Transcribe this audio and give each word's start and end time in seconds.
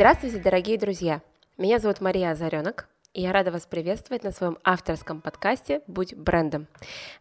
Здравствуйте, 0.00 0.38
дорогие 0.38 0.78
друзья! 0.78 1.20
Меня 1.58 1.78
зовут 1.78 2.00
Мария 2.00 2.30
Озаренок, 2.30 2.88
и 3.12 3.20
я 3.20 3.34
рада 3.34 3.52
вас 3.52 3.66
приветствовать 3.66 4.24
на 4.24 4.32
своем 4.32 4.56
авторском 4.64 5.20
подкасте 5.20 5.82
«Будь 5.86 6.14
брендом». 6.14 6.68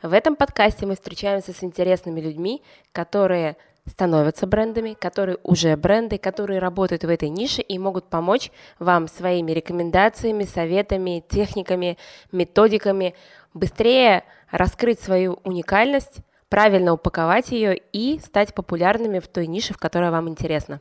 В 0.02 0.14
этом 0.14 0.38
подкасте 0.38 0.86
мы 0.86 0.96
встречаемся 0.96 1.52
с 1.52 1.62
интересными 1.62 2.22
людьми, 2.22 2.64
которые 2.94 3.58
становятся 3.86 4.48
брендами, 4.48 4.94
которые 4.94 5.40
уже 5.44 5.76
бренды, 5.76 6.18
которые 6.18 6.60
работают 6.60 7.04
в 7.04 7.10
этой 7.10 7.28
нише 7.28 7.62
и 7.62 7.78
могут 7.78 8.06
помочь 8.06 8.50
вам 8.80 9.10
своими 9.10 9.52
рекомендациями, 9.52 10.46
советами, 10.46 11.22
техниками, 11.28 11.98
методиками 12.32 13.14
быстрее 13.54 14.24
раскрыть 14.52 15.02
свою 15.02 15.42
уникальность, 15.44 16.20
правильно 16.48 16.94
упаковать 16.94 17.52
ее 17.52 17.76
и 17.92 18.20
стать 18.20 18.54
популярными 18.54 19.20
в 19.20 19.28
той 19.28 19.48
нише, 19.48 19.74
в 19.74 19.78
которой 19.78 20.12
вам 20.12 20.30
интересно. 20.30 20.80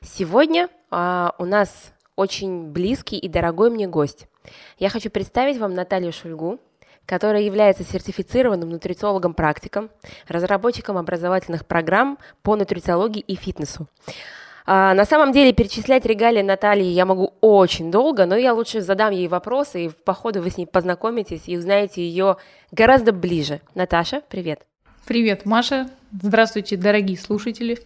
Сегодня 0.00 0.68
а, 0.90 1.34
у 1.38 1.44
нас 1.44 1.92
очень 2.16 2.70
близкий 2.70 3.18
и 3.18 3.28
дорогой 3.28 3.70
мне 3.70 3.86
гость. 3.86 4.26
Я 4.78 4.88
хочу 4.88 5.10
представить 5.10 5.58
вам 5.58 5.74
Наталью 5.74 6.12
Шульгу, 6.12 6.60
которая 7.04 7.42
является 7.42 7.84
сертифицированным 7.84 8.68
нутрициологом-практиком, 8.70 9.90
разработчиком 10.28 10.98
образовательных 10.98 11.66
программ 11.66 12.18
по 12.42 12.56
нутрициологии 12.56 13.20
и 13.20 13.36
фитнесу. 13.36 13.86
А, 14.68 14.94
на 14.94 15.04
самом 15.04 15.32
деле 15.32 15.52
перечислять 15.52 16.04
регалии 16.04 16.42
Натальи 16.42 16.86
я 16.86 17.06
могу 17.06 17.34
очень 17.40 17.92
долго, 17.92 18.26
но 18.26 18.36
я 18.36 18.52
лучше 18.52 18.80
задам 18.80 19.12
ей 19.12 19.28
вопросы, 19.28 19.86
и 19.86 19.88
по 19.90 20.12
ходу 20.12 20.42
вы 20.42 20.50
с 20.50 20.56
ней 20.56 20.66
познакомитесь 20.66 21.42
и 21.46 21.56
узнаете 21.56 22.02
ее 22.02 22.36
гораздо 22.72 23.12
ближе. 23.12 23.60
Наташа, 23.74 24.22
привет. 24.28 24.66
Привет, 25.06 25.46
Маша. 25.46 25.88
Здравствуйте, 26.20 26.76
дорогие 26.76 27.16
слушатели. 27.16 27.78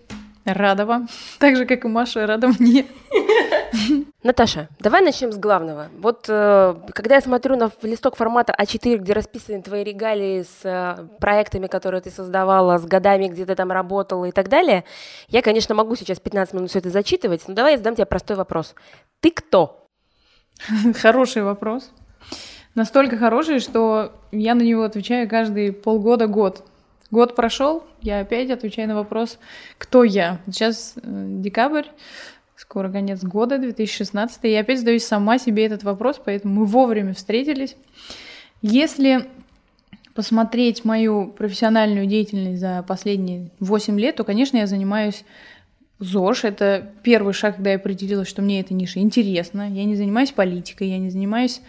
Рада 0.45 0.87
вам. 0.87 1.09
Так 1.39 1.57
же, 1.57 1.67
как 1.67 1.85
и 1.85 1.89
Маша, 1.89 2.27
рада 2.27 2.49
мне. 2.49 2.87
Наташа, 4.23 4.69
давай 4.79 5.03
начнем 5.03 5.33
с 5.33 5.39
главного. 5.39 5.89
Вот 5.99 6.27
э, 6.29 6.75
когда 6.93 7.17
я 7.17 7.21
смотрю 7.21 7.57
на 7.57 7.71
листок 7.83 8.17
формата 8.17 8.55
А4, 8.59 8.99
где 8.99 9.13
расписаны 9.13 9.63
твои 9.63 9.85
регалии 9.85 10.43
с 10.43 10.65
э, 10.65 11.09
проектами, 11.21 11.67
которые 11.67 12.01
ты 12.01 12.11
создавала, 12.11 12.79
с 12.79 12.85
годами, 12.85 13.29
где 13.29 13.47
ты 13.47 13.55
там 13.55 13.71
работала 13.71 14.27
и 14.27 14.33
так 14.33 14.49
далее, 14.49 14.85
я, 15.29 15.43
конечно, 15.43 15.75
могу 15.75 15.97
сейчас 15.97 16.21
15 16.21 16.55
минут 16.55 16.71
все 16.71 16.81
это 16.81 16.91
зачитывать, 16.91 17.47
но 17.49 17.55
давай 17.55 17.73
я 17.73 17.79
задам 17.79 17.95
тебе 17.95 18.07
простой 18.07 18.37
вопрос. 18.37 18.75
Ты 19.21 19.31
кто? 19.31 19.87
Хороший 21.01 21.43
вопрос. 21.43 21.91
Настолько 22.75 23.17
хороший, 23.17 23.59
что 23.59 24.13
я 24.31 24.55
на 24.55 24.63
него 24.63 24.85
отвечаю 24.85 25.29
каждые 25.29 25.73
полгода-год. 25.73 26.65
Год 27.11 27.35
прошел, 27.35 27.83
я 28.03 28.21
опять 28.21 28.51
отвечаю 28.51 28.89
на 28.89 28.95
вопрос, 28.95 29.39
кто 29.79 30.05
я. 30.05 30.41
Сейчас 30.47 30.95
э, 30.97 31.01
декабрь, 31.03 31.87
скоро 32.55 32.91
конец 32.91 33.23
года, 33.25 33.59
2016, 33.59 34.45
и 34.45 34.53
я 34.53 34.61
опять 34.61 34.79
задаюсь 34.79 35.05
сама 35.05 35.39
себе 35.39 35.67
этот 35.67 35.83
вопрос, 35.83 36.21
поэтому 36.25 36.61
мы 36.61 36.67
вовремя 36.67 37.15
встретились. 37.15 37.77
Если 38.63 39.27
посмотреть 40.15 40.85
мою 40.85 41.29
профессиональную 41.29 42.07
деятельность 42.07 42.61
за 42.61 42.85
последние 42.87 43.51
8 43.59 43.99
лет, 43.99 44.17
то, 44.17 44.25
конечно, 44.25 44.59
я 44.59 44.67
занимаюсь 44.67 45.25
ЗОЖ. 45.99 46.45
Это 46.45 46.93
первый 47.03 47.33
шаг, 47.33 47.57
когда 47.57 47.71
я 47.71 47.77
определилась, 47.77 48.29
что 48.29 48.43
мне 48.43 48.61
эта 48.61 48.75
ниша 48.75 49.01
интересна. 49.01 49.69
Я 49.69 49.85
не 49.85 49.97
занимаюсь 49.97 50.31
политикой, 50.31 50.89
я 50.89 50.99
не 50.99 51.11
занимаюсь 51.11 51.61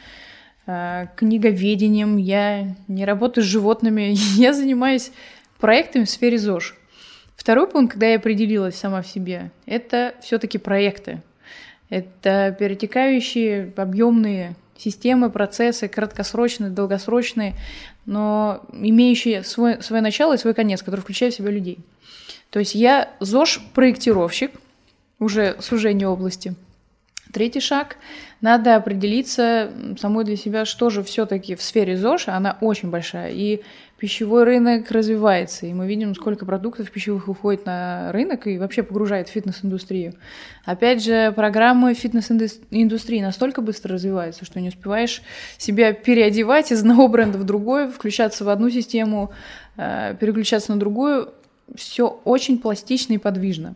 книговедением, 0.66 2.18
я 2.18 2.76
не 2.88 3.06
работаю 3.06 3.44
с 3.44 3.48
животными, 3.48 4.14
я 4.38 4.54
занимаюсь 4.54 5.12
проектами 5.60 6.06
в 6.06 6.10
сфере 6.10 6.38
ЗОЖ. 6.38 6.76
Второй 7.36 7.68
пункт, 7.68 7.94
когда 7.94 8.08
я 8.08 8.18
определилась 8.18 8.76
сама 8.76 9.02
в 9.02 9.08
себе, 9.08 9.52
это 9.66 10.14
все-таки 10.22 10.58
проекты. 10.58 11.22
Это 11.90 12.56
перетекающие 12.58 13.74
объемные 13.76 14.56
системы, 14.78 15.30
процессы, 15.30 15.88
краткосрочные, 15.88 16.70
долгосрочные, 16.70 17.56
но 18.06 18.64
имеющие 18.72 19.44
свой, 19.44 19.82
свое 19.82 20.02
начало 20.02 20.36
и 20.36 20.38
свой 20.38 20.54
конец, 20.54 20.82
который 20.84 21.02
включает 21.02 21.34
в 21.34 21.38
себя 21.38 21.52
людей. 21.52 21.80
То 22.50 22.60
есть 22.60 22.76
я 22.76 23.10
ЗОЖ-проектировщик, 23.20 24.52
уже 25.20 25.56
сужение 25.60 26.08
области– 26.08 26.56
Третий 27.32 27.60
шаг– 27.60 27.98
надо 28.42 28.76
определиться 28.76 29.72
самой 30.00 30.26
для 30.26 30.36
себя, 30.36 30.66
что 30.66 30.90
же 30.90 31.04
все-таки 31.04 31.56
в 31.56 31.62
сфере 31.62 31.96
ЗОЖ, 31.96 32.30
она 32.30 32.58
очень 32.60 32.90
большая, 32.90 33.32
и 33.32 33.62
пищевой 34.00 34.46
рынок 34.46 34.90
развивается, 34.90 35.68
и 35.68 35.74
мы 35.74 35.86
видим, 35.86 36.16
сколько 36.16 36.44
продуктов 36.44 36.90
пищевых 36.90 37.28
уходит 37.28 37.68
на 37.68 38.12
рынок 38.12 38.48
и 38.48 38.58
вообще 38.58 38.82
погружает 38.82 39.30
в 39.30 39.32
фитнес-индустрию. 39.32 40.16
Опять 40.66 41.04
же, 41.04 41.32
программы 41.34 41.94
фитнес-индустрии 41.94 43.22
настолько 43.22 43.62
быстро 43.62 43.94
развиваются, 43.94 44.44
что 44.44 44.60
не 44.60 44.70
успеваешь 44.70 45.22
себя 45.60 45.94
переодевать 45.94 46.72
из 46.72 46.80
одного 46.80 47.08
бренда 47.08 47.38
в 47.38 47.44
другой, 47.44 47.92
включаться 47.92 48.44
в 48.44 48.50
одну 48.50 48.72
систему, 48.72 49.32
э, 49.78 50.16
переключаться 50.20 50.72
на 50.72 50.80
другую, 50.80 51.32
все 51.76 52.20
очень 52.26 52.58
пластично 52.58 53.14
и 53.14 53.18
подвижно. 53.18 53.76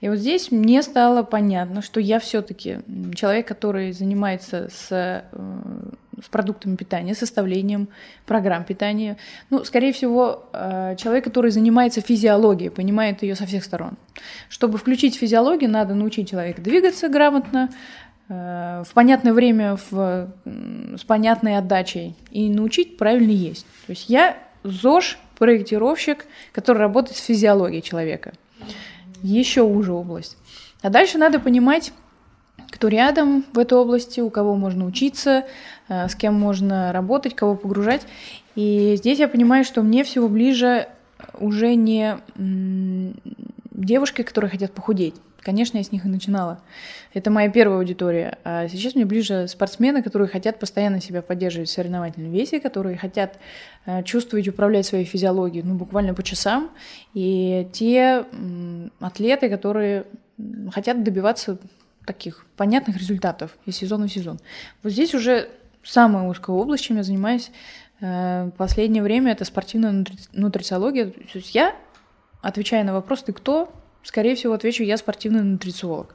И 0.00 0.08
вот 0.08 0.18
здесь 0.18 0.50
мне 0.50 0.82
стало 0.82 1.22
понятно, 1.22 1.82
что 1.82 2.00
я 2.00 2.18
все-таки 2.18 2.78
человек, 3.14 3.48
который 3.48 3.92
занимается 3.92 4.68
с, 4.72 4.88
э, 4.90 5.22
с 6.22 6.28
продуктами 6.28 6.76
питания, 6.76 7.14
составлением 7.14 7.88
программ 8.26 8.64
питания. 8.64 9.16
Ну, 9.50 9.64
скорее 9.64 9.92
всего, 9.92 10.48
э, 10.52 10.96
человек, 10.96 11.24
который 11.24 11.50
занимается 11.50 12.00
физиологией, 12.00 12.70
понимает 12.70 13.22
ее 13.22 13.34
со 13.34 13.46
всех 13.46 13.64
сторон. 13.64 13.96
Чтобы 14.48 14.78
включить 14.78 15.16
физиологию, 15.16 15.70
надо 15.70 15.94
научить 15.94 16.30
человека 16.30 16.62
двигаться 16.62 17.08
грамотно, 17.08 17.70
э, 18.28 18.84
в 18.86 18.94
понятное 18.94 19.32
время, 19.32 19.76
в, 19.90 20.30
с 20.44 21.04
понятной 21.04 21.58
отдачей 21.58 22.14
и 22.30 22.48
научить 22.48 22.96
правильно 22.96 23.32
есть. 23.32 23.66
То 23.86 23.90
есть 23.90 24.08
я 24.08 24.36
ЗОЖ 24.62 25.18
проектировщик, 25.44 26.24
который 26.52 26.78
работает 26.78 27.18
с 27.18 27.20
физиологией 27.20 27.82
человека. 27.82 28.32
Еще 29.22 29.60
уже 29.60 29.92
область. 29.92 30.38
А 30.80 30.88
дальше 30.88 31.18
надо 31.18 31.38
понимать, 31.38 31.92
кто 32.70 32.88
рядом 32.88 33.44
в 33.52 33.58
этой 33.58 33.76
области, 33.76 34.20
у 34.20 34.30
кого 34.30 34.54
можно 34.54 34.86
учиться, 34.86 35.44
э, 35.90 36.08
с 36.08 36.14
кем 36.14 36.32
можно 36.32 36.92
работать, 36.92 37.36
кого 37.36 37.56
погружать. 37.56 38.06
И 38.56 38.94
здесь 38.96 39.18
я 39.18 39.28
понимаю, 39.28 39.64
что 39.64 39.82
мне 39.82 40.02
всего 40.02 40.28
ближе 40.28 40.88
уже 41.38 41.74
не 41.74 42.16
девушки, 43.70 44.22
которые 44.22 44.50
хотят 44.50 44.72
похудеть. 44.72 45.14
Конечно, 45.44 45.76
я 45.76 45.84
с 45.84 45.92
них 45.92 46.06
и 46.06 46.08
начинала. 46.08 46.60
Это 47.12 47.30
моя 47.30 47.50
первая 47.50 47.78
аудитория. 47.78 48.38
А 48.44 48.66
сейчас 48.66 48.94
мне 48.94 49.04
ближе 49.04 49.46
спортсмены, 49.46 50.02
которые 50.02 50.26
хотят 50.26 50.58
постоянно 50.58 51.02
себя 51.02 51.20
поддерживать 51.20 51.68
в 51.68 51.72
соревновательном 51.72 52.32
весе, 52.32 52.60
которые 52.60 52.96
хотят 52.96 53.38
э, 53.84 54.02
чувствовать, 54.04 54.48
управлять 54.48 54.86
своей 54.86 55.04
физиологией, 55.04 55.62
ну, 55.62 55.74
буквально 55.74 56.14
по 56.14 56.22
часам. 56.22 56.70
И 57.12 57.68
те 57.72 58.24
атлеты, 59.00 59.50
которые 59.50 60.06
хотят 60.72 61.04
добиваться 61.04 61.58
таких 62.06 62.46
понятных 62.56 62.96
результатов 62.96 63.56
из 63.66 63.76
сезона 63.76 64.08
в 64.08 64.12
сезон. 64.12 64.40
Вот 64.82 64.92
здесь 64.92 65.14
уже 65.14 65.50
самая 65.82 66.26
узкая 66.26 66.56
область, 66.56 66.84
чем 66.84 66.96
я 66.96 67.02
занимаюсь 67.02 67.50
э, 68.00 68.50
последнее 68.56 69.02
время, 69.02 69.32
это 69.32 69.44
спортивная 69.44 70.06
нутрициология. 70.32 71.06
То 71.10 71.38
есть 71.38 71.54
я, 71.54 71.76
отвечая 72.40 72.82
на 72.82 72.94
вопрос 72.94 73.22
«ты 73.24 73.34
кто?», 73.34 73.70
скорее 74.04 74.36
всего, 74.36 74.54
отвечу, 74.54 74.84
я 74.84 74.96
спортивный 74.96 75.42
нутрициолог. 75.42 76.14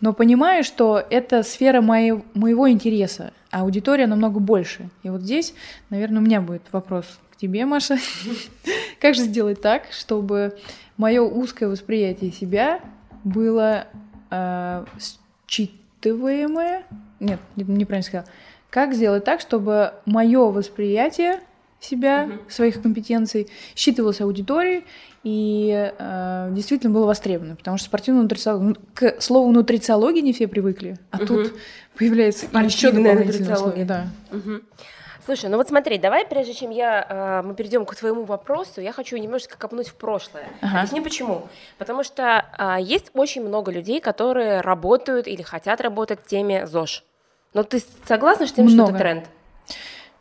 Но 0.00 0.12
понимаю, 0.12 0.64
что 0.64 1.02
это 1.10 1.42
сфера 1.42 1.80
моей, 1.80 2.22
моего 2.34 2.68
интереса, 2.68 3.32
а 3.50 3.60
аудитория 3.60 4.06
намного 4.06 4.40
больше. 4.40 4.90
И 5.02 5.08
вот 5.08 5.22
здесь, 5.22 5.54
наверное, 5.88 6.20
у 6.20 6.24
меня 6.24 6.40
будет 6.40 6.62
вопрос 6.72 7.06
к 7.30 7.36
тебе, 7.36 7.64
Маша. 7.64 7.96
Как 9.00 9.14
же 9.14 9.22
сделать 9.22 9.60
так, 9.60 9.84
чтобы 9.92 10.58
мое 10.96 11.22
узкое 11.22 11.68
восприятие 11.68 12.32
себя 12.32 12.80
было 13.24 13.86
э, 14.30 14.84
считываемое? 15.46 16.84
Нет, 17.20 17.38
неправильно 17.56 18.02
сказала. 18.02 18.28
Как 18.68 18.94
сделать 18.94 19.24
так, 19.24 19.40
чтобы 19.40 19.94
мое 20.06 20.50
восприятие 20.50 21.40
себя, 21.80 22.28
угу. 22.28 22.50
своих 22.50 22.80
компетенций, 22.82 23.48
считывалось 23.74 24.20
аудиторией 24.20 24.84
и 25.22 25.92
э, 25.98 26.48
действительно 26.52 26.92
было 26.92 27.06
востребовано, 27.06 27.56
потому 27.56 27.76
что 27.76 27.86
спортивная 27.86 28.22
нутрициология, 28.22 28.68
ну, 28.68 28.76
к 28.94 29.20
слову 29.20 29.50
нутрициологии 29.52 30.20
не 30.20 30.32
все 30.32 30.48
привыкли, 30.48 30.96
а 31.10 31.18
угу. 31.18 31.26
тут 31.26 31.54
появляется 31.96 32.46
еще 32.46 32.92
дополнительное 32.92 33.56
слово. 33.56 33.84
Да. 33.84 34.06
Угу. 34.32 34.60
Слушай, 35.26 35.50
ну 35.50 35.58
вот 35.58 35.68
смотри, 35.68 35.98
давай, 35.98 36.26
прежде 36.26 36.54
чем 36.54 36.70
я, 36.70 37.06
э, 37.08 37.46
мы 37.46 37.54
перейдем 37.54 37.84
к 37.84 37.94
твоему 37.94 38.24
вопросу, 38.24 38.80
я 38.80 38.92
хочу 38.92 39.16
немножечко 39.16 39.58
копнуть 39.58 39.88
в 39.88 39.94
прошлое. 39.94 40.48
Ага. 40.60 40.78
Объясни 40.78 41.00
почему. 41.00 41.46
Потому 41.78 42.02
что 42.02 42.46
э, 42.58 42.76
есть 42.80 43.10
очень 43.12 43.46
много 43.46 43.70
людей, 43.70 44.00
которые 44.00 44.60
работают 44.60 45.28
или 45.28 45.42
хотят 45.42 45.80
работать 45.82 46.20
в 46.24 46.26
теме 46.26 46.66
ЗОЖ. 46.66 47.04
Но 47.52 47.62
ты 47.62 47.82
согласна, 48.06 48.46
что, 48.46 48.66
что 48.68 48.84
это 48.84 48.98
тренд? 48.98 49.24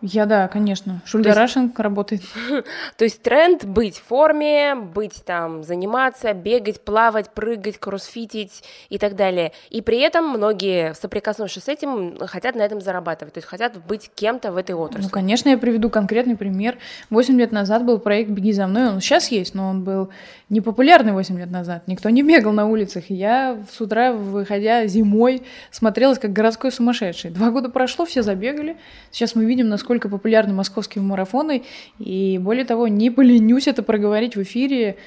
Я 0.01 0.25
да, 0.25 0.47
конечно. 0.47 1.01
Шульгарашинг 1.03 1.71
есть... 1.71 1.79
работает. 1.79 2.21
То 2.97 3.03
есть 3.03 3.21
тренд 3.21 3.65
быть 3.65 3.97
в 3.97 4.03
форме, 4.05 4.73
быть 4.75 5.25
там, 5.25 5.63
заниматься, 5.63 6.31
бегать, 6.33 6.79
плавать, 6.85 7.31
прыгать, 7.31 7.77
кроссфитить 7.79 8.63
и 8.87 8.97
так 8.97 9.17
далее. 9.17 9.51
И 9.69 9.81
при 9.81 9.99
этом 9.99 10.29
многие, 10.29 10.93
соприкоснувшись 10.93 11.63
с 11.63 11.67
этим, 11.67 12.17
хотят 12.27 12.55
на 12.55 12.61
этом 12.61 12.79
зарабатывать, 12.79 13.33
то 13.33 13.39
есть 13.39 13.47
хотят 13.47 13.85
быть 13.85 14.09
кем-то 14.15 14.53
в 14.53 14.57
этой 14.57 14.73
отрасли. 14.73 15.03
Ну, 15.03 15.09
конечно, 15.09 15.49
я 15.49 15.57
приведу 15.57 15.89
конкретный 15.89 16.37
пример. 16.37 16.77
Восемь 17.09 17.37
лет 17.37 17.51
назад 17.51 17.83
был 17.83 17.99
проект 17.99 18.29
«Беги 18.29 18.53
за 18.53 18.67
мной», 18.67 18.87
он 18.87 19.01
сейчас 19.01 19.29
есть, 19.31 19.53
но 19.53 19.69
он 19.69 19.83
был 19.83 20.11
непопулярный 20.47 21.11
восемь 21.11 21.37
лет 21.37 21.51
назад. 21.51 21.83
Никто 21.87 22.09
не 22.09 22.23
бегал 22.23 22.53
на 22.53 22.67
улицах. 22.67 23.09
И 23.09 23.15
я 23.15 23.61
с 23.69 23.81
утра, 23.81 24.13
выходя 24.13 24.87
зимой, 24.87 25.43
смотрелась 25.71 26.19
как 26.19 26.31
городской 26.31 26.71
сумасшедший. 26.71 27.31
Два 27.31 27.51
года 27.51 27.67
прошло, 27.67 28.05
все 28.05 28.23
забегали. 28.23 28.77
Сейчас 29.11 29.35
мы 29.35 29.43
видим, 29.43 29.67
насколько 29.67 29.88
насколько 29.89 30.07
популярны 30.07 30.53
московские 30.53 31.03
марафоны. 31.03 31.63
И 31.97 32.37
более 32.37 32.63
того, 32.63 32.87
не 32.87 33.09
поленюсь 33.09 33.67
это 33.67 33.81
проговорить 33.81 34.35
в 34.35 34.43
эфире. 34.43 34.97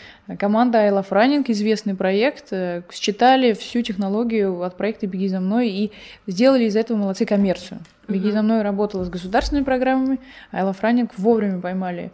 Команда 0.40 0.79
I 0.79 0.90
Love 0.90 1.08
Running, 1.11 1.44
известный 1.46 1.94
проект, 1.94 2.49
э, 2.50 2.82
считали 2.90 3.52
всю 3.52 3.82
технологию 3.82 4.61
от 4.62 4.76
проекта 4.76 5.06
«Беги 5.06 5.29
за 5.29 5.38
мной» 5.38 5.69
и 5.69 5.93
сделали 6.26 6.64
из 6.64 6.75
этого 6.75 6.99
молодцы 6.99 7.25
коммерцию. 7.25 7.79
«Беги 8.08 8.32
за 8.32 8.43
мной» 8.43 8.62
работала 8.62 9.05
с 9.05 9.08
государственными 9.08 9.64
программами, 9.64 10.19
I 10.50 10.64
Love 10.64 10.81
Running 10.82 11.11
вовремя 11.17 11.61
поймали 11.61 12.11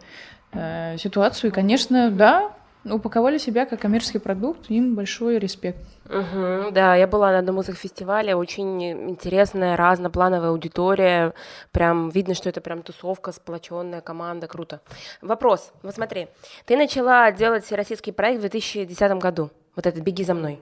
э, 0.51 0.97
ситуацию. 0.99 1.49
И, 1.49 1.53
конечно, 1.53 2.11
да, 2.11 2.51
упаковали 2.91 3.37
себя 3.37 3.65
как 3.65 3.81
коммерческий 3.81 4.19
продукт, 4.19 4.69
им 4.69 4.95
большой 4.95 5.39
респект. 5.39 5.79
Угу, 6.05 6.71
да, 6.71 6.95
я 6.95 7.07
была 7.07 7.31
на 7.31 7.39
одном 7.39 7.59
из 7.59 7.69
их 7.69 7.77
фестивалей, 7.77 8.33
очень 8.33 8.83
интересная, 9.11 9.75
разноплановая 9.75 10.49
аудитория, 10.49 11.33
прям 11.71 12.09
видно, 12.09 12.33
что 12.33 12.49
это 12.49 12.61
прям 12.61 12.81
тусовка, 12.81 13.31
сплоченная 13.31 14.01
команда, 14.01 14.47
круто. 14.47 14.81
Вопрос, 15.21 15.71
вот 15.83 15.95
смотри, 15.95 16.27
ты 16.65 16.77
начала 16.77 17.31
делать 17.31 17.65
всероссийский 17.65 18.13
проект 18.13 18.39
в 18.39 18.41
2010 18.41 19.11
году, 19.19 19.49
вот 19.75 19.85
этот 19.85 20.01
«Беги 20.01 20.23
за 20.23 20.33
мной». 20.33 20.59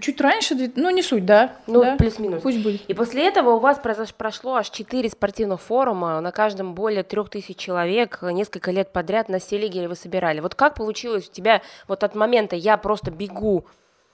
Чуть 0.00 0.20
раньше, 0.20 0.72
ну 0.76 0.90
не 0.90 1.02
суть, 1.02 1.26
да. 1.26 1.56
Ну, 1.66 1.82
да? 1.82 1.96
плюс-минус. 1.96 2.42
Пусть 2.42 2.62
будет. 2.62 2.82
И 2.88 2.94
после 2.94 3.26
этого 3.26 3.50
у 3.50 3.58
вас 3.58 3.80
прошло 4.16 4.54
аж 4.56 4.70
четыре 4.70 5.08
спортивных 5.08 5.60
форума, 5.60 6.20
на 6.20 6.30
каждом 6.30 6.74
более 6.74 7.02
трех 7.02 7.30
тысяч 7.30 7.56
человек, 7.56 8.20
несколько 8.22 8.70
лет 8.70 8.92
подряд 8.92 9.28
на 9.28 9.40
Селигере 9.40 9.88
вы 9.88 9.96
собирали. 9.96 10.40
Вот 10.40 10.54
как 10.54 10.76
получилось 10.76 11.28
у 11.28 11.32
тебя 11.32 11.62
вот 11.88 12.04
от 12.04 12.14
момента 12.14 12.54
«я 12.54 12.76
просто 12.76 13.10
бегу 13.10 13.66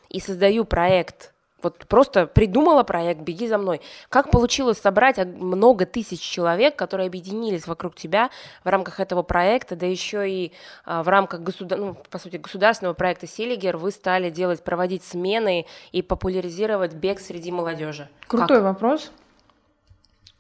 и 0.08 0.20
создаю 0.20 0.64
проект», 0.64 1.34
вот 1.62 1.86
просто 1.86 2.26
придумала 2.26 2.82
проект 2.82 3.20
«Беги 3.20 3.48
за 3.48 3.58
мной». 3.58 3.80
Как 4.08 4.30
получилось 4.30 4.78
собрать 4.78 5.18
много 5.18 5.86
тысяч 5.86 6.20
человек, 6.20 6.76
которые 6.76 7.06
объединились 7.08 7.66
вокруг 7.66 7.94
тебя 7.94 8.30
в 8.64 8.68
рамках 8.68 9.00
этого 9.00 9.22
проекта, 9.22 9.76
да 9.76 9.86
еще 9.86 10.30
и 10.30 10.52
а, 10.84 11.02
в 11.02 11.08
рамках 11.08 11.40
государ... 11.40 11.78
ну, 11.78 11.96
по 12.10 12.18
сути, 12.18 12.36
государственного 12.36 12.94
проекта 12.94 13.26
«Селигер» 13.26 13.76
вы 13.76 13.90
стали 13.90 14.30
делать, 14.30 14.62
проводить 14.62 15.04
смены 15.04 15.66
и 15.92 16.02
популяризировать 16.02 16.94
бег 16.94 17.20
среди 17.20 17.50
молодежи? 17.50 18.08
Крутой 18.26 18.58
как? 18.58 18.64
вопрос. 18.64 19.10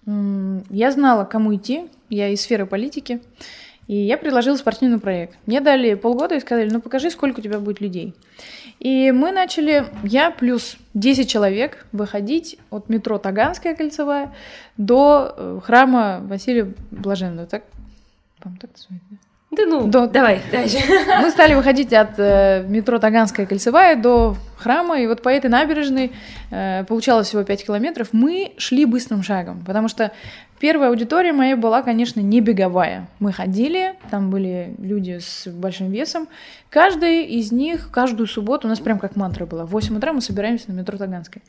Я 0.06 0.90
знала, 0.90 1.24
кому 1.24 1.54
идти. 1.54 1.90
Я 2.08 2.28
из 2.28 2.40
сферы 2.40 2.64
политики. 2.64 3.20
И 3.88 3.96
я 3.96 4.18
предложила 4.18 4.56
спортивный 4.56 5.00
проект. 5.00 5.36
Мне 5.46 5.60
дали 5.60 5.94
полгода 5.94 6.34
и 6.34 6.40
сказали, 6.40 6.68
ну 6.70 6.80
покажи, 6.80 7.10
сколько 7.10 7.40
у 7.40 7.42
тебя 7.42 7.58
будет 7.58 7.80
людей. 7.80 8.14
И 8.78 9.10
мы 9.10 9.32
начали, 9.32 9.86
я 10.04 10.30
плюс 10.30 10.76
10 10.94 11.28
человек, 11.28 11.86
выходить 11.92 12.58
от 12.70 12.88
метро 12.88 13.18
Таганская 13.18 13.74
кольцевая 13.74 14.32
до 14.76 15.34
э, 15.36 15.60
храма 15.64 16.20
Василия 16.22 16.72
Блаженного. 16.90 17.46
Так, 17.46 17.64
по-моему, 18.40 18.60
так 18.60 18.70
называется, 18.70 19.06
да? 19.10 19.16
Да 19.50 19.64
ну, 19.64 19.86
до... 19.86 20.06
давай 20.06 20.42
дальше. 20.52 20.78
Мы 21.22 21.30
стали 21.30 21.54
выходить 21.54 21.92
от 21.92 22.18
э, 22.18 22.64
метро 22.68 22.98
Таганская 22.98 23.46
кольцевая 23.46 23.96
до 23.96 24.36
храма, 24.58 25.00
и 25.00 25.06
вот 25.06 25.22
по 25.22 25.30
этой 25.30 25.48
набережной 25.48 26.12
э, 26.50 26.84
получалось 26.84 27.28
всего 27.28 27.42
5 27.42 27.64
километров. 27.64 28.08
Мы 28.12 28.52
шли 28.58 28.84
быстрым 28.84 29.22
шагом, 29.22 29.64
потому 29.64 29.88
что 29.88 30.12
первая 30.60 30.90
аудитория 30.90 31.32
моя 31.32 31.56
была, 31.56 31.82
конечно, 31.82 32.20
не 32.20 32.40
беговая. 32.40 33.08
Мы 33.18 33.32
ходили, 33.32 33.94
там 34.10 34.30
были 34.30 34.74
люди 34.78 35.18
с 35.20 35.46
большим 35.48 35.90
весом. 35.90 36.28
Каждый 36.70 37.24
из 37.24 37.52
них, 37.52 37.90
каждую 37.90 38.26
субботу, 38.26 38.66
у 38.66 38.70
нас 38.70 38.80
прям 38.80 38.98
как 38.98 39.16
мантра 39.16 39.46
была, 39.46 39.64
в 39.66 39.70
8 39.70 39.96
утра 39.96 40.12
мы 40.12 40.20
собираемся 40.20 40.70
на 40.70 40.76
метро 40.76 40.98
Таганской. 40.98 41.42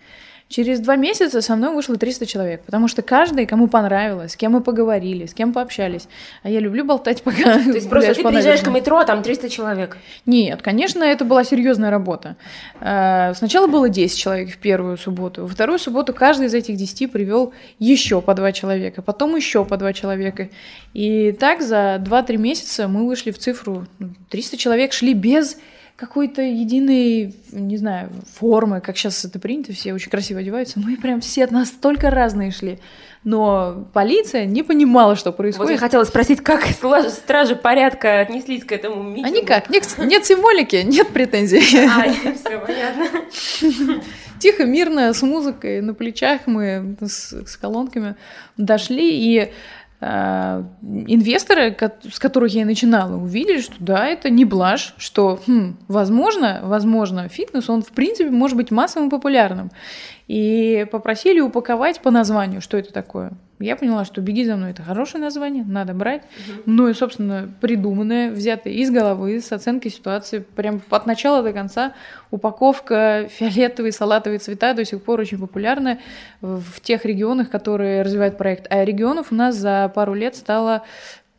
Через 0.49 0.79
два 0.79 0.95
месяца 0.95 1.41
со 1.41 1.55
мной 1.55 1.75
вышло 1.75 1.95
300 1.95 2.25
человек, 2.25 2.63
потому 2.65 2.87
что 2.87 3.03
каждый, 3.03 3.45
кому 3.45 3.67
понравилось, 3.67 4.31
с 4.31 4.35
кем 4.35 4.53
мы 4.53 4.61
поговорили, 4.61 5.27
с 5.27 5.35
кем 5.35 5.53
пообщались. 5.53 6.07
А 6.41 6.49
я 6.49 6.59
люблю 6.59 6.83
болтать, 6.83 7.21
пока 7.23 7.63
То 7.63 7.69
есть 7.69 7.87
просто 7.87 8.15
ты 8.15 8.23
приезжаешь 8.23 8.61
к 8.61 8.67
метро, 8.67 8.97
а 8.97 9.05
там 9.05 9.21
300 9.21 9.47
человек? 9.49 9.97
Нет, 10.25 10.63
конечно, 10.63 11.03
это 11.03 11.23
была 11.23 11.43
серьезная 11.43 11.91
работа. 11.91 12.35
Э, 12.81 13.35
сначала 13.35 13.67
было 13.67 13.89
10 13.89 14.17
человек 14.17 14.49
в 14.49 14.57
первую 14.57 14.97
субботу, 14.97 15.43
во 15.43 15.47
вторую 15.47 15.77
субботу 15.77 16.15
каждый 16.15 16.47
из 16.47 16.55
этих 16.55 16.77
10 16.77 17.11
привел 17.11 17.53
еще 17.77 18.19
по 18.19 18.33
два 18.33 18.51
человека, 18.51 19.03
потом 19.03 19.35
еще 19.35 19.63
по 19.65 19.77
два 19.77 19.93
человека. 19.93 20.49
И 20.95 21.31
так 21.31 21.61
за 21.61 22.01
2-3 22.03 22.37
месяца 22.37 22.87
мы 22.87 23.05
вышли 23.07 23.29
в 23.29 23.37
цифру 23.37 23.85
300 24.29 24.55
ну, 24.55 24.57
человек 24.57 24.93
шли 24.93 25.13
без 25.13 25.57
какой-то 25.99 26.41
единой, 26.41 27.35
не 27.51 27.75
знаю, 27.75 28.09
формы, 28.35 28.79
как 28.79 28.95
сейчас 28.95 29.25
это 29.25 29.37
принято, 29.37 29.73
все 29.73 29.93
очень 29.93 30.09
красиво 30.09 30.39
одеваются. 30.39 30.79
Мы 30.79 30.95
прям 30.95 31.19
все 31.19 31.45
настолько 31.47 32.09
разные 32.09 32.51
шли. 32.51 32.79
Но 33.25 33.85
полиция 33.91 34.45
не 34.45 34.63
понимала, 34.63 35.17
что 35.17 35.33
происходит. 35.33 35.67
Вот 35.67 35.73
я 35.73 35.77
хотела 35.77 36.05
спросить, 36.05 36.39
как 36.39 36.65
стражи 37.09 37.57
порядка 37.57 38.21
отнеслись 38.21 38.63
к 38.63 38.71
этому 38.71 39.03
митингу? 39.03 39.27
А 39.27 39.41
никак. 39.41 39.69
Нет, 39.69 39.93
нет 39.97 40.25
символики, 40.25 40.77
нет 40.85 41.09
претензий. 41.09 41.59
А, 41.85 42.03
все 42.33 42.59
понятно. 42.59 43.05
Тихо, 44.39 44.63
мирно, 44.63 45.13
с 45.13 45.21
музыкой 45.21 45.81
на 45.81 45.93
плечах 45.93 46.41
мы 46.45 46.95
с, 47.01 47.33
с 47.45 47.57
колонками 47.57 48.15
дошли, 48.55 49.09
и 49.11 49.51
инвесторы, 50.01 51.75
с 52.09 52.19
которых 52.19 52.53
я 52.53 52.61
и 52.61 52.65
начинала, 52.65 53.17
увидели, 53.17 53.59
что 53.59 53.75
да, 53.79 54.07
это 54.07 54.29
не 54.29 54.45
блажь, 54.45 54.93
что, 54.97 55.41
хм, 55.45 55.77
возможно, 55.89 56.61
возможно, 56.63 57.27
фитнес, 57.27 57.69
он 57.69 57.81
в 57.81 57.91
принципе 57.91 58.29
может 58.29 58.55
быть 58.55 58.71
массовым 58.71 59.09
и 59.09 59.11
популярным. 59.11 59.71
И 60.27 60.87
попросили 60.89 61.41
упаковать 61.41 61.99
по 62.01 62.11
названию, 62.11 62.61
что 62.61 62.77
это 62.77 62.93
такое. 62.93 63.33
Я 63.59 63.75
поняла, 63.75 64.05
что 64.05 64.21
«Беги 64.21 64.45
за 64.45 64.55
мной»— 64.55 64.71
это 64.71 64.83
хорошее 64.83 65.21
название, 65.21 65.65
надо 65.65 65.93
брать. 65.93 66.23
Угу. 66.23 66.61
Ну 66.65 66.87
и, 66.87 66.93
собственно, 66.93 67.53
придуманное, 67.59 68.31
взятое 68.31 68.71
из 68.71 68.89
головы, 68.89 69.41
с 69.41 69.51
оценкой 69.51 69.91
ситуации, 69.91 70.39
прям 70.39 70.81
от 70.89 71.05
начала 71.05 71.43
до 71.43 71.51
конца. 71.51 71.93
Упаковка 72.31 73.27
фиолетовые, 73.29 73.91
салатовые 73.91 74.39
цвета 74.39 74.73
до 74.73 74.85
сих 74.85 75.03
пор 75.03 75.19
очень 75.19 75.39
популярна 75.39 75.99
в 76.39 76.79
тех 76.79 77.03
регионах, 77.03 77.49
которые 77.49 78.01
развивают 78.01 78.37
проект. 78.37 78.65
А 78.69 78.85
регионов 78.85 79.27
у 79.31 79.35
нас 79.35 79.57
за 79.57 79.91
пару 79.93 80.13
лет 80.13 80.37
стало 80.37 80.83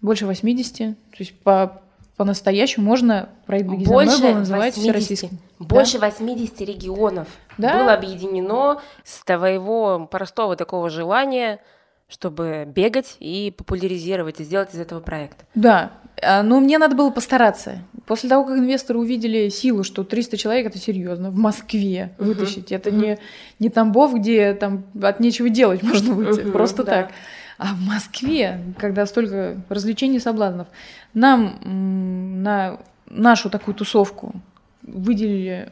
больше 0.02 0.26
80. 0.26 0.76
То 0.76 0.94
есть 1.18 1.38
по 1.40 1.80
по-настоящему 2.18 2.84
можно 2.84 3.30
проект 3.46 3.66
«Беги 3.70 3.86
за 3.86 3.92
мной» 3.92 4.20
был 4.20 4.34
называть 4.40 4.76
80, 4.76 4.82
всероссийским. 4.82 5.38
Больше 5.58 5.98
да? 5.98 6.10
80 6.10 6.60
регионов 6.60 7.28
да? 7.56 7.78
было 7.78 7.94
объединено 7.94 8.82
с 9.04 9.24
твоего 9.24 10.06
простого 10.06 10.54
такого 10.54 10.90
желания– 10.90 11.60
чтобы 12.10 12.64
бегать 12.66 13.16
и 13.20 13.54
популяризировать 13.56 14.40
и 14.40 14.44
сделать 14.44 14.74
из 14.74 14.80
этого 14.80 15.00
проект. 15.00 15.44
Да, 15.54 15.92
а, 16.22 16.42
но 16.42 16.60
мне 16.60 16.76
надо 16.78 16.96
было 16.96 17.10
постараться. 17.10 17.78
После 18.06 18.28
того, 18.28 18.44
как 18.44 18.58
инвесторы 18.58 18.98
увидели 18.98 19.48
силу, 19.48 19.84
что 19.84 20.02
300 20.02 20.36
человек 20.36 20.66
это 20.66 20.78
серьезно, 20.78 21.30
в 21.30 21.36
Москве 21.36 22.12
uh-huh. 22.18 22.24
вытащить, 22.24 22.72
это 22.72 22.90
uh-huh. 22.90 23.00
не, 23.00 23.18
не 23.60 23.70
Тамбов, 23.70 24.14
где 24.14 24.52
там 24.54 24.84
от 25.00 25.20
нечего 25.20 25.48
делать 25.48 25.82
можно 25.84 26.14
выйти, 26.14 26.40
uh-huh, 26.40 26.50
просто 26.52 26.82
да. 26.82 26.92
так. 26.92 27.12
А 27.58 27.74
в 27.74 27.80
Москве, 27.80 28.60
когда 28.78 29.06
столько 29.06 29.62
развлечений 29.68 30.16
и 30.16 30.20
соблазнов, 30.20 30.66
нам 31.14 32.42
на 32.42 32.80
нашу 33.06 33.50
такую 33.50 33.74
тусовку 33.74 34.34
выделили 34.82 35.70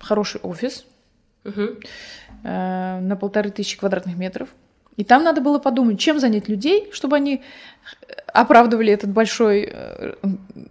хороший 0.00 0.40
офис 0.40 0.86
э, 1.44 1.70
на 2.42 3.16
полторы 3.16 3.50
тысячи 3.50 3.78
квадратных 3.78 4.16
метров 4.16 4.48
и 4.96 5.04
там 5.04 5.24
надо 5.24 5.40
было 5.40 5.58
подумать, 5.58 5.98
чем 5.98 6.18
занять 6.18 6.48
людей, 6.48 6.88
чтобы 6.92 7.16
они 7.16 7.42
оправдывали 8.32 8.92
этот 8.92 9.10
большой 9.10 9.68
э, 9.70 10.14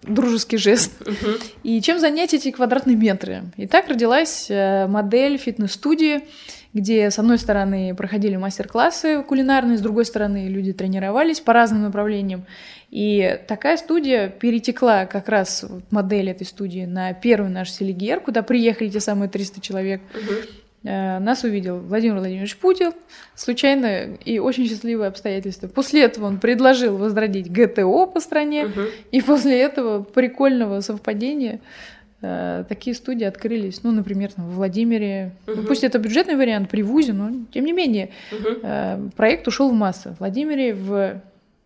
дружеский 0.03 0.57
жест, 0.57 0.91
uh-huh. 1.01 1.43
и 1.63 1.81
чем 1.81 1.99
занять 1.99 2.33
эти 2.33 2.51
квадратные 2.51 2.95
метры. 2.95 3.43
И 3.57 3.65
так 3.67 3.87
родилась 3.87 4.47
э, 4.49 4.87
модель 4.87 5.37
фитнес-студии, 5.37 6.25
где 6.73 7.09
с 7.09 7.17
одной 7.17 7.39
стороны 7.39 7.95
проходили 7.95 8.35
мастер-классы 8.35 9.23
кулинарные, 9.23 9.77
с 9.77 9.81
другой 9.81 10.05
стороны 10.05 10.47
люди 10.47 10.73
тренировались 10.73 11.39
по 11.39 11.53
разным 11.53 11.83
направлениям. 11.83 12.45
И 12.91 13.39
такая 13.47 13.77
студия 13.77 14.29
перетекла 14.29 15.05
как 15.05 15.29
раз 15.29 15.65
модель 15.89 16.29
этой 16.29 16.45
студии 16.45 16.85
на 16.85 17.13
первый 17.13 17.49
наш 17.49 17.71
Селигер, 17.71 18.19
куда 18.19 18.43
приехали 18.43 18.89
те 18.89 18.99
самые 18.99 19.29
300 19.29 19.61
человек. 19.61 20.01
Uh-huh 20.13 20.45
Э, 20.45 20.64
нас 20.85 21.43
увидел 21.43 21.79
Владимир 21.79 22.19
Владимирович 22.19 22.57
Путин, 22.57 22.93
случайно 23.33 24.15
и 24.23 24.37
очень 24.37 24.67
счастливое 24.67 25.07
обстоятельство. 25.07 25.67
После 25.67 26.03
этого 26.03 26.27
он 26.27 26.39
предложил 26.39 26.97
возродить 26.97 27.51
ГТО 27.51 28.05
по 28.05 28.19
стране, 28.19 28.65
угу. 28.65 28.81
и 29.11 29.21
после 29.21 29.59
этого 29.59 30.03
прикольного 30.03 30.81
совпадения 30.81 31.59
э, 32.21 32.65
такие 32.69 32.95
студии 32.95 33.25
открылись, 33.25 33.81
ну, 33.83 33.91
например, 33.91 34.31
там, 34.31 34.47
в 34.47 34.55
Владимире. 34.55 35.31
Угу. 35.47 35.55
Ну, 35.55 35.63
пусть 35.63 35.83
это 35.83 35.97
бюджетный 35.97 36.35
вариант 36.35 36.69
при 36.69 36.83
ВУЗе, 36.83 37.13
но 37.13 37.31
тем 37.51 37.65
не 37.65 37.73
менее 37.73 38.11
угу. 38.31 38.59
э, 38.61 38.99
проект 39.15 39.47
ушел 39.47 39.69
в 39.69 39.73
массы. 39.73 40.11
В 40.11 40.19
Владимире, 40.19 40.75
в 40.75 41.21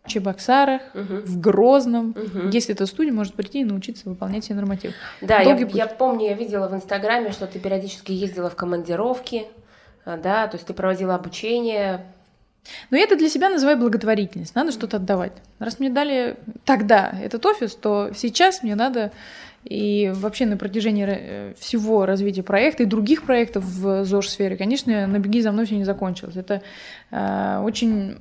Чебоксарах, 0.09 0.81
угу. 0.93 1.21
в 1.25 1.39
Грозном. 1.39 2.09
Угу. 2.09 2.49
Если 2.51 2.75
эта 2.75 2.85
студия 2.85 3.13
может 3.13 3.33
прийти 3.33 3.61
и 3.61 3.63
научиться 3.63 4.09
выполнять 4.09 4.43
все 4.43 4.53
нормативы. 4.53 4.93
Да, 5.21 5.39
я, 5.39 5.55
я 5.55 5.87
помню, 5.87 6.27
я 6.27 6.33
видела 6.33 6.67
в 6.67 6.75
Инстаграме, 6.75 7.31
что 7.31 7.47
ты 7.47 7.59
периодически 7.59 8.11
ездила 8.11 8.49
в 8.49 8.55
командировки, 8.55 9.45
а, 10.05 10.17
да, 10.17 10.47
то 10.47 10.57
есть 10.57 10.67
ты 10.67 10.73
проводила 10.73 11.15
обучение. 11.15 12.05
Но 12.91 12.97
я 12.97 13.03
это 13.03 13.15
для 13.15 13.29
себя 13.29 13.49
называю 13.49 13.77
благотворительность. 13.77 14.55
Надо 14.55 14.71
что-то 14.71 14.97
отдавать. 14.97 15.31
Раз 15.59 15.79
мне 15.79 15.89
дали 15.89 16.37
тогда 16.65 17.13
этот 17.21 17.45
офис, 17.45 17.75
то 17.75 18.11
сейчас 18.15 18.63
мне 18.63 18.75
надо 18.75 19.11
и 19.63 20.11
вообще 20.15 20.45
на 20.45 20.55
протяжении 20.55 21.05
э, 21.07 21.53
всего 21.59 22.05
развития 22.05 22.43
проекта 22.43 22.83
и 22.83 22.85
других 22.85 23.23
проектов 23.23 23.65
в 23.65 24.05
ЗОЖ-сфере, 24.05 24.55
конечно, 24.55 25.05
на 25.05 25.19
«Беги 25.19 25.41
за 25.41 25.51
мной» 25.51 25.65
все 25.65 25.75
не 25.75 25.83
закончилось. 25.83 26.37
Это 26.37 26.61
э, 27.11 27.61
очень 27.61 28.17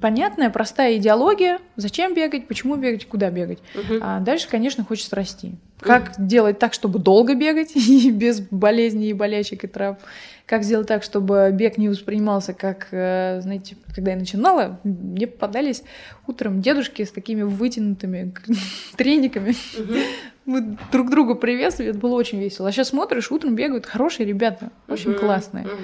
понятная, 0.00 0.50
простая 0.50 0.96
идеология. 0.96 1.58
Зачем 1.74 2.14
бегать, 2.14 2.46
почему 2.46 2.76
бегать, 2.76 3.06
куда 3.06 3.30
бегать. 3.30 3.58
Угу. 3.74 3.98
А 4.00 4.20
дальше, 4.20 4.48
конечно, 4.48 4.84
хочется 4.84 5.16
расти. 5.16 5.56
Как 5.80 6.12
угу. 6.16 6.26
делать 6.26 6.60
так, 6.60 6.74
чтобы 6.74 7.00
долго 7.00 7.34
бегать 7.34 7.72
и 7.74 8.12
без 8.12 8.40
болезней 8.40 9.10
и 9.10 9.14
болячек 9.14 9.64
и 9.64 9.66
трав. 9.66 9.96
Как 10.46 10.62
сделать 10.62 10.86
так, 10.86 11.02
чтобы 11.02 11.50
бег 11.52 11.76
не 11.76 11.88
воспринимался 11.88 12.54
как, 12.54 12.86
э, 12.92 13.40
знаете, 13.42 13.76
когда 13.94 14.12
я 14.12 14.16
начинала, 14.16 14.78
мне 14.84 15.26
попадались 15.26 15.82
утром 16.28 16.62
дедушки 16.62 17.04
с 17.04 17.10
такими 17.10 17.42
вытянутыми 17.42 18.32
трениками. 18.96 19.56
Угу 19.76 19.94
мы 20.48 20.78
друг 20.90 21.10
друга 21.10 21.34
приветствовали, 21.34 21.90
это 21.90 22.00
было 22.00 22.14
очень 22.14 22.40
весело. 22.40 22.68
А 22.68 22.72
сейчас 22.72 22.88
смотришь, 22.88 23.30
утром 23.30 23.54
бегают 23.54 23.84
хорошие 23.84 24.26
ребята, 24.26 24.70
очень 24.88 25.10
угу, 25.10 25.20
классные. 25.20 25.66
Угу. 25.66 25.74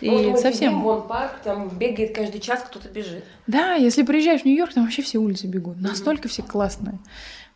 И 0.00 0.10
вот 0.30 0.40
совсем... 0.40 0.80
Вон 0.80 1.06
парк, 1.06 1.32
там 1.44 1.68
бегает 1.68 2.14
каждый 2.14 2.40
час, 2.40 2.64
кто-то 2.66 2.88
бежит. 2.88 3.24
Да, 3.46 3.74
если 3.74 4.02
приезжаешь 4.02 4.40
в 4.40 4.44
Нью-Йорк, 4.46 4.72
там 4.72 4.84
вообще 4.84 5.02
все 5.02 5.18
улицы 5.18 5.46
бегут. 5.46 5.78
Настолько 5.80 6.22
угу. 6.22 6.28
все 6.30 6.42
классные. 6.42 6.98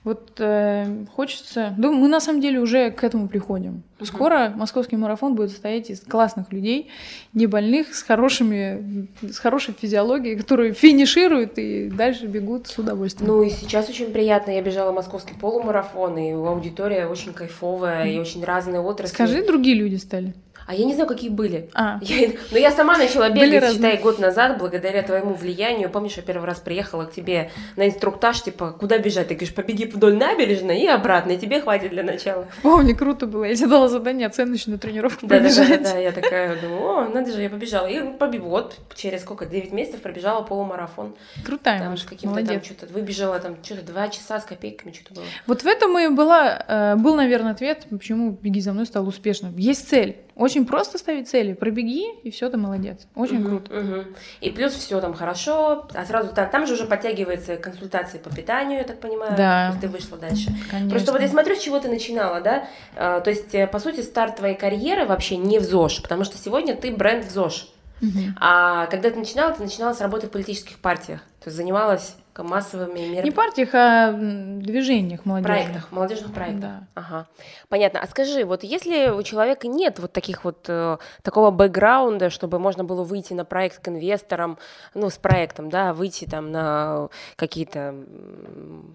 Вот 0.03 0.33
э, 0.39 1.05
хочется... 1.15 1.75
Ну, 1.77 1.93
мы 1.93 2.09
на 2.09 2.21
самом 2.21 2.41
деле 2.41 2.59
уже 2.59 2.91
к 2.91 3.05
этому 3.05 3.29
приходим. 3.29 3.83
Угу. 3.99 4.07
Скоро 4.07 4.51
московский 4.57 4.97
марафон 4.97 5.35
будет 5.35 5.51
состоять 5.51 5.91
из 5.91 6.01
классных 6.01 6.53
людей, 6.53 6.89
не 7.35 7.47
больных, 7.47 7.95
с, 7.95 8.03
хорошими, 8.03 9.09
с 9.21 9.39
хорошей 9.39 9.75
физиологией, 9.79 10.37
которые 10.37 10.73
финишируют 10.73 11.59
и 11.59 11.91
дальше 11.91 12.27
бегут 12.27 12.67
с 12.67 12.79
удовольствием. 12.79 13.31
Ну 13.31 13.43
и 13.43 13.51
сейчас 13.51 13.91
очень 13.91 14.11
приятно. 14.11 14.53
Я 14.53 14.63
бежала 14.63 14.91
московский 14.91 15.35
полумарафон, 15.35 16.17
и 16.17 16.33
аудитория 16.33 17.07
очень 17.07 17.35
кайфовая, 17.35 18.07
и 18.07 18.19
очень 18.19 18.43
разные 18.43 18.81
отрасли. 18.81 19.13
Скажи, 19.13 19.47
другие 19.47 19.77
люди 19.77 19.97
стали. 19.97 20.35
А 20.67 20.75
я 20.75 20.85
не 20.85 20.95
знаю, 20.95 21.09
какие 21.09 21.31
были. 21.31 21.69
А. 21.75 21.99
Я, 22.03 22.31
но 22.51 22.59
я 22.59 22.71
сама 22.71 22.97
начала 22.97 23.29
бегать, 23.31 23.63
были 23.63 23.73
считай, 23.73 23.99
год 23.99 24.19
назад, 24.19 24.59
благодаря 24.59 25.03
твоему 25.03 25.35
влиянию. 25.35 25.91
Помнишь, 25.91 26.17
я 26.17 26.23
первый 26.23 26.47
раз 26.47 26.59
приехала 26.61 27.05
к 27.05 27.13
тебе 27.13 27.51
на 27.77 27.89
инструктаж, 27.89 28.43
типа, 28.43 28.73
куда 28.79 28.99
бежать? 28.99 29.29
Ты 29.29 29.35
говоришь, 29.35 29.55
побеги 29.55 29.85
вдоль 29.85 30.17
набережной 30.17 30.81
и 30.81 30.87
обратно, 30.87 31.33
и 31.33 31.39
тебе 31.39 31.61
хватит 31.61 31.91
для 31.91 32.03
начала. 32.03 32.47
Помню, 32.63 32.97
круто 32.97 33.27
было. 33.27 33.45
Я 33.45 33.55
тебе 33.55 33.69
дала 33.69 33.89
задание 33.89 34.27
оценочную 34.27 34.79
тренировку 34.79 35.27
да, 35.27 35.37
пробежать. 35.37 35.69
Да, 35.69 35.77
да, 35.77 35.85
да, 35.85 35.93
да, 35.93 35.99
я 35.99 36.13
такая 36.13 36.61
думаю, 36.61 36.83
о, 36.83 37.09
надо 37.09 37.33
же, 37.33 37.43
я 37.43 37.51
побежала. 37.51 37.87
И 37.87 38.01
побегу. 38.17 38.49
Вот 38.49 38.77
через 38.95 39.23
сколько, 39.23 39.47
9 39.47 39.73
месяцев 39.73 40.01
пробежала 40.01 40.43
полумарафон. 40.43 41.15
Крутая 41.45 41.81
там, 41.81 41.97
с 41.97 42.05
каким-то 42.05 42.45
там 42.45 42.63
что-то, 42.63 42.87
выбежала 42.87 43.39
там 43.39 43.57
что-то 43.63 43.83
2 43.83 44.09
часа 44.09 44.41
с 44.41 44.45
копейками, 44.45 44.93
что-то 44.93 45.15
было. 45.15 45.25
Вот 45.47 45.63
в 45.63 45.67
этом 45.67 45.99
и 45.99 46.09
была, 46.09 46.65
э, 46.67 46.97
был, 46.97 47.15
наверное, 47.17 47.53
ответ, 47.53 47.87
почему 47.91 48.39
«Беги 48.41 48.61
за 48.61 48.73
мной» 48.73 48.87
стал 48.87 49.07
успешным. 49.07 49.57
Есть 49.57 49.89
цель. 49.89 50.17
Очень 50.35 50.67
просто 50.67 50.99
ставить 50.99 51.29
цели. 51.29 51.53
Пробеги, 51.53 52.13
и 52.23 52.31
все, 52.31 52.49
ты 52.49 52.57
молодец. 52.57 53.07
Очень 53.15 53.41
угу, 53.41 53.49
круто. 53.49 53.79
Угу. 53.79 54.05
И 54.41 54.51
плюс 54.51 54.75
все 54.75 55.01
там 55.01 55.15
хорошо. 55.15 55.89
А 55.95 56.05
сразу 56.05 56.33
там, 56.35 56.49
там 56.51 56.67
же 56.67 56.75
уже 56.75 56.87
подтягивается 56.87 57.57
консультации 57.57 58.19
по 58.19 58.31
питанию, 58.35 58.79
я 58.79 58.85
так 58.85 59.01
понимаю. 59.01 59.37
Да. 59.37 59.75
Ты 59.81 59.89
вышла 59.89 60.19
дальше. 60.19 60.55
Конечно. 60.71 60.91
Просто 60.91 61.13
вот 61.13 61.21
я 61.21 61.29
смотрю, 61.29 61.57
с 61.57 61.61
чего 61.61 61.79
ты 61.79 61.89
начинала, 61.89 62.41
да? 62.41 62.69
А, 62.97 63.21
то 63.21 63.31
есть, 63.31 63.55
э, 63.55 63.67
по 63.67 63.79
сути, 63.79 64.01
старт 64.01 64.37
твоей 64.37 64.57
карьеры 64.57 65.07
вообще 65.07 65.37
не 65.37 65.59
в 65.59 65.65
ЗОЖ, 65.65 66.03
потому 66.03 66.25
что 66.25 66.39
сегодня 66.39 66.75
ты 66.75 66.91
бренд 66.91 67.25
в 67.25 67.31
ЗОЖ. 67.31 67.69
Угу. 68.03 68.35
А 68.41 68.87
когда 68.87 69.11
ты 69.11 69.19
начинала, 69.19 69.53
ты 69.53 69.63
начинала 69.63 69.93
с 69.93 70.01
работы 70.01 70.27
в 70.27 70.31
политических 70.31 70.79
партиях. 70.79 71.21
То 71.41 71.49
есть 71.49 71.57
занималась 71.57 72.17
массовыми 72.43 72.93
мероприятиями. 72.93 73.25
Не 73.25 73.31
партиях, 73.31 73.69
а 73.75 74.13
движениях 74.13 75.25
молодежных. 75.25 75.57
Проектах, 75.57 75.93
молодежных 75.93 76.33
проектах. 76.33 76.61
Да. 76.61 76.87
Ага. 76.95 77.27
Понятно. 77.69 78.01
А 78.01 78.07
скажи, 78.07 78.45
вот 78.45 78.63
если 78.63 79.11
у 79.11 79.23
человека 79.23 79.69
нет 79.69 79.99
вот 79.99 80.13
таких 80.13 80.45
вот 80.45 80.65
э, 80.69 80.97
такого 81.23 81.51
бэкграунда, 81.51 82.31
чтобы 82.31 82.59
можно 82.59 82.85
было 82.85 83.03
выйти 83.03 83.33
на 83.33 83.45
проект 83.45 83.79
к 83.83 83.89
инвесторам, 83.89 84.59
ну, 84.95 85.11
с 85.11 85.19
проектом, 85.19 85.71
да, 85.71 85.95
выйти 85.95 86.25
там 86.25 86.51
на 86.51 87.09
какие-то 87.37 87.95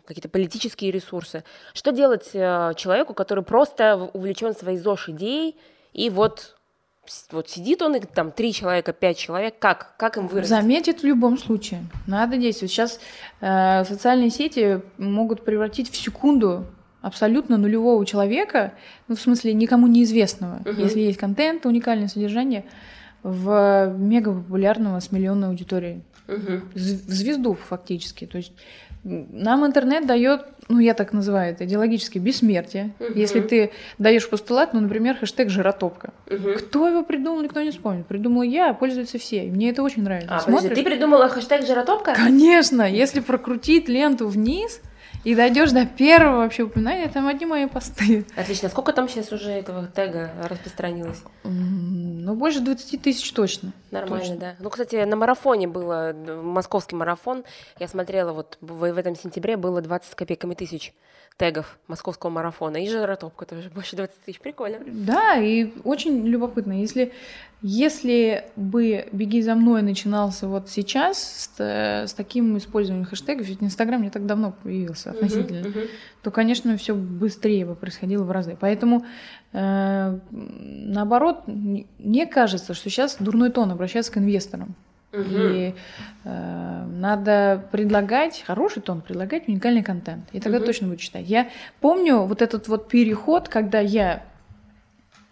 какие-то 0.05 0.29
политические 0.29 0.91
ресурсы, 0.91 1.43
что 1.73 1.91
делать 1.91 2.29
э, 2.33 2.73
человеку, 2.75 3.13
который 3.13 3.43
просто 3.43 4.09
увлечен 4.13 4.55
своей 4.55 4.77
ЗОЖ 4.77 5.09
идеей 5.09 5.57
и 5.93 6.09
вот 6.09 6.55
вот 7.31 7.49
сидит 7.49 7.81
он, 7.81 7.95
и 7.95 7.99
там 7.99 8.31
три 8.31 8.53
человека, 8.53 8.93
пять 8.93 9.17
человек, 9.17 9.59
как, 9.59 9.95
как 9.97 10.17
им 10.17 10.27
вырасти? 10.27 10.49
Заметит 10.49 11.01
в 11.01 11.05
любом 11.05 11.37
случае. 11.37 11.83
Надо 12.07 12.37
действовать. 12.37 12.71
Сейчас 12.71 12.99
э, 13.41 13.83
социальные 13.85 14.29
сети 14.29 14.81
могут 14.97 15.45
превратить 15.45 15.91
в 15.91 15.95
секунду 15.95 16.65
абсолютно 17.01 17.57
нулевого 17.57 18.03
человека, 18.05 18.73
ну, 19.07 19.15
в 19.15 19.19
смысле, 19.19 19.53
никому 19.53 19.85
неизвестного, 19.85 20.61
угу. 20.65 20.81
если 20.81 21.01
есть 21.01 21.19
контент, 21.19 21.65
уникальное 21.65 22.07
содержание, 22.07 22.65
в 23.21 23.93
мега 23.97 24.33
популярного 24.33 24.99
с 24.99 25.11
миллионной 25.11 25.49
аудиторией. 25.49 26.03
Угу. 26.27 26.61
В 26.73 26.77
звезду 26.77 27.53
фактически. 27.53 28.25
То 28.25 28.37
есть 28.37 28.53
нам 29.05 29.65
интернет 29.65 30.07
дает, 30.07 30.45
ну 30.67 30.79
я 30.79 30.95
так 30.95 31.13
называю 31.13 31.53
это, 31.53 31.65
идеологически 31.65 32.17
бессмертие. 32.17 32.93
Угу. 32.99 33.13
Если 33.13 33.39
ты 33.39 33.71
даешь 33.99 34.27
постулат, 34.27 34.73
ну, 34.73 34.81
например, 34.81 35.15
хэштег 35.15 35.49
жиротопка. 35.49 36.13
Угу. 36.29 36.53
Кто 36.57 36.87
его 36.87 37.03
придумал, 37.03 37.41
никто 37.43 37.61
не 37.61 37.71
вспомнит. 37.71 38.07
Придумала 38.07 38.43
я, 38.43 38.73
пользуются 38.73 39.19
все. 39.19 39.45
И 39.45 39.51
мне 39.51 39.69
это 39.69 39.83
очень 39.83 40.03
нравится. 40.03 40.35
А, 40.35 40.39
Смотришь? 40.39 40.69
подожди, 40.69 40.83
ты 40.83 40.89
придумала 40.89 41.29
хэштег 41.29 41.65
жиротопка? 41.65 42.15
Конечно, 42.15 42.81
если 42.89 43.19
прокрутить 43.19 43.87
ленту 43.87 44.27
вниз, 44.27 44.81
и 45.25 45.33
дойдешь 45.33 45.71
до 45.71 45.85
первого 45.87 46.37
вообще 46.37 46.63
упоминания, 46.63 47.09
там 47.09 47.27
одни 47.27 47.47
мои 47.47 47.65
посты. 47.65 48.25
Отлично. 48.35 48.69
Сколько 48.69 48.93
там 48.93 49.09
сейчас 49.09 49.31
уже 49.31 49.49
этого 49.49 49.87
тега 49.87 50.31
распространилось? 50.47 51.21
Ну, 52.25 52.33
больше 52.33 52.59
20 52.59 53.03
тысяч 53.03 53.31
точно. 53.33 53.71
Нормально, 53.91 54.25
точно. 54.25 54.37
да. 54.37 54.55
Ну, 54.57 54.71
кстати, 54.71 54.95
на 54.95 55.15
марафоне 55.15 55.67
было, 55.67 56.11
московский 56.41 56.95
марафон, 56.95 57.43
я 57.77 57.87
смотрела, 57.87 58.33
вот 58.33 58.57
в, 58.61 58.91
в 58.91 58.97
этом 58.97 59.15
сентябре 59.15 59.57
было 59.57 59.79
20 59.79 60.11
с 60.11 60.15
копейками 60.15 60.55
тысяч 60.55 60.91
тегов 61.37 61.77
московского 61.87 62.29
марафона. 62.29 62.77
И 62.77 62.87
жиротопка 62.87 63.45
тоже 63.45 63.69
больше 63.69 63.95
20 63.95 64.15
тысяч. 64.21 64.39
Прикольно. 64.39 64.79
Да, 64.85 65.35
и 65.35 65.69
очень 65.83 66.25
любопытно. 66.25 66.79
Если, 66.79 67.11
если 67.61 68.45
бы 68.55 69.07
«Беги 69.11 69.41
за 69.41 69.55
мной» 69.55 69.81
начинался 69.81 70.47
вот 70.47 70.69
сейчас 70.69 71.49
с, 71.57 71.59
с 71.59 72.13
таким 72.13 72.57
использованием 72.57 73.05
хэштегов, 73.05 73.47
ведь 73.47 73.61
Инстаграм 73.61 74.01
не 74.01 74.09
так 74.09 74.25
давно 74.25 74.53
появился 74.63 75.11
относительно, 75.11 75.67
uh-huh, 75.67 75.75
uh-huh. 75.75 75.89
то, 76.23 76.31
конечно, 76.31 76.77
все 76.77 76.95
быстрее 76.95 77.65
бы 77.65 77.75
происходило 77.75 78.23
в 78.23 78.31
разы. 78.31 78.57
Поэтому, 78.57 79.05
э, 79.51 80.19
наоборот, 80.31 81.43
мне 81.47 82.25
кажется, 82.27 82.73
что 82.73 82.89
сейчас 82.89 83.17
дурной 83.19 83.51
тон 83.51 83.71
обращаться 83.71 84.11
к 84.11 84.17
инвесторам. 84.17 84.75
И 85.21 85.75
э, 86.23 86.85
надо 86.85 87.67
предлагать, 87.71 88.43
хороший 88.45 88.81
тон, 88.81 89.01
предлагать 89.01 89.47
уникальный 89.47 89.83
контент. 89.83 90.25
И 90.31 90.39
тогда 90.39 90.57
угу. 90.57 90.65
точно 90.65 90.87
будет 90.87 90.99
читать. 90.99 91.25
Я 91.27 91.49
помню 91.81 92.21
вот 92.21 92.41
этот 92.41 92.67
вот 92.67 92.87
переход, 92.87 93.49
когда 93.49 93.79
я 93.79 94.23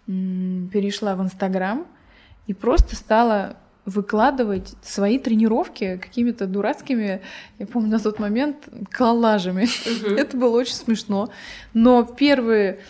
м, 0.08 0.70
перешла 0.72 1.14
в 1.14 1.22
Инстаграм 1.22 1.86
и 2.46 2.54
просто 2.54 2.96
стала 2.96 3.56
выкладывать 3.84 4.74
свои 4.82 5.18
тренировки 5.18 5.98
какими-то 5.98 6.46
дурацкими, 6.46 7.20
я 7.58 7.66
помню 7.66 7.90
на 7.90 8.00
тот 8.00 8.18
момент, 8.18 8.68
коллажами. 8.90 9.64
Угу. 9.64 10.14
Это 10.16 10.36
было 10.36 10.56
очень 10.56 10.74
смешно. 10.74 11.28
Но 11.74 12.02
первые 12.04 12.80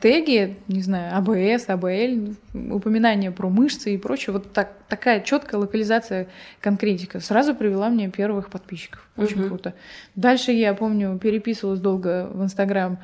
теги, 0.00 0.56
не 0.68 0.82
знаю, 0.82 1.16
АБС, 1.16 1.68
АБЛ, 1.68 2.34
упоминания 2.70 3.30
про 3.30 3.48
мышцы 3.48 3.94
и 3.94 3.98
прочее, 3.98 4.32
вот 4.32 4.52
так, 4.52 4.74
такая 4.88 5.20
четкая 5.20 5.60
локализация, 5.60 6.28
конкретика 6.60 7.20
сразу 7.20 7.54
привела 7.54 7.88
мне 7.88 8.08
первых 8.08 8.48
подписчиков. 8.50 9.08
Очень 9.16 9.40
uh-huh. 9.40 9.48
круто. 9.48 9.74
Дальше 10.14 10.52
я 10.52 10.74
помню, 10.74 11.18
переписывалась 11.18 11.80
долго 11.80 12.28
в 12.32 12.42
Инстаграм 12.44 12.98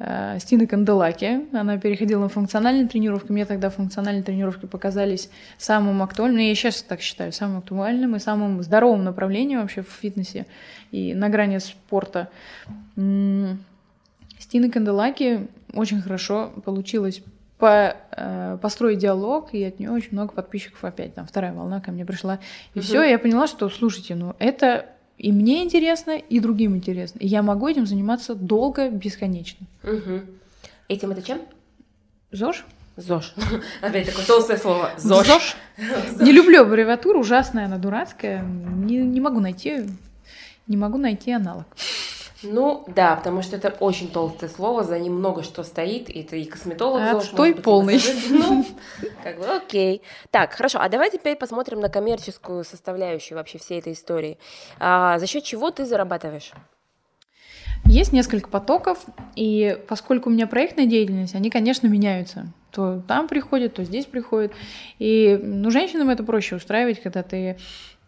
э, 0.00 0.38
Стины 0.40 0.66
Канделаки. 0.66 1.46
Она 1.52 1.78
переходила 1.78 2.22
на 2.22 2.28
функциональные 2.28 2.88
тренировки. 2.88 3.30
Мне 3.30 3.44
тогда 3.44 3.70
функциональные 3.70 4.24
тренировки 4.24 4.66
показались 4.66 5.30
самым 5.56 6.02
актуальным. 6.02 6.40
Я 6.40 6.54
сейчас 6.56 6.82
так 6.82 7.00
считаю, 7.00 7.32
самым 7.32 7.58
актуальным 7.58 8.16
и 8.16 8.18
самым 8.18 8.62
здоровым 8.62 9.04
направлением 9.04 9.60
вообще 9.60 9.82
в 9.82 9.88
фитнесе 9.88 10.46
и 10.90 11.14
на 11.14 11.28
грани 11.28 11.58
спорта. 11.58 12.28
Стины 14.38 14.70
Канделаки 14.70 15.48
очень 15.72 16.00
хорошо 16.00 16.52
получилось 16.64 17.22
по, 17.58 17.96
э, 18.10 18.58
построить 18.60 18.98
диалог, 18.98 19.54
и 19.54 19.62
от 19.64 19.78
нее 19.78 19.90
очень 19.90 20.10
много 20.12 20.32
подписчиков 20.32 20.84
опять. 20.84 21.14
Там 21.14 21.26
вторая 21.26 21.52
волна 21.52 21.80
ко 21.80 21.92
мне 21.92 22.04
пришла. 22.04 22.40
И 22.74 22.78
угу. 22.78 22.84
все, 22.84 23.02
я 23.02 23.18
поняла, 23.18 23.46
что, 23.46 23.68
слушайте, 23.68 24.14
ну 24.14 24.34
это 24.38 24.86
и 25.18 25.32
мне 25.32 25.62
интересно, 25.62 26.18
и 26.18 26.40
другим 26.40 26.76
интересно. 26.76 27.18
И 27.20 27.26
я 27.26 27.42
могу 27.42 27.68
этим 27.68 27.86
заниматься 27.86 28.34
долго, 28.34 28.90
бесконечно. 28.90 29.66
Угу. 29.82 30.20
Этим 30.88 31.10
это 31.12 31.22
чем? 31.22 31.40
ЗОЖ. 32.32 32.64
ЗОЖ. 32.96 33.34
Опять 33.80 34.06
такое 34.06 34.26
толстое 34.26 34.58
слово. 34.58 34.90
ЗОЖ. 34.98 35.26
ЗОЖ. 35.26 35.56
Не 36.20 36.32
люблю 36.32 36.62
аббревиатуру, 36.62 37.20
ужасная 37.20 37.66
она, 37.66 37.78
дурацкая. 37.78 38.42
Не, 38.42 38.98
не 38.98 39.20
могу 39.20 39.40
найти, 39.40 39.84
не 40.66 40.76
могу 40.76 40.98
найти 40.98 41.32
аналог. 41.32 41.66
Ну, 42.44 42.84
да, 42.86 43.16
потому 43.16 43.42
что 43.42 43.56
это 43.56 43.70
очень 43.80 44.10
толстое 44.10 44.48
слово, 44.50 44.84
за 44.84 44.98
ним 44.98 45.14
много 45.14 45.42
что 45.42 45.62
стоит, 45.64 46.08
и 46.08 46.20
это 46.20 46.36
и 46.36 46.44
косметолог 46.44 47.00
а 47.00 47.12
ЗОЖ, 47.14 47.24
Отстой 47.24 47.54
полный. 47.54 48.00
Ну, 48.30 48.64
как 49.22 49.38
бы 49.38 49.46
окей. 49.46 50.02
Так, 50.30 50.52
хорошо, 50.52 50.78
а 50.80 50.88
давай 50.88 51.10
теперь 51.10 51.36
посмотрим 51.36 51.80
на 51.80 51.88
коммерческую 51.88 52.64
составляющую 52.64 53.36
вообще 53.36 53.58
всей 53.58 53.78
этой 53.78 53.94
истории. 53.94 54.38
А, 54.78 55.18
за 55.18 55.26
счет 55.26 55.44
чего 55.44 55.70
ты 55.70 55.84
зарабатываешь? 55.84 56.52
Есть 57.86 58.12
несколько 58.12 58.48
потоков, 58.48 59.04
и 59.36 59.78
поскольку 59.88 60.30
у 60.30 60.32
меня 60.32 60.46
проектная 60.46 60.86
деятельность, 60.86 61.34
они, 61.34 61.50
конечно, 61.50 61.86
меняются. 61.86 62.46
То 62.70 63.02
там 63.06 63.28
приходят, 63.28 63.74
то 63.74 63.84
здесь 63.84 64.06
приходят. 64.06 64.52
И 64.98 65.38
ну, 65.40 65.70
женщинам 65.70 66.08
это 66.08 66.24
проще 66.24 66.56
устраивать, 66.56 67.02
когда 67.02 67.22
ты 67.22 67.56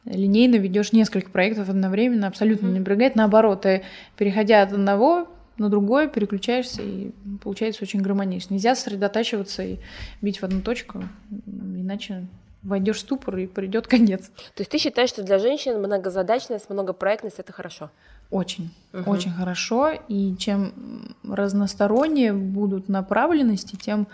линейно 0.06 0.56
ведешь 0.56 0.92
несколько 0.92 1.30
проектов 1.30 1.68
одновременно, 1.68 2.28
абсолютно 2.28 2.66
mm-hmm. 2.66 2.72
не 2.72 2.78
напрягает. 2.78 3.16
Наоборот, 3.16 3.62
ты, 3.62 3.82
переходя 4.16 4.62
от 4.62 4.72
одного 4.72 5.28
на 5.58 5.68
другое, 5.68 6.08
переключаешься, 6.08 6.82
и 6.82 7.12
получается 7.42 7.82
очень 7.82 8.00
гармонично. 8.00 8.54
Нельзя 8.54 8.74
сосредотачиваться 8.74 9.62
и 9.62 9.78
бить 10.20 10.40
в 10.40 10.44
одну 10.44 10.60
точку, 10.60 11.02
иначе 11.46 12.26
войдешь 12.62 12.96
в 12.96 13.00
ступор 13.00 13.36
и 13.38 13.46
придет 13.46 13.86
конец. 13.86 14.28
То 14.54 14.60
есть 14.60 14.70
ты 14.70 14.78
считаешь, 14.78 15.10
что 15.10 15.22
для 15.22 15.38
женщин 15.38 15.78
многозадачность, 15.78 16.68
многопроектность 16.68 17.38
это 17.38 17.52
хорошо? 17.52 17.90
Очень, 18.30 18.70
угу. 18.92 19.10
очень 19.10 19.30
хорошо. 19.30 19.92
И 20.08 20.34
чем 20.36 21.14
разностороннее 21.22 22.32
будут 22.32 22.88
направленности, 22.88 23.76
тем 23.76 24.08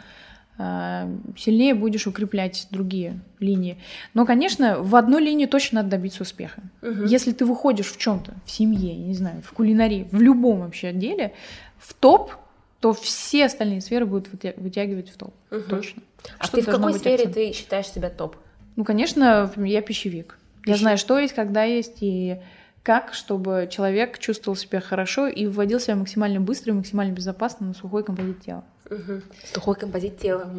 сильнее 0.57 1.75
будешь 1.75 2.07
укреплять 2.07 2.69
другие 2.71 3.21
линии. 3.41 3.79
Но, 4.15 4.27
конечно, 4.27 4.83
в 4.83 4.95
одной 4.97 5.23
линии 5.23 5.47
точно 5.47 5.77
надо 5.77 5.91
добиться 5.91 6.23
успеха. 6.23 6.63
Угу. 6.83 7.05
Если 7.05 7.33
ты 7.33 7.45
выходишь 7.45 7.91
в 7.91 7.99
чем-то, 7.99 8.35
в 8.45 8.51
семье, 8.51 8.95
не 8.95 9.15
знаю, 9.15 9.43
в 9.43 9.53
кулинарии, 9.53 10.09
в 10.13 10.21
любом 10.21 10.61
вообще 10.61 10.89
отделе, 10.89 11.33
в 11.79 11.95
топ, 11.95 12.33
то 12.81 12.93
все 12.93 13.47
остальные 13.47 13.81
сферы 13.81 14.07
будут 14.07 14.29
вытягивать 14.57 15.09
в 15.09 15.17
топ. 15.17 15.35
Угу. 15.51 15.63
Точно. 15.69 16.03
А 16.39 16.45
Что 16.45 16.57
ты 16.59 16.63
в 16.63 16.67
какой 16.67 16.95
сфере 16.95 17.15
акцент? 17.15 17.35
ты 17.35 17.53
считаешь 17.53 17.87
себя 17.87 18.11
топ? 18.11 18.37
Ну, 18.77 18.85
конечно, 18.85 19.51
я 19.57 19.83
пищевик. 19.83 20.39
Пищевик. 20.63 20.67
Я 20.67 20.77
знаю, 20.77 20.99
что 20.99 21.19
есть, 21.19 21.35
когда 21.35 21.65
есть, 21.65 21.99
и 22.01 22.39
как, 22.83 23.15
чтобы 23.15 23.69
человек 23.71 24.19
чувствовал 24.19 24.57
себя 24.57 24.81
хорошо 24.81 25.29
и 25.29 25.47
вводил 25.47 25.79
себя 25.79 25.97
максимально 25.97 26.41
быстро 26.41 26.73
и 26.73 26.77
максимально 26.77 27.13
безопасно 27.13 27.69
на 27.69 27.75
сухой 27.75 28.05
композит 28.05 28.41
тела. 28.43 28.65
Угу. 28.93 29.23
Сухой 29.53 29.75
композит 29.75 30.19
тела. 30.19 30.51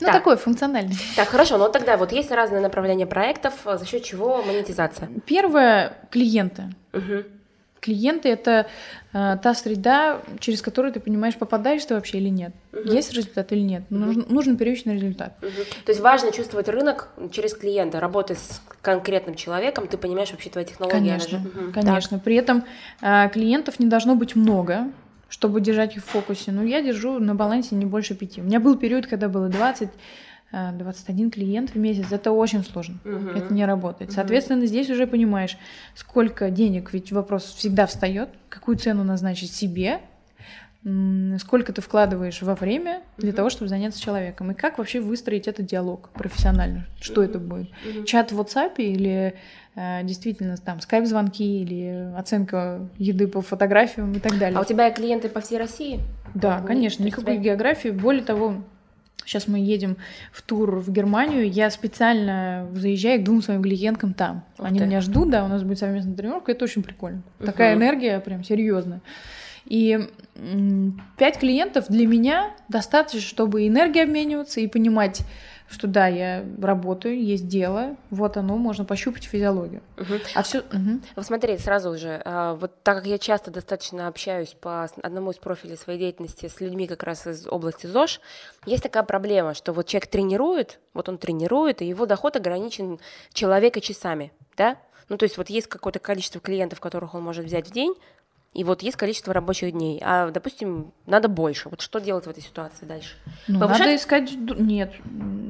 Ну, 0.00 0.06
так. 0.06 0.12
такой 0.12 0.36
функциональный. 0.36 0.96
Так, 1.16 1.28
хорошо, 1.28 1.58
но 1.58 1.68
тогда 1.68 1.96
вот 1.96 2.12
есть 2.12 2.30
разные 2.30 2.60
направления 2.60 3.06
проектов, 3.06 3.54
за 3.64 3.84
счет 3.86 4.02
чего 4.02 4.42
монетизация? 4.42 5.08
Первое— 5.26 5.96
клиенты. 6.10 6.74
Угу. 6.92 7.24
Клиенты— 7.80 8.28
это 8.30 8.68
э, 9.12 9.36
та 9.42 9.54
среда, 9.54 10.22
через 10.38 10.62
которую 10.62 10.92
ты 10.92 11.00
понимаешь, 11.00 11.34
попадаешь 11.34 11.84
ты 11.84 11.94
вообще 11.94 12.18
или 12.18 12.28
нет. 12.28 12.52
Угу. 12.72 12.92
Есть 12.92 13.12
результат 13.12 13.50
или 13.52 13.60
нет. 13.60 13.82
Угу. 13.90 13.98
Нужен, 13.98 14.26
нужен 14.28 14.56
первичный 14.56 14.94
результат. 14.94 15.36
Угу. 15.42 15.50
То 15.84 15.90
есть 15.90 16.00
важно 16.00 16.30
чувствовать 16.30 16.68
рынок 16.68 17.08
через 17.32 17.54
клиента, 17.54 17.98
работая 17.98 18.36
с 18.36 18.62
конкретным 18.82 19.34
человеком, 19.34 19.88
ты 19.88 19.96
понимаешь 19.96 20.30
вообще 20.30 20.48
твои 20.48 20.64
технологии. 20.64 20.96
Конечно, 20.96 21.38
угу. 21.38 21.72
конечно. 21.72 22.18
Так. 22.18 22.24
При 22.24 22.36
этом 22.36 22.64
э, 23.00 23.28
клиентов 23.30 23.80
не 23.80 23.86
должно 23.86 24.14
быть 24.14 24.36
много, 24.36 24.86
чтобы 25.32 25.62
держать 25.62 25.96
их 25.96 26.04
в 26.04 26.08
фокусе. 26.08 26.52
Ну, 26.52 26.62
я 26.62 26.82
держу 26.82 27.18
на 27.18 27.34
балансе 27.34 27.74
не 27.74 27.86
больше 27.86 28.14
пяти. 28.14 28.42
У 28.42 28.44
меня 28.44 28.60
был 28.60 28.76
период, 28.76 29.06
когда 29.06 29.28
было 29.28 29.48
20 29.48 29.88
21 30.52 31.30
клиент 31.30 31.70
в 31.70 31.78
месяц, 31.78 32.12
это 32.12 32.30
очень 32.30 32.62
сложно, 32.62 32.98
угу. 33.06 33.30
это 33.30 33.54
не 33.54 33.64
работает. 33.64 34.12
Соответственно, 34.12 34.66
здесь 34.66 34.90
уже 34.90 35.06
понимаешь, 35.06 35.56
сколько 35.94 36.50
денег, 36.50 36.92
ведь 36.92 37.10
вопрос 37.10 37.54
всегда 37.56 37.86
встает, 37.86 38.28
какую 38.50 38.76
цену 38.76 39.02
назначить 39.02 39.50
себе, 39.50 40.02
сколько 41.38 41.72
ты 41.72 41.80
вкладываешь 41.80 42.42
во 42.42 42.54
время 42.54 43.00
для 43.16 43.30
угу. 43.30 43.36
того, 43.36 43.48
чтобы 43.48 43.70
заняться 43.70 43.98
человеком, 43.98 44.50
и 44.50 44.54
как 44.54 44.76
вообще 44.76 45.00
выстроить 45.00 45.48
этот 45.48 45.64
диалог 45.64 46.10
профессионально, 46.10 46.86
что 47.00 47.22
угу. 47.22 47.30
это 47.30 47.38
будет, 47.38 47.70
угу. 47.70 48.04
чат 48.04 48.30
в 48.32 48.38
WhatsApp 48.38 48.74
или 48.76 49.10
э, 49.10 49.34
действительно 49.74 50.56
там 50.56 50.80
скайп-звонки 50.80 51.62
или 51.62 52.12
оценка 52.16 52.88
еды 52.98 53.26
по 53.26 53.40
фотографиям 53.40 54.12
и 54.12 54.18
так 54.18 54.38
далее. 54.38 54.58
А 54.58 54.62
у 54.62 54.64
тебя 54.64 54.90
клиенты 54.90 55.28
по 55.28 55.40
всей 55.40 55.58
России? 55.58 56.00
Да, 56.34 56.60
конечно, 56.60 57.02
никакой 57.02 57.34
тебя... 57.34 57.44
географии. 57.44 57.88
Более 57.88 58.22
того, 58.22 58.56
Сейчас 59.24 59.46
мы 59.46 59.58
едем 59.60 59.96
в 60.32 60.42
тур 60.42 60.80
в 60.80 60.90
Германию. 60.90 61.48
Я 61.50 61.70
специально 61.70 62.68
заезжаю 62.74 63.20
к 63.20 63.24
двум 63.24 63.42
своим 63.42 63.62
клиенткам 63.62 64.14
там. 64.14 64.44
Ух 64.58 64.66
Они 64.66 64.78
ты. 64.78 64.86
меня 64.86 65.00
ждут, 65.00 65.30
да, 65.30 65.44
у 65.44 65.48
нас 65.48 65.62
будет 65.62 65.78
совместная 65.78 66.14
тренировка. 66.14 66.52
Это 66.52 66.64
очень 66.64 66.82
прикольно. 66.82 67.22
Угу. 67.38 67.46
Такая 67.46 67.74
энергия 67.74 68.18
прям 68.20 68.42
серьезная. 68.42 69.00
И 69.64 70.08
пять 71.16 71.38
клиентов 71.38 71.86
для 71.88 72.06
меня 72.06 72.50
достаточно, 72.68 73.20
чтобы 73.20 73.66
энергией 73.66 74.04
обмениваться 74.04 74.60
и 74.60 74.66
понимать, 74.66 75.22
что 75.72 75.86
да, 75.86 76.06
я 76.06 76.44
работаю, 76.60 77.22
есть 77.22 77.48
дело, 77.48 77.96
вот 78.10 78.36
оно, 78.36 78.56
можно 78.56 78.84
пощупать 78.84 79.24
физиологию. 79.24 79.82
Угу. 79.98 80.14
А 80.34 80.42
все. 80.42 80.60
Угу. 80.60 81.00
Вот 81.16 81.26
смотри, 81.26 81.58
сразу 81.58 81.96
же, 81.96 82.20
а, 82.24 82.54
вот 82.54 82.82
так 82.82 82.98
как 82.98 83.06
я 83.06 83.18
часто 83.18 83.50
достаточно 83.50 84.08
общаюсь 84.08 84.54
по 84.60 84.84
одному 85.02 85.30
из 85.30 85.36
профилей 85.36 85.76
своей 85.76 85.98
деятельности 85.98 86.48
с 86.48 86.60
людьми 86.60 86.86
как 86.86 87.02
раз 87.02 87.26
из 87.26 87.46
области 87.46 87.86
ЗОЖ, 87.86 88.20
есть 88.66 88.82
такая 88.82 89.02
проблема, 89.02 89.54
что 89.54 89.72
вот 89.72 89.86
человек 89.86 90.08
тренирует, 90.08 90.78
вот 90.94 91.08
он 91.08 91.18
тренирует, 91.18 91.82
и 91.82 91.86
его 91.86 92.06
доход 92.06 92.36
ограничен 92.36 93.00
человека 93.32 93.80
часами, 93.80 94.32
да? 94.56 94.76
Ну, 95.08 95.16
то 95.18 95.24
есть 95.24 95.36
вот 95.36 95.50
есть 95.50 95.66
какое-то 95.66 95.98
количество 95.98 96.40
клиентов, 96.40 96.80
которых 96.80 97.14
он 97.14 97.22
может 97.22 97.44
взять 97.44 97.68
в 97.68 97.72
день, 97.72 97.94
и 98.54 98.64
вот 98.64 98.82
есть 98.82 98.98
количество 98.98 99.32
рабочих 99.32 99.72
дней, 99.72 99.98
а, 100.04 100.30
допустим, 100.30 100.92
надо 101.06 101.28
больше. 101.28 101.70
Вот 101.70 101.80
что 101.80 102.00
делать 102.00 102.26
в 102.26 102.30
этой 102.30 102.42
ситуации 102.42 102.84
дальше? 102.84 103.16
Ну, 103.48 103.60
Надо 103.60 103.96
искать... 103.96 104.30
Нет, 104.36 104.92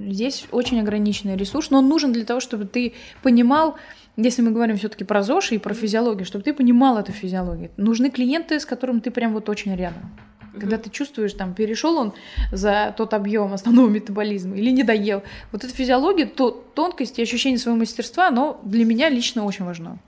здесь 0.07 0.47
очень 0.53 0.81
ограниченный 0.81 1.37
ресурс, 1.37 1.71
но 1.71 1.79
он 1.79 1.88
нужен 1.88 2.12
для 2.12 2.25
того, 2.25 2.38
чтобы 2.38 2.65
ты 2.65 2.95
понимал, 3.23 3.77
если 4.17 4.43
мы 4.43 4.53
говорим 4.53 4.77
все-таки 4.77 5.03
про 5.03 5.25
ЗОЖ 5.25 5.53
и 5.53 5.59
про 5.59 5.75
физиологию, 5.75 6.25
чтобы 6.25 6.45
ты 6.45 6.55
понимал 6.55 6.97
эту 6.97 7.11
физиологию. 7.11 7.73
Нужны 7.77 8.09
клиенты, 8.09 8.61
с 8.61 8.65
которыми 8.65 9.01
ты 9.01 9.11
прям 9.11 9.33
вот 9.33 9.49
очень 9.49 9.75
рядом. 9.75 10.17
Когда 10.53 10.79
ты 10.79 10.88
чувствуешь, 10.88 11.33
там, 11.33 11.55
перешел 11.55 11.97
он 11.97 12.12
за 12.53 12.95
тот 12.97 13.15
объем 13.15 13.53
основного 13.53 13.88
метаболизма 13.88 14.55
или 14.55 14.71
не 14.71 14.85
доел. 14.85 15.25
Вот 15.51 15.65
эта 15.65 15.75
физиология, 15.75 16.27
то 16.27 16.51
тонкость 16.51 17.19
и 17.19 17.23
ощущение 17.23 17.59
своего 17.59 17.81
мастерства, 17.81 18.29
оно 18.29 18.61
для 18.62 18.85
меня 18.85 19.09
лично 19.09 19.45
очень 19.45 19.65
важно. 19.65 19.99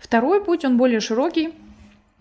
Второй 0.00 0.44
путь, 0.44 0.64
он 0.64 0.76
более 0.76 1.00
широкий 1.00 1.52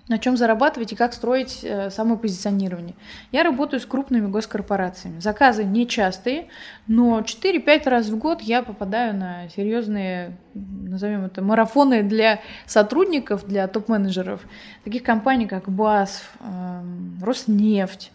на 0.08 0.20
чем 0.20 0.38
зарабатывать 0.38 0.94
и 0.94 0.96
как 0.96 1.14
строить 1.14 1.62
э, 1.64 1.90
самопозиционирование. 1.90 2.94
Я 3.32 3.44
работаю 3.44 3.80
с 3.80 3.86
крупными 3.86 4.28
госкорпорациями. 4.28 5.20
Заказы 5.20 5.64
нечастые, 5.64 6.50
но 6.86 7.22
4-5 7.22 7.90
раз 7.90 8.10
в 8.10 8.18
год 8.18 8.42
я 8.42 8.62
попадаю 8.62 9.16
на 9.16 9.50
серьезные, 9.50 10.38
назовем 10.54 11.26
это, 11.26 11.42
марафоны 11.42 12.04
для 12.04 12.40
сотрудников, 12.68 13.48
для 13.48 13.68
топ-менеджеров. 13.68 14.42
Таких 14.84 15.02
компаний, 15.02 15.48
как 15.48 15.70
БАСФ, 15.70 16.34
э, 16.40 16.84
Роснефть, 17.24 18.12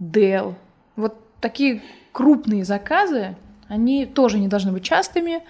Dell. 0.00 0.54
Вот 0.96 1.16
такие 1.40 1.82
крупные 2.10 2.64
заказы, 2.64 3.36
они 3.68 4.06
тоже 4.06 4.40
не 4.40 4.48
должны 4.48 4.72
быть 4.72 4.82
частыми, 4.82 5.40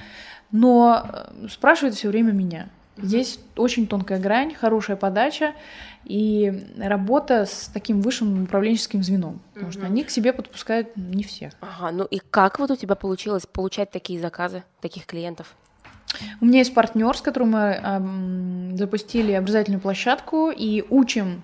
но 0.52 1.02
э, 1.02 1.48
спрашивают 1.48 1.94
все 1.94 2.08
время 2.08 2.32
меня– 2.32 2.68
Здесь 3.02 3.38
очень 3.56 3.86
тонкая 3.86 4.18
грань, 4.18 4.54
хорошая 4.54 4.96
подача 4.96 5.54
и 6.04 6.66
работа 6.78 7.46
с 7.46 7.70
таким 7.72 8.00
высшим 8.00 8.44
управленческим 8.44 9.02
звеном, 9.02 9.40
потому 9.52 9.68
угу. 9.68 9.78
что 9.78 9.86
они 9.86 10.04
к 10.04 10.10
себе 10.10 10.32
подпускают 10.32 10.96
не 10.96 11.24
всех. 11.24 11.52
Ага, 11.60 11.90
ну 11.92 12.04
и 12.04 12.18
как 12.18 12.58
вот 12.58 12.70
у 12.70 12.76
тебя 12.76 12.94
получилось 12.94 13.46
получать 13.46 13.90
такие 13.90 14.20
заказы, 14.20 14.64
таких 14.80 15.06
клиентов? 15.06 15.54
У 16.40 16.46
меня 16.46 16.58
есть 16.58 16.74
партнер, 16.74 17.16
с 17.16 17.20
которым 17.20 17.50
мы 17.52 17.80
э, 17.80 18.76
запустили 18.76 19.32
образовательную 19.32 19.80
площадку 19.80 20.50
и 20.50 20.84
учим 20.90 21.42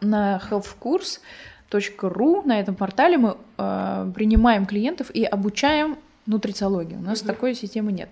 на 0.00 0.40
healthcourse.ru, 0.50 2.46
на 2.46 2.58
этом 2.58 2.74
портале 2.74 3.18
мы 3.18 3.36
э, 3.58 4.12
принимаем 4.14 4.66
клиентов 4.66 5.10
и 5.10 5.24
обучаем 5.24 5.98
нутрициологии. 6.26 6.96
У 6.96 7.00
нас 7.00 7.20
угу. 7.20 7.28
такой 7.28 7.54
системы 7.54 7.92
нет. 7.92 8.08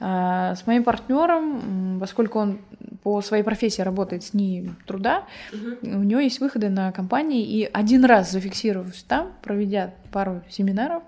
А, 0.00 0.54
с 0.54 0.66
моим 0.66 0.84
партнером, 0.84 1.98
поскольку 2.00 2.38
он 2.38 2.58
по 3.02 3.20
своей 3.22 3.42
профессии 3.42 3.82
работает 3.82 4.24
с 4.24 4.34
ней 4.34 4.70
труда, 4.86 5.24
угу. 5.52 5.96
у 5.96 6.02
него 6.02 6.20
есть 6.20 6.40
выходы 6.40 6.68
на 6.68 6.90
компании, 6.92 7.44
и 7.44 7.68
один 7.72 8.04
раз 8.04 8.32
зафиксировавшись 8.32 9.04
там, 9.04 9.32
проведя 9.42 9.94
пару 10.10 10.42
семинаров, 10.48 11.02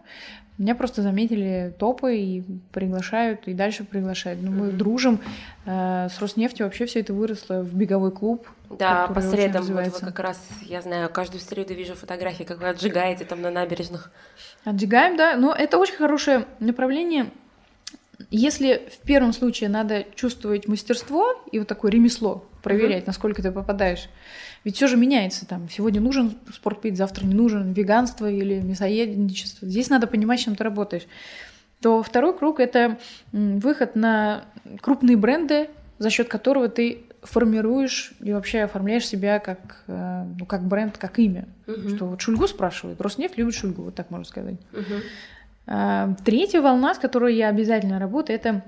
меня 0.59 0.75
просто 0.75 1.03
заметили 1.03 1.75
топы 1.79 2.17
и 2.17 2.43
приглашают, 2.73 3.47
и 3.47 3.53
дальше 3.53 3.85
приглашают. 3.85 4.41
Ну, 4.43 4.51
мы 4.51 4.71
дружим. 4.71 5.21
Э, 5.67 6.09
с 6.09 6.19
Роснефтью 6.19 6.65
вообще 6.65 6.87
все 6.87 7.01
это 7.01 7.13
выросло 7.13 7.61
в 7.61 7.75
беговой 7.75 8.11
клуб. 8.11 8.49
Да, 8.71 9.07
по 9.09 9.21
средам 9.21 9.65
вот 9.65 9.85
вы 9.85 10.01
как 10.01 10.19
раз, 10.19 10.41
я 10.63 10.81
знаю, 10.81 11.11
каждую 11.11 11.43
среду 11.43 11.75
вижу 11.75 11.95
фотографии, 11.95 12.45
как 12.45 12.61
вы 12.61 12.69
отжигаете 12.69 13.27
там 13.27 13.43
на 13.43 13.51
набережных. 13.51 14.11
Отжигаем, 14.65 15.19
да. 15.19 15.37
Но 15.37 15.53
это 15.53 15.77
очень 15.77 15.97
хорошее 15.97 16.47
направление. 16.59 17.27
Если 18.31 18.89
в 18.91 19.07
первом 19.07 19.33
случае 19.33 19.69
надо 19.69 20.05
чувствовать 20.15 20.69
мастерство 20.69 21.43
и 21.53 21.59
вот 21.59 21.69
такое 21.69 21.91
ремесло, 21.91 22.47
проверять, 22.63 23.05
mm-hmm. 23.05 23.09
насколько 23.09 23.43
ты 23.43 23.53
попадаешь, 23.53 24.09
ведь 24.65 24.77
все 24.77 24.89
же 24.89 24.97
меняется 24.97 25.47
там. 25.47 25.69
Сегодня 25.69 26.01
нужен 26.01 26.37
спортпит, 26.53 26.97
завтра 26.97 27.25
не 27.25 27.35
нужен, 27.35 27.73
веганство 27.73 28.29
или 28.29 28.61
мясоедничество. 28.61 29.69
Здесь 29.69 29.91
надо 29.91 30.07
понимать, 30.07 30.41
чем 30.41 30.57
ты 30.57 30.65
работаешь. 30.65 31.07
То 31.81 32.03
второй 32.03 32.37
круг 32.37 32.59
это 32.59 32.99
выход 33.33 33.95
на 33.95 34.45
крупные 34.81 35.17
бренды, 35.17 35.69
за 35.99 36.11
счет 36.11 36.29
которого 36.29 36.69
ты 36.69 37.05
формируешь 37.23 38.13
и 38.21 38.33
вообще 38.33 38.63
оформляешь 38.63 39.07
себя 39.07 39.39
как, 39.39 39.83
э, 39.87 40.25
ну, 40.39 40.47
как 40.47 40.65
бренд, 40.67 40.97
как 40.97 41.19
имя. 41.19 41.49
Угу. 41.67 41.89
Что 41.91 42.07
вот 42.07 42.21
Шульгу 42.21 42.47
спрашивают, 42.47 43.01
Роснефть 43.01 43.37
любит 43.37 43.55
Шульгу, 43.55 43.83
вот 43.83 43.95
так 43.95 44.11
можно 44.11 44.25
сказать. 44.25 44.57
Угу. 44.73 44.95
Третья 45.67 46.63
волна, 46.63 46.95
с 46.95 46.99
которой 46.99 47.35
я 47.35 47.49
обязательно 47.49 47.99
работаю, 47.99 48.37
это 48.37 48.65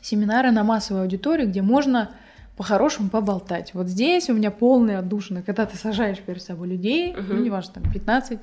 семинары 0.00 0.50
на 0.50 0.64
массовой 0.64 1.02
аудитории, 1.02 1.46
где 1.46 1.62
можно 1.62 2.10
по-хорошему 2.56 3.08
поболтать. 3.08 3.72
Вот 3.74 3.86
здесь 3.88 4.28
у 4.28 4.34
меня 4.34 4.50
полная 4.50 4.98
отдушина, 4.98 5.42
когда 5.42 5.64
ты 5.66 5.76
сажаешь 5.76 6.18
перед 6.18 6.42
собой 6.42 6.68
людей, 6.68 7.12
uh-huh. 7.12 7.24
ну, 7.28 7.42
неважно, 7.42 7.74
там 7.74 7.92
15, 7.92 8.38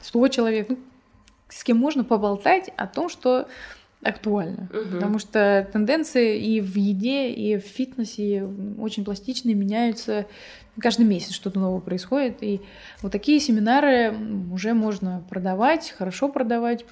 100 0.00 0.28
человек, 0.28 0.68
ну, 0.70 0.78
с 1.48 1.62
кем 1.64 1.76
можно 1.76 2.04
поболтать 2.04 2.70
о 2.76 2.86
том, 2.86 3.08
что 3.08 3.48
актуально. 4.02 4.68
Uh-huh. 4.72 4.94
Потому 4.94 5.18
что 5.18 5.68
тенденции 5.72 6.40
и 6.40 6.60
в 6.60 6.76
еде, 6.76 7.30
и 7.30 7.58
в 7.58 7.62
фитнесе 7.62 8.48
очень 8.78 9.04
пластичные, 9.04 9.54
меняются 9.54 10.26
каждый 10.80 11.04
месяц 11.04 11.32
что-то 11.32 11.58
новое 11.58 11.80
происходит. 11.80 12.42
И 12.42 12.62
вот 13.02 13.12
такие 13.12 13.40
семинары 13.40 14.14
уже 14.52 14.74
можно 14.74 15.22
продавать, 15.28 15.90
хорошо 15.90 16.28
продавать, 16.28 16.84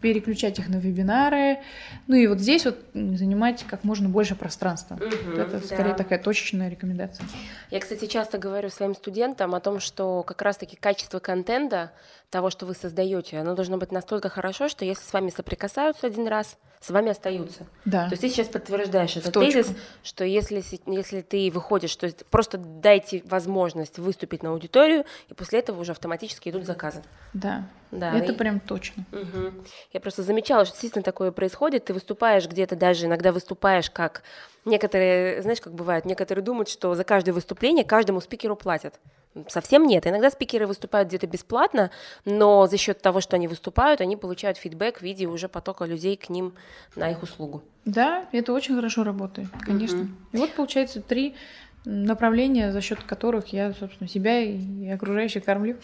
переключать 0.00 0.58
их 0.58 0.68
на 0.68 0.76
вебинары. 0.76 1.58
Ну 2.06 2.16
и 2.16 2.26
вот 2.26 2.38
здесь 2.38 2.64
вот 2.64 2.78
занимать 2.94 3.64
как 3.68 3.84
можно 3.84 4.08
больше 4.08 4.34
пространства. 4.34 4.94
Угу, 4.94 5.40
Это 5.40 5.60
скорее 5.60 5.90
да. 5.90 5.94
такая 5.94 6.18
точечная 6.18 6.68
рекомендация. 6.68 7.26
Я, 7.70 7.80
кстати, 7.80 8.06
часто 8.06 8.38
говорю 8.38 8.70
своим 8.70 8.94
студентам 8.94 9.54
о 9.54 9.60
том, 9.60 9.80
что 9.80 10.22
как 10.22 10.40
раз-таки 10.42 10.76
качество 10.76 11.18
контента 11.18 11.92
того, 12.30 12.50
что 12.50 12.66
вы 12.66 12.74
создаете, 12.74 13.38
оно 13.38 13.54
должно 13.54 13.78
быть 13.78 13.90
настолько 13.90 14.28
хорошо, 14.28 14.68
что 14.68 14.84
если 14.84 15.02
с 15.02 15.12
вами 15.12 15.30
соприкасаются 15.30 16.06
один 16.06 16.28
раз, 16.28 16.58
с 16.80 16.90
вами 16.90 17.10
остаются. 17.10 17.66
Да. 17.84 18.04
То 18.04 18.12
есть 18.12 18.20
ты 18.20 18.28
сейчас 18.28 18.48
подтверждаешь 18.48 19.16
этот 19.16 19.34
тезис, 19.34 19.72
что 20.04 20.24
если, 20.24 20.62
если 20.86 21.22
ты 21.22 21.50
выходишь, 21.50 21.94
то 21.96 22.06
есть 22.06 22.24
просто 22.26 22.58
дайте 22.58 23.07
возможность 23.24 23.98
выступить 23.98 24.42
на 24.42 24.50
аудиторию, 24.50 25.04
и 25.28 25.34
после 25.34 25.60
этого 25.60 25.80
уже 25.80 25.92
автоматически 25.92 26.48
идут 26.48 26.64
заказы. 26.64 27.02
Да. 27.32 27.68
Да, 27.90 28.16
это 28.16 28.32
и... 28.32 28.36
прям 28.36 28.60
точно. 28.60 29.04
Угу. 29.12 29.64
Я 29.92 30.00
просто 30.00 30.22
замечала, 30.22 30.64
что 30.64 30.74
действительно 30.74 31.02
такое 31.02 31.32
происходит. 31.32 31.86
Ты 31.86 31.94
выступаешь 31.94 32.46
где-то 32.46 32.76
даже 32.76 33.06
иногда 33.06 33.32
выступаешь 33.32 33.90
как 33.90 34.22
некоторые, 34.64 35.42
знаешь, 35.42 35.60
как 35.60 35.72
бывает, 35.72 36.04
некоторые 36.04 36.44
думают, 36.44 36.68
что 36.68 36.94
за 36.94 37.04
каждое 37.04 37.32
выступление 37.32 37.84
каждому 37.84 38.20
спикеру 38.20 38.56
платят. 38.56 39.00
Совсем 39.48 39.86
нет. 39.86 40.06
Иногда 40.06 40.30
спикеры 40.30 40.66
выступают 40.66 41.08
где-то 41.08 41.26
бесплатно, 41.26 41.90
но 42.24 42.66
за 42.66 42.76
счет 42.76 43.00
того, 43.00 43.20
что 43.20 43.36
они 43.36 43.46
выступают, 43.46 44.00
они 44.00 44.16
получают 44.16 44.58
фидбэк 44.58 44.98
в 44.98 45.02
виде 45.02 45.26
уже 45.26 45.48
потока 45.48 45.84
людей 45.84 46.16
к 46.16 46.28
ним 46.28 46.54
на 46.96 47.10
их 47.10 47.22
услугу. 47.22 47.62
Да, 47.84 48.26
это 48.32 48.52
очень 48.52 48.74
хорошо 48.74 49.04
работает, 49.04 49.48
конечно. 49.60 50.00
Угу. 50.00 50.08
И 50.32 50.36
вот 50.38 50.52
получается 50.54 51.00
три 51.00 51.36
направления, 51.84 52.72
за 52.72 52.80
счет 52.80 53.02
которых 53.02 53.48
я, 53.52 53.72
собственно, 53.72 54.08
себя 54.08 54.40
и 54.40 54.88
окружающих 54.88 55.44
кормлю. 55.44 55.76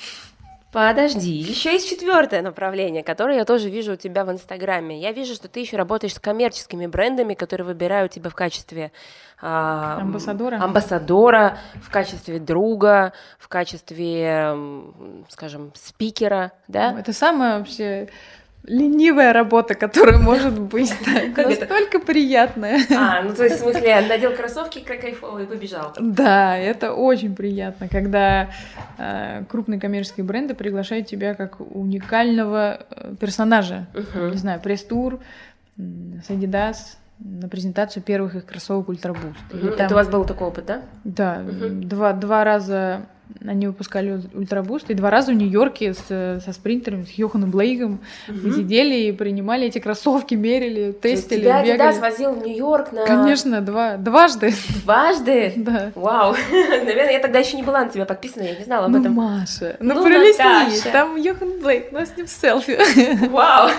Подожди, 0.75 1.31
еще 1.31 1.73
есть 1.73 1.89
четвертое 1.89 2.43
направление, 2.43 3.05
которое 3.05 3.37
я 3.37 3.45
тоже 3.45 3.71
вижу 3.71 3.93
у 3.93 3.97
тебя 3.97 4.25
в 4.25 4.33
Инстаграме. 4.33 5.01
Я 5.01 5.13
вижу, 5.13 5.35
что 5.35 5.47
ты 5.47 5.61
еще 5.61 5.77
работаешь 5.77 6.15
с 6.15 6.19
коммерческими 6.19 6.89
брендами, 6.89 7.35
которые 7.35 7.65
выбирают 7.65 8.11
тебя 8.11 8.29
в 8.29 8.35
качестве 8.35 8.91
а, 9.41 10.01
амбассадора. 10.01 10.61
амбассадора, 10.61 11.59
в 11.81 11.91
качестве 11.91 12.41
друга, 12.41 13.13
в 13.39 13.47
качестве, 13.47 14.57
скажем, 15.29 15.71
спикера, 15.77 16.51
да? 16.67 16.99
Это 16.99 17.13
самое 17.13 17.59
вообще 17.59 18.09
ленивая 18.67 19.33
работа, 19.33 19.75
которая 19.75 20.19
может 20.19 20.59
быть 20.59 20.93
так, 21.05 21.47
настолько 21.47 22.01
приятная. 22.01 22.81
А, 22.97 23.23
ну 23.23 23.35
то 23.35 23.45
есть 23.45 23.57
в 23.57 23.61
смысле 23.61 24.01
надел 24.09 24.35
кроссовки, 24.35 24.81
как 24.81 25.01
кайфово 25.01 25.41
и 25.41 25.47
побежал. 25.47 25.93
Да, 26.01 26.57
это 26.57 26.95
очень 26.95 27.35
приятно, 27.35 27.89
когда 27.89 28.51
э, 28.99 29.45
крупные 29.49 29.81
коммерческие 29.81 30.25
бренды 30.25 30.55
приглашают 30.55 31.07
тебя 31.07 31.35
как 31.35 31.61
уникального 31.61 32.87
э, 32.91 33.15
персонажа. 33.21 33.87
Uh-huh. 33.93 34.31
Не 34.31 34.37
знаю, 34.37 34.61
пресс-тур, 34.61 35.21
с 35.77 36.31
Adidas, 36.31 36.77
на 37.19 37.49
презентацию 37.49 38.03
первых 38.03 38.35
их 38.35 38.47
кроссовок 38.47 38.89
Ultra 38.89 39.13
Boost. 39.13 39.37
Uh-huh. 39.51 39.75
Это 39.75 39.95
у 39.95 39.97
вас 39.97 40.09
был 40.09 40.25
такой 40.25 40.49
опыт, 40.49 40.65
да? 40.67 40.83
Да, 41.05 41.43
два, 41.43 42.13
два 42.13 42.45
раза 42.45 43.07
они 43.45 43.67
выпускали 43.67 44.21
Ultra 44.35 44.60
Boost, 44.60 44.91
и 44.91 44.95
два 44.95 45.11
раза 45.11 45.33
в 45.33 45.35
Нью-Йорке 45.35 45.95
с, 45.95 46.41
со 46.45 46.53
спринтером, 46.53 47.07
с 47.07 47.11
Йоханом 47.11 47.51
Блейком 47.51 48.01
угу. 48.29 48.39
мы 48.43 48.53
сидели 48.53 48.95
и 48.95 49.13
принимали 49.13 49.67
эти 49.67 49.79
кроссовки, 49.79 50.35
мерили, 50.35 50.93
тестили, 50.93 51.41
тебя 51.41 51.63
бегали. 51.63 51.93
Тебя 51.93 52.01
возил 52.01 52.33
в 52.33 52.47
Нью-Йорк 52.47 52.93
на... 52.93 53.07
Конечно, 53.07 53.61
два, 53.61 53.97
дважды. 53.97 54.53
Дважды? 54.85 55.53
Да. 55.65 55.93
Вау. 55.95 56.35
Наверное, 56.51 57.13
я 57.13 57.21
тогда 57.21 57.39
еще 57.39 57.57
не 57.57 57.63
была 57.63 57.85
на 57.85 57.89
тебя 57.89 58.05
подписана, 58.05 58.43
я 58.43 58.55
не 58.55 58.65
знала 58.65 58.87
об 58.87 58.93
ну, 58.93 59.01
этом. 59.01 59.13
Маша, 59.13 59.77
ну, 59.81 59.95
ну 59.95 60.05
пролистни, 60.05 60.91
там 60.91 61.17
Йохан 61.17 61.61
Блейк, 61.61 61.91
нас 61.91 62.11
с 62.11 62.17
ним 62.17 62.27
селфи. 62.27 62.79
Вау. 63.29 63.71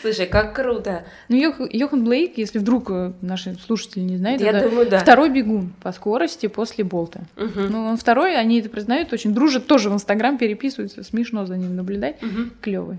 Слушай, 0.00 0.26
как 0.26 0.54
круто. 0.54 1.04
Ну, 1.28 1.36
Йох, 1.36 1.56
Йохан 1.70 2.04
Блейк, 2.04 2.38
если 2.38 2.58
вдруг 2.58 2.90
э, 2.90 3.12
наши 3.20 3.56
слушатели 3.66 4.02
не 4.02 4.16
знают, 4.16 4.40
я 4.40 4.52
думаю, 4.52 4.88
да. 4.88 4.98
второй 4.98 5.28
бегун 5.30 5.72
по 5.82 5.92
скорости 5.92 6.46
после 6.46 6.84
Болта. 6.84 7.20
Угу. 7.36 7.60
Ну, 7.68 7.86
он 7.86 7.96
второй, 7.96 8.37
они 8.40 8.60
это 8.60 8.68
признают, 8.68 9.12
очень 9.12 9.34
дружат, 9.34 9.66
тоже 9.66 9.90
в 9.90 9.94
Инстаграм 9.94 10.38
переписываются, 10.38 11.02
смешно 11.02 11.46
за 11.46 11.56
ним 11.56 11.76
наблюдать, 11.76 12.22
угу. 12.22 12.50
клевый. 12.60 12.98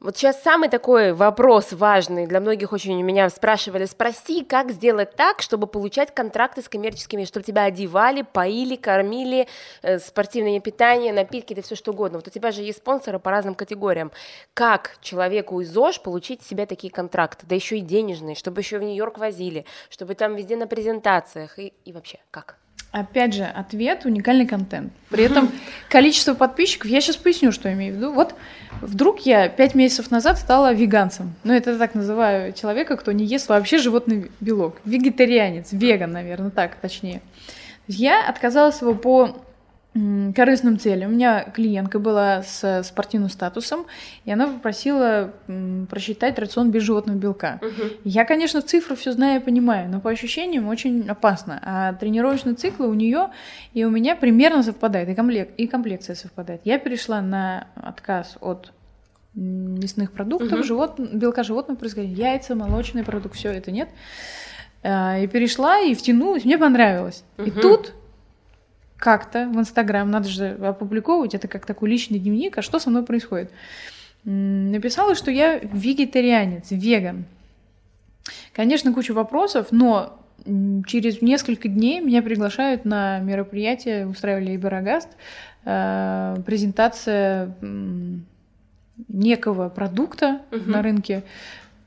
Вот 0.00 0.16
сейчас 0.16 0.42
самый 0.42 0.70
такой 0.70 1.12
вопрос 1.12 1.72
важный 1.72 2.26
для 2.26 2.40
многих 2.40 2.72
очень 2.72 2.98
у 3.02 3.04
меня 3.04 3.28
спрашивали, 3.28 3.84
спроси, 3.84 4.44
как 4.44 4.70
сделать 4.70 5.14
так, 5.14 5.42
чтобы 5.42 5.66
получать 5.66 6.14
контракты 6.14 6.62
с 6.62 6.70
коммерческими, 6.70 7.26
чтобы 7.26 7.44
тебя 7.44 7.64
одевали, 7.64 8.22
поили, 8.22 8.76
кормили, 8.76 9.46
э, 9.82 9.98
спортивное 9.98 10.58
питание, 10.60 11.12
напитки, 11.12 11.52
да 11.52 11.60
все 11.60 11.74
что 11.74 11.90
угодно. 11.92 12.16
Вот 12.16 12.28
у 12.28 12.30
тебя 12.30 12.50
же 12.50 12.62
есть 12.62 12.78
спонсоры 12.78 13.18
по 13.18 13.30
разным 13.30 13.54
категориям. 13.54 14.10
Как 14.54 14.96
человеку 15.02 15.60
из 15.60 15.76
ОЖ 15.76 16.00
получить 16.00 16.42
себе 16.42 16.64
такие 16.64 16.90
контракты, 16.90 17.44
да 17.46 17.54
еще 17.54 17.76
и 17.76 17.82
денежные, 17.82 18.36
чтобы 18.36 18.62
еще 18.62 18.78
в 18.78 18.82
Нью-Йорк 18.82 19.18
возили, 19.18 19.66
чтобы 19.90 20.14
там 20.14 20.34
везде 20.34 20.56
на 20.56 20.66
презентациях 20.66 21.58
и, 21.58 21.74
и 21.84 21.92
вообще 21.92 22.20
как? 22.30 22.56
Опять 22.92 23.34
же, 23.34 23.44
ответ— 23.44 24.02
уникальный 24.04 24.46
контент. 24.46 24.92
При 25.10 25.24
этом 25.24 25.50
количество 25.88 26.34
подписчиков, 26.34 26.90
я 26.90 27.00
сейчас 27.00 27.16
поясню, 27.16 27.52
что 27.52 27.68
я 27.68 27.74
имею 27.74 27.94
в 27.94 27.96
виду. 27.96 28.12
Вот 28.12 28.34
вдруг 28.80 29.20
я 29.20 29.48
пять 29.48 29.76
месяцев 29.76 30.10
назад 30.10 30.38
стала 30.38 30.72
веганцем. 30.72 31.34
Ну, 31.44 31.52
это 31.52 31.78
так 31.78 31.94
называю 31.94 32.52
человека, 32.52 32.96
кто 32.96 33.12
не 33.12 33.24
ест 33.24 33.48
вообще 33.48 33.78
животный 33.78 34.32
белок. 34.40 34.78
Вегетарианец, 34.84 35.68
веган, 35.70 36.10
наверное, 36.10 36.50
так 36.50 36.74
точнее. 36.76 37.22
Я 37.86 38.28
отказалась 38.28 38.80
его 38.80 38.94
по 38.94 39.36
корыстным 39.92 40.78
целям. 40.78 41.10
У 41.10 41.14
меня 41.14 41.42
клиентка 41.42 41.98
была 41.98 42.42
с 42.42 42.82
спортивным 42.84 43.28
статусом, 43.28 43.86
и 44.24 44.30
она 44.30 44.46
попросила 44.46 45.32
просчитать 45.88 46.38
рацион 46.38 46.70
без 46.70 46.84
животного 46.84 47.16
белка. 47.16 47.58
Угу. 47.60 47.88
Я, 48.04 48.24
конечно, 48.24 48.62
цифру 48.62 48.94
все 48.94 49.12
знаю 49.12 49.40
и 49.40 49.44
понимаю, 49.44 49.90
но 49.90 50.00
по 50.00 50.10
ощущениям 50.10 50.68
очень 50.68 51.08
опасно. 51.08 51.60
А 51.64 51.92
тренировочные 51.94 52.54
циклы 52.54 52.88
у 52.88 52.94
нее 52.94 53.30
и 53.72 53.84
у 53.84 53.90
меня 53.90 54.14
примерно 54.14 54.62
совпадают, 54.62 55.10
и, 55.10 55.14
комплект, 55.14 55.54
и 55.56 55.66
комплекция 55.66 56.14
совпадает. 56.14 56.60
Я 56.64 56.78
перешла 56.78 57.20
на 57.20 57.66
отказ 57.74 58.36
от 58.40 58.72
мясных 59.34 60.12
продуктов, 60.12 60.52
угу. 60.52 60.62
живот, 60.62 61.00
белка 61.00 61.42
животного 61.42 61.76
происходит, 61.76 62.16
яйца, 62.16 62.54
молочный 62.54 63.02
продукт, 63.02 63.34
все 63.34 63.50
это 63.50 63.72
нет. 63.72 63.88
А, 64.82 65.18
и 65.18 65.26
перешла 65.26 65.80
и 65.80 65.94
втянулась, 65.94 66.44
мне 66.44 66.58
понравилось. 66.58 67.24
Угу. 67.38 67.46
И 67.46 67.50
тут 67.50 67.92
как-то 69.00 69.48
в 69.48 69.58
Инстаграм, 69.58 70.08
надо 70.08 70.28
же 70.28 70.50
опубликовывать, 70.62 71.34
это 71.34 71.48
как 71.48 71.66
такой 71.66 71.88
личный 71.90 72.18
дневник, 72.18 72.58
а 72.58 72.62
что 72.62 72.78
со 72.78 72.90
мной 72.90 73.02
происходит. 73.02 73.50
Написала, 74.24 75.14
что 75.14 75.30
я 75.30 75.58
вегетарианец, 75.58 76.66
веган. 76.70 77.24
Конечно, 78.52 78.92
куча 78.92 79.12
вопросов, 79.12 79.68
но 79.70 80.18
через 80.86 81.22
несколько 81.22 81.68
дней 81.68 82.00
меня 82.00 82.22
приглашают 82.22 82.84
на 82.84 83.18
мероприятие, 83.20 84.06
устраивали 84.06 84.54
Иберогаст, 84.54 85.08
э, 85.64 86.36
презентация 86.44 87.54
некого 89.08 89.70
продукта 89.70 90.42
угу. 90.52 90.70
на 90.70 90.82
рынке. 90.82 91.22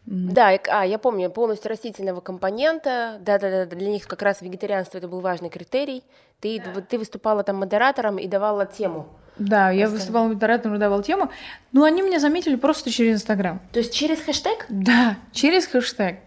Да, 0.06 0.50
а, 0.70 0.86
я 0.86 0.98
помню, 0.98 1.30
полностью 1.30 1.70
растительного 1.70 2.20
компонента, 2.20 3.20
да-да-да, 3.22 3.66
для 3.66 3.90
них 3.90 4.06
как 4.06 4.22
раз 4.22 4.42
вегетарианство 4.42 4.98
это 4.98 5.08
был 5.08 5.22
важный 5.22 5.50
критерий. 5.50 6.04
Ты, 6.42 6.62
да. 6.62 6.82
ты 6.82 6.98
выступала 6.98 7.44
там 7.44 7.58
модератором 7.58 8.18
и 8.18 8.28
давала 8.28 8.66
тему. 8.66 9.08
Да, 9.38 9.72
я 9.72 9.90
выступала 9.90 10.28
модератором 10.28 10.76
и 10.76 10.80
давала 10.80 11.02
тему, 11.02 11.32
но 11.72 11.86
они 11.86 12.02
меня 12.02 12.20
заметили 12.20 12.56
просто 12.56 12.92
через 12.92 13.16
Инстаграм. 13.16 13.62
То 13.72 13.80
есть 13.80 13.94
через 13.94 14.22
хэштег? 14.22 14.66
Да, 14.70 15.18
через 15.32 15.66
хэштег. 15.66 16.20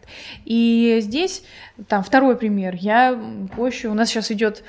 И 0.45 0.99
здесь, 1.01 1.45
там, 1.89 2.03
второй 2.03 2.37
пример. 2.37 2.75
Я 2.75 3.19
позже, 3.55 3.89
у 3.89 3.95
нас 3.95 4.09
сейчас 4.09 4.33
идет 4.33 4.65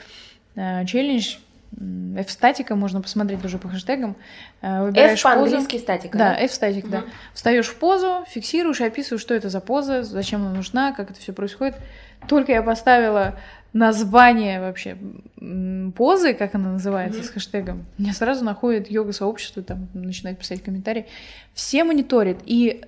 э, 0.55 0.85
челлендж 0.85 1.37
F-статика, 1.79 2.75
можно 2.75 3.01
посмотреть 3.01 3.43
уже 3.45 3.59
по 3.59 3.69
хэштегам. 3.69 4.15
Э, 4.61 4.83
выбираешь 4.83 5.19
F 5.19 5.23
по-английски 5.23 5.77
статика. 5.77 6.17
Да, 6.17 6.33
да? 6.33 6.39
F-статик, 6.39 6.85
угу. 6.85 6.91
да. 6.91 7.03
Встаешь 7.33 7.67
в 7.67 7.75
позу, 7.75 8.25
фиксируешь 8.27 8.81
и 8.81 8.85
описываешь, 8.85 9.21
что 9.21 9.33
это 9.33 9.49
за 9.49 9.59
поза, 9.59 10.03
зачем 10.03 10.41
она 10.41 10.55
нужна, 10.55 10.91
как 10.91 11.11
это 11.11 11.19
все 11.19 11.33
происходит. 11.33 11.75
Только 12.27 12.51
я 12.51 12.63
поставила 12.63 13.35
название 13.73 14.59
вообще 14.59 14.97
позы, 15.95 16.33
как 16.33 16.55
она 16.55 16.71
называется, 16.71 17.21
mm-hmm. 17.21 17.25
с 17.25 17.29
хэштегом, 17.29 17.85
меня 17.97 18.13
сразу 18.13 18.43
находит 18.43 18.89
йога-сообщество, 18.89 19.61
там 19.61 19.87
начинает 19.93 20.39
писать 20.39 20.63
комментарии. 20.63 21.05
Все 21.53 21.83
мониторят. 21.83 22.37
И 22.45 22.83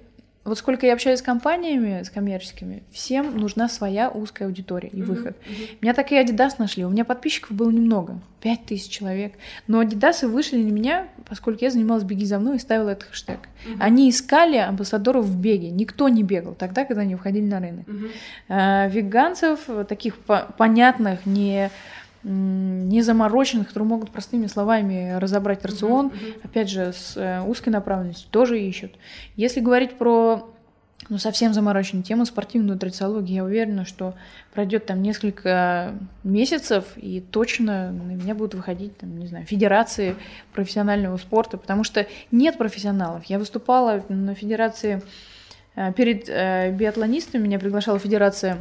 вот 0.46 0.58
сколько 0.58 0.86
я 0.86 0.94
общаюсь 0.94 1.20
с 1.20 1.22
компаниями, 1.22 2.02
с 2.02 2.10
коммерческими, 2.10 2.84
всем 2.92 3.38
нужна 3.38 3.68
своя 3.68 4.10
узкая 4.10 4.48
аудитория 4.48 4.90
и 4.90 5.02
выход. 5.02 5.36
Uh-huh, 5.38 5.52
uh-huh. 5.52 5.78
Меня 5.82 5.94
так 5.94 6.12
и 6.12 6.16
Adidas 6.16 6.54
нашли. 6.58 6.86
У 6.86 6.90
меня 6.90 7.04
подписчиков 7.06 7.52
было 7.52 7.70
немного, 7.70 8.20
пять 8.42 8.66
тысяч 8.66 8.90
человек. 8.90 9.34
Но 9.68 9.84
Adidas 9.84 10.26
вышли 10.26 10.64
на 10.64 10.72
меня, 10.72 11.08
поскольку 11.28 11.64
я 11.64 11.70
занималась 11.70 12.04
«Беги 12.04 12.26
за 12.26 12.40
мной» 12.40 12.56
и 12.56 12.60
ставила 12.60 12.90
этот 12.90 13.10
хэштег. 13.10 13.40
Uh-huh. 13.40 13.78
Они 13.80 14.10
искали 14.10 14.58
амбассадоров 14.58 15.26
в 15.26 15.40
беге. 15.40 15.70
Никто 15.72 16.08
не 16.08 16.24
бегал 16.24 16.56
тогда, 16.56 16.86
когда 16.86 17.02
они 17.02 17.16
выходили 17.16 17.46
на 17.46 17.60
рынок. 17.60 17.88
Uh-huh. 17.88 18.12
А, 18.48 18.88
веганцев, 18.88 19.68
таких 19.88 20.18
по- 20.18 20.48
понятных, 20.58 21.26
не 21.26 21.70
не 22.24 23.02
замороченных, 23.02 23.68
которые 23.68 23.88
могут 23.88 24.12
простыми 24.12 24.48
словами 24.48 25.18
разобрать 25.18 25.64
рацион, 25.66 26.08
mm-hmm. 26.08 26.42
опять 26.44 26.70
же, 26.70 26.92
с 26.94 27.16
э, 27.16 27.42
узкой 27.42 27.70
направленностью, 27.70 28.30
тоже 28.30 28.60
ищут. 28.60 28.92
Если 29.36 29.62
говорить 29.62 29.98
про 29.98 30.50
ну, 31.08 31.18
совсем 31.18 31.54
замороченную 31.54 32.04
тему, 32.04 32.26
спортивную 32.26 32.74
нутрициологию, 32.74 33.36
я 33.38 33.44
уверена, 33.44 33.86
что 33.86 34.16
пройдет 34.54 34.86
там 34.86 35.02
несколько 35.02 35.94
месяцев, 36.24 36.86
и 36.98 37.22
точно 37.22 37.92
на 37.92 38.12
меня 38.12 38.36
будут 38.36 38.56
выходить, 38.56 38.98
там, 38.98 39.18
не 39.18 39.28
знаю, 39.28 39.46
федерации 39.46 40.16
профессионального 40.54 41.16
спорта, 41.18 41.58
потому 41.58 41.84
что 41.84 42.06
нет 42.32 42.58
профессионалов. 42.58 43.26
Я 43.26 43.40
выступала 43.40 44.04
на 44.10 44.36
федерации 44.36 45.02
э, 45.76 45.94
перед 45.94 46.28
э, 46.28 46.72
биатлонистами, 46.72 47.44
меня 47.44 47.60
приглашала 47.60 47.98
федерация 47.98 48.58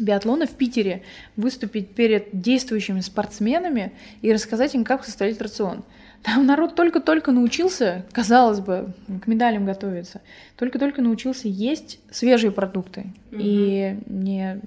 биатлона 0.00 0.46
в 0.46 0.50
Питере 0.50 1.02
выступить 1.36 1.94
перед 1.94 2.28
действующими 2.32 3.00
спортсменами 3.00 3.92
и 4.22 4.32
рассказать 4.32 4.74
им, 4.74 4.84
как 4.84 5.04
составить 5.04 5.40
рацион. 5.40 5.84
Там 6.22 6.44
народ 6.44 6.74
только-только 6.74 7.32
научился, 7.32 8.04
казалось 8.12 8.60
бы, 8.60 8.92
к 9.22 9.26
медалям 9.26 9.64
готовиться, 9.64 10.20
только-только 10.56 11.00
научился 11.00 11.48
есть 11.48 11.98
свежие 12.10 12.50
продукты 12.50 13.06
угу. 13.32 13.40
и 13.40 13.96
не, 14.06 14.60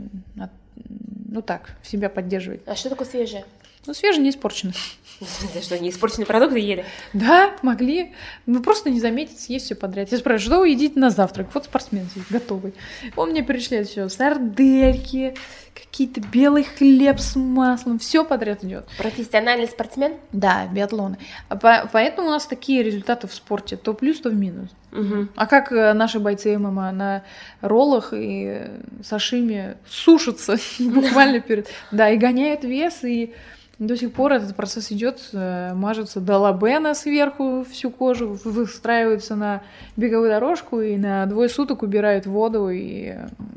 ну 1.29 1.41
так, 1.43 1.77
себя 1.83 2.09
поддерживать. 2.09 2.61
А 2.65 2.75
что 2.75 2.89
такое 2.89 3.07
свежее? 3.07 3.45
Ну, 3.85 3.93
свежие, 3.93 4.23
не 4.23 4.29
испорченные. 4.29 4.75
За 5.53 5.61
что, 5.61 5.79
не 5.79 5.89
испорченные 5.89 6.25
продукты 6.25 6.59
ели? 6.59 6.85
Да, 7.13 7.55
могли. 7.61 8.13
Ну, 8.45 8.61
просто 8.61 8.89
не 8.89 8.99
заметить, 8.99 9.39
съесть 9.39 9.65
все 9.65 9.75
подряд. 9.75 10.11
Я 10.11 10.17
спрашиваю, 10.17 10.51
что 10.51 10.59
вы 10.59 10.69
едите 10.69 10.99
на 10.99 11.09
завтрак? 11.09 11.47
Вот 11.53 11.65
спортсмен 11.65 12.05
здесь 12.11 12.25
готовый. 12.29 12.73
Он 13.15 13.29
мне 13.29 13.41
перечисляет 13.41 13.87
все. 13.87 14.09
Сардельки, 14.09 15.35
какие-то 15.73 16.21
белый 16.21 16.63
хлеб 16.63 17.19
с 17.19 17.35
маслом, 17.35 17.99
все 17.99 18.25
подряд 18.25 18.63
идет. 18.63 18.87
Профессиональный 18.97 19.67
спортсмен? 19.67 20.13
Да, 20.31 20.67
биатлоны. 20.67 21.17
А 21.49 21.55
по 21.55 21.89
поэтому 21.91 22.27
у 22.27 22.31
нас 22.31 22.45
такие 22.45 22.83
результаты 22.83 23.27
в 23.27 23.33
спорте. 23.33 23.77
То 23.77 23.93
плюс, 23.93 24.19
то 24.19 24.29
в 24.29 24.35
минус. 24.35 24.69
Угу. 24.91 25.29
А 25.35 25.47
как 25.47 25.71
э, 25.71 25.93
наши 25.93 26.19
бойцы 26.19 26.57
ММА 26.57 26.91
на 26.91 27.23
роллах 27.61 28.13
и 28.13 28.61
сашими 29.03 29.77
сушатся 29.87 30.57
буквально 30.79 31.39
перед... 31.39 31.67
Да, 31.91 32.09
и 32.09 32.17
гоняют 32.17 32.63
вес, 32.63 33.03
и 33.03 33.33
до 33.87 33.97
сих 33.97 34.13
пор 34.13 34.33
этот 34.33 34.55
процесс 34.55 34.91
идет, 34.91 35.29
э, 35.33 35.73
мажется 35.73 36.19
долабена 36.19 36.95
сверху 36.95 37.65
всю 37.69 37.89
кожу, 37.89 38.39
выстраиваются 38.43 39.35
на 39.35 39.63
беговую 39.97 40.29
дорожку 40.29 40.81
и 40.81 40.97
на 40.97 41.25
двое 41.25 41.49
суток 41.49 41.83
убирают 41.83 42.25
воду 42.25 42.69
и 42.69 43.15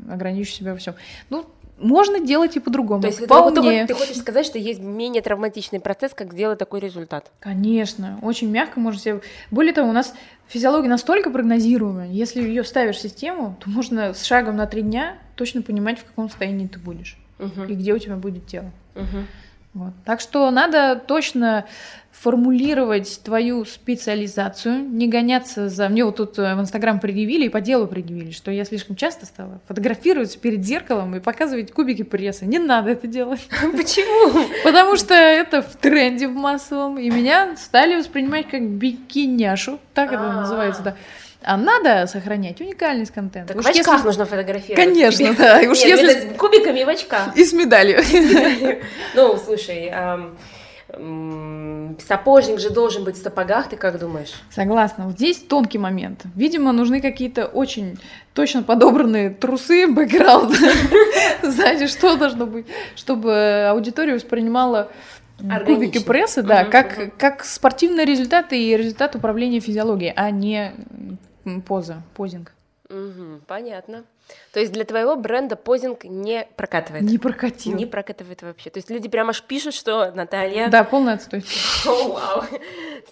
ограничивают 0.09 0.57
себя 0.57 0.71
во 0.73 0.77
всем. 0.77 0.95
Ну, 1.29 1.45
можно 1.77 2.19
делать 2.19 2.55
и 2.55 2.59
по-другому. 2.59 3.01
То 3.01 3.07
есть 3.07 3.23
Вполне. 3.23 3.85
Ты, 3.85 3.93
ты 3.93 3.99
хочешь 3.99 4.17
сказать, 4.17 4.45
что 4.45 4.57
есть 4.57 4.79
менее 4.79 5.21
травматичный 5.21 5.79
процесс, 5.79 6.13
как 6.13 6.33
сделать 6.33 6.57
такой 6.57 6.79
результат? 6.79 7.31
Конечно, 7.39 8.19
очень 8.21 8.49
мягко 8.49 8.79
можно 8.79 8.99
себе. 8.99 9.21
Более 9.51 9.73
того, 9.73 9.89
у 9.89 9.93
нас 9.93 10.13
физиология 10.47 10.89
настолько 10.89 11.29
прогнозируемая, 11.29 12.09
если 12.09 12.41
ее 12.41 12.63
ставишь 12.63 12.95
в 12.95 13.01
систему, 13.01 13.55
то 13.59 13.69
можно 13.69 14.13
с 14.13 14.23
шагом 14.23 14.55
на 14.55 14.65
три 14.65 14.81
дня 14.81 15.17
точно 15.35 15.61
понимать, 15.61 15.99
в 15.99 16.05
каком 16.05 16.29
состоянии 16.29 16.67
ты 16.67 16.79
будешь 16.79 17.17
угу. 17.39 17.63
и 17.63 17.75
где 17.75 17.93
у 17.93 17.97
тебя 17.97 18.15
будет 18.15 18.47
тело. 18.47 18.71
Угу. 18.95 19.25
Вот. 19.77 19.93
Так 20.05 20.19
что 20.21 20.49
надо 20.49 20.95
точно 20.95 21.65
формулировать 22.11 23.21
твою 23.23 23.63
специализацию, 23.63 24.79
не 24.79 25.07
гоняться 25.07 25.69
за... 25.69 25.87
Мне 25.87 26.03
вот 26.03 26.15
тут 26.15 26.39
э, 26.39 26.55
в 26.55 26.61
Инстаграм 26.61 26.99
предъявили 26.99 27.45
и 27.45 27.49
по 27.49 27.61
делу 27.61 27.85
предъявили, 27.85 28.31
что 28.31 28.49
я 28.49 28.65
слишком 28.65 28.95
часто 28.95 29.27
стала 29.27 29.61
фотографироваться 29.67 30.39
перед 30.39 30.65
зеркалом 30.65 31.15
и 31.15 31.19
показывать 31.19 31.71
кубики 31.71 32.01
пресса. 32.01 32.47
Не 32.47 32.57
надо 32.57 32.89
это 32.89 33.05
делать. 33.05 33.47
Почему? 33.71 34.47
Потому 34.63 34.95
что 34.95 35.13
это 35.13 35.61
в 35.61 35.75
тренде 35.75 36.27
в 36.27 36.33
массовом, 36.33 36.97
и 36.97 37.07
меня 37.11 37.55
стали 37.55 37.95
воспринимать 37.95 38.49
как 38.49 38.67
бикиняшу, 38.67 39.79
так 39.93 40.11
это 40.11 40.31
называется, 40.33 40.81
да. 40.81 40.95
А 41.47 41.55
надо 41.55 42.07
сохранять 42.07 42.59
уникальность 42.59 43.13
контента. 43.13 43.53
Так 43.53 43.61
уж 43.61 43.65
в 43.65 43.69
очках 43.69 43.93
если... 43.93 44.05
нужно 44.05 44.25
фотографировать. 44.25 44.75
Конечно, 44.75 45.33
да. 45.37 45.61
Уж 45.61 45.81
Нет, 45.81 46.01
если... 46.01 46.33
С 46.33 46.37
кубиками 46.37 46.83
в 46.83 46.89
очках. 46.89 47.37
И 47.37 47.45
с 47.45 47.53
медалью. 47.53 48.01
Ну, 49.15 49.37
слушай, 49.37 49.89
сапожник 52.05 52.59
же 52.59 52.69
должен 52.69 53.05
быть 53.05 53.15
в 53.15 53.23
сапогах, 53.23 53.69
ты 53.69 53.77
как 53.77 53.97
думаешь? 53.97 54.33
Согласна. 54.49 55.05
Вот 55.05 55.13
здесь 55.13 55.37
тонкий 55.37 55.77
момент. 55.77 56.23
Видимо, 56.35 56.73
нужны 56.73 56.99
какие-то 56.99 57.45
очень 57.45 57.97
точно 58.33 58.63
подобранные 58.63 59.29
трусы, 59.29 59.87
бэкграунд. 59.87 60.53
Знаете, 61.43 61.87
что 61.87 62.17
должно 62.17 62.45
быть, 62.45 62.65
чтобы 62.97 63.69
аудитория 63.69 64.15
воспринимала 64.15 64.91
кубики 65.65 66.03
прессы, 66.03 66.41
да, 66.41 66.65
как, 66.65 67.15
как 67.17 67.45
спортивные 67.45 68.05
результаты 68.05 68.61
и 68.61 68.75
результат 68.75 69.15
управления 69.15 69.61
физиологией, 69.61 70.11
а 70.13 70.29
не 70.29 70.73
поза, 71.65 72.03
позинг. 72.13 72.53
Угу, 72.89 73.41
понятно. 73.47 74.05
То 74.57 74.61
есть 74.61 74.73
для 74.73 74.85
твоего 74.85 75.15
бренда 75.15 75.55
позинг 75.55 76.03
не 76.03 76.47
прокатывает? 76.55 77.03
Не 77.03 77.19
прокатил. 77.19 77.75
Не 77.75 77.85
прокатывает 77.85 78.41
вообще. 78.41 78.69
То 78.69 78.79
есть 78.79 78.89
люди 78.89 79.07
прямо 79.07 79.29
аж 79.29 79.43
пишут, 79.43 79.75
что 79.75 80.11
Наталья... 80.11 80.67
Да, 80.69 80.83
полный 80.83 81.13
отстой. 81.13 81.43
О, 81.85 82.07
вау. 82.07 82.43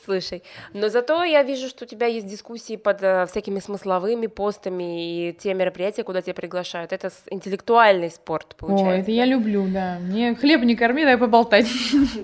Слушай, 0.04 0.44
но 0.74 0.90
зато 0.90 1.24
я 1.24 1.44
вижу, 1.44 1.68
что 1.68 1.86
у 1.86 1.88
тебя 1.88 2.08
есть 2.08 2.26
дискуссии 2.26 2.76
под 2.76 3.02
uh, 3.02 3.28
всякими 3.28 3.60
смысловыми 3.60 4.28
постами 4.28 5.30
и 5.30 5.34
те 5.34 5.54
мероприятия, 5.54 6.04
куда 6.04 6.22
тебя 6.22 6.34
приглашают. 6.34 6.94
Это 6.94 7.12
интеллектуальный 7.30 8.10
спорт, 8.10 8.56
получается. 8.56 8.96
О, 8.96 9.02
это 9.02 9.12
я 9.12 9.26
люблю, 9.26 9.68
да. 9.68 9.98
Мне 10.00 10.36
хлеб 10.36 10.64
не 10.64 10.76
корми, 10.76 11.06
дай 11.06 11.18
поболтать. 11.18 11.68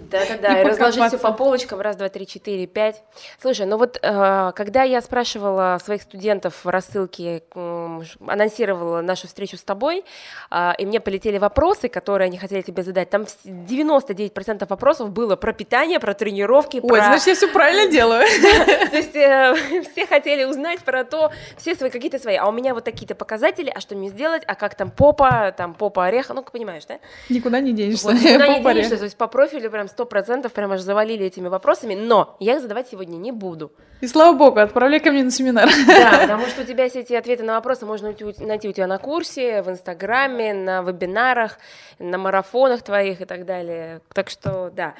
Да-да-да, 0.10 0.62
и 0.62 0.64
разложить 0.64 1.04
все 1.08 1.18
по 1.18 1.32
полочкам, 1.32 1.80
раз, 1.80 1.96
два, 1.96 2.10
три, 2.10 2.26
четыре, 2.26 2.66
пять. 2.66 3.04
Слушай, 3.40 3.68
ну 3.68 3.78
вот 3.78 4.00
uh, 4.02 4.52
когда 4.54 4.84
я 4.84 5.02
спрашивала 5.02 5.80
своих 5.84 6.02
студентов 6.02 6.66
в 6.66 6.70
рассылке, 6.70 7.44
анонсировала 7.56 8.81
записывала 8.82 9.02
нашу 9.02 9.28
встречу 9.28 9.58
с 9.58 9.64
тобой, 9.64 10.04
а, 10.50 10.76
и 10.78 10.86
мне 10.86 11.00
полетели 11.00 11.38
вопросы, 11.38 11.88
которые 11.88 12.28
они 12.28 12.38
хотели 12.38 12.62
тебе 12.62 12.84
задать. 12.84 13.10
Там 13.10 13.26
99% 13.46 14.68
вопросов 14.70 15.12
было 15.12 15.36
про 15.36 15.54
питание, 15.54 16.00
про 16.00 16.14
тренировки. 16.14 16.80
Ой, 16.82 16.90
про... 16.90 17.06
значит, 17.06 17.28
я 17.28 17.36
все 17.36 17.48
правильно 17.48 17.92
делаю. 17.92 18.26
То 18.90 18.98
есть 18.98 19.16
э, 19.16 19.84
все 19.92 20.06
хотели 20.06 20.46
узнать 20.46 20.82
про 20.82 21.04
то, 21.04 21.32
все 21.58 21.76
свои 21.76 21.90
какие-то 21.90 22.20
свои. 22.20 22.36
А 22.36 22.48
у 22.48 22.52
меня 22.52 22.74
вот 22.74 22.84
такие-то 22.84 23.16
показатели, 23.16 23.72
а 23.74 23.80
что 23.80 23.96
мне 23.96 24.10
сделать, 24.10 24.44
а 24.48 24.56
как 24.56 24.76
там 24.76 24.92
попа, 24.92 25.54
там 25.56 25.74
попа 25.74 26.06
ореха, 26.06 26.34
ну, 26.34 26.44
понимаешь, 26.44 26.86
да? 26.88 27.00
Никуда 27.30 27.60
не 27.60 27.74
денешься. 27.74 28.08
Вот, 28.08 28.16
никуда 28.16 28.48
не 28.58 28.64
денешься, 28.64 28.98
то 28.98 29.04
есть 29.04 29.18
по 29.18 29.28
профилю 29.28 29.70
прям 29.70 29.88
100% 29.88 30.50
прям 30.50 30.72
аж 30.72 30.82
завалили 30.82 31.26
этими 31.26 31.48
вопросами, 31.48 31.96
но 31.96 32.36
я 32.40 32.56
их 32.56 32.62
задавать 32.62 32.88
сегодня 32.90 33.18
не 33.18 33.32
буду. 33.32 33.72
И 34.02 34.08
слава 34.08 34.36
богу, 34.36 34.60
отправляй 34.60 35.00
ко 35.00 35.12
мне 35.12 35.24
на 35.24 35.30
семинар. 35.30 35.70
Да, 35.88 36.22
потому 36.22 36.48
что 36.48 36.64
у 36.64 36.66
тебя 36.66 36.90
все 36.90 37.02
эти 37.02 37.14
ответы 37.14 37.44
на 37.44 37.54
вопросы 37.54 37.86
можно 37.86 38.14
найти 38.40 38.68
у 38.72 38.74
тебя 38.74 38.88
на 38.88 38.98
курсе, 38.98 39.62
в 39.62 39.70
Инстаграме, 39.70 40.54
на 40.54 40.82
вебинарах, 40.82 41.60
на 42.00 42.18
марафонах 42.18 42.82
твоих 42.82 43.22
и 43.22 43.26
так 43.26 43.46
далее. 43.46 44.02
Так 44.14 44.30
что, 44.30 44.72
да. 44.76 44.96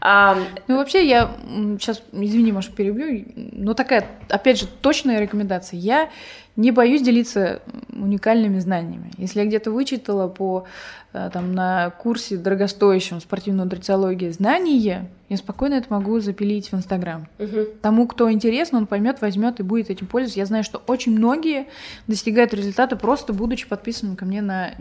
А... 0.00 0.36
Ну, 0.68 0.76
вообще, 0.76 1.06
я 1.06 1.30
сейчас, 1.78 2.02
извини, 2.12 2.52
может, 2.52 2.74
перебью, 2.74 3.24
но 3.34 3.74
такая, 3.74 4.06
опять 4.28 4.60
же, 4.60 4.66
точная 4.66 5.20
рекомендация. 5.20 5.78
Я 5.78 6.10
не 6.56 6.70
боюсь 6.70 7.02
делиться 7.02 7.62
уникальными 7.92 8.58
знаниями. 8.60 9.10
Если 9.18 9.40
я 9.40 9.46
где-то 9.46 9.70
вычитала 9.70 10.28
по 10.28 10.64
э, 11.12 11.30
там, 11.32 11.52
на 11.52 11.90
курсе 11.90 12.36
дорогостоящем 12.36 13.20
спортивной 13.20 13.64
нутрициологии 13.64 14.30
знания, 14.30 15.08
я 15.28 15.36
спокойно 15.36 15.74
это 15.74 15.86
могу 15.90 16.20
запилить 16.20 16.70
в 16.70 16.74
Инстаграм. 16.74 17.26
Угу. 17.38 17.58
Тому, 17.82 18.06
кто 18.06 18.30
интересно, 18.30 18.78
он 18.78 18.86
поймет, 18.86 19.20
возьмет 19.20 19.58
и 19.58 19.62
будет 19.64 19.90
этим 19.90 20.06
пользоваться. 20.06 20.38
Я 20.38 20.46
знаю, 20.46 20.62
что 20.62 20.80
очень 20.86 21.12
многие 21.12 21.66
достигают 22.06 22.54
результата 22.54 22.94
просто 22.94 23.32
будучи 23.32 23.66
подписанным 23.66 24.14
ко 24.14 24.24
мне 24.24 24.40
на 24.40 24.68
э, 24.68 24.72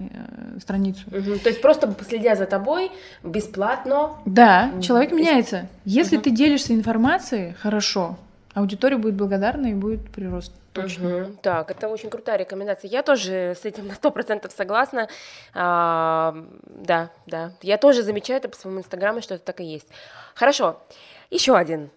страницу. 0.62 1.02
Угу. 1.08 1.40
То 1.40 1.50
есть 1.50 1.62
просто 1.62 1.96
следя 2.08 2.36
за 2.36 2.46
тобой 2.46 2.92
бесплатно. 3.24 4.12
Да, 4.26 4.72
человек 4.82 5.12
меняется. 5.12 5.68
Если 5.86 6.18
угу. 6.18 6.26
ты 6.26 6.32
делишься 6.32 6.76
информацией, 6.76 7.54
хорошо, 7.60 8.18
аудитория 8.54 8.98
будет 8.98 9.16
благодарна 9.16 9.68
и 9.68 9.74
будет 9.74 10.12
прирост. 10.12 10.54
Точно. 10.74 11.24
Угу. 11.24 11.38
Так, 11.42 11.72
это 11.72 11.88
очень 11.88 12.10
крутая 12.10 12.38
рекомендация. 12.38 12.90
Я 12.90 13.04
тоже 13.04 13.56
с 13.60 13.64
этим 13.66 13.88
на 13.88 13.96
сто 13.96 14.12
процентов 14.12 14.52
согласна. 14.52 15.08
А, 15.54 16.36
да, 16.66 17.12
да. 17.28 17.54
Я 17.62 17.78
тоже 17.78 18.04
замечаю 18.04 18.40
это 18.40 18.50
по 18.50 18.56
своему 18.56 18.80
инстаграму, 18.80 19.22
что 19.22 19.36
это 19.36 19.44
так 19.44 19.62
и 19.62 19.64
есть. 19.64 19.88
Хорошо. 20.36 20.82
Еще 21.30 21.56
один 21.56 21.90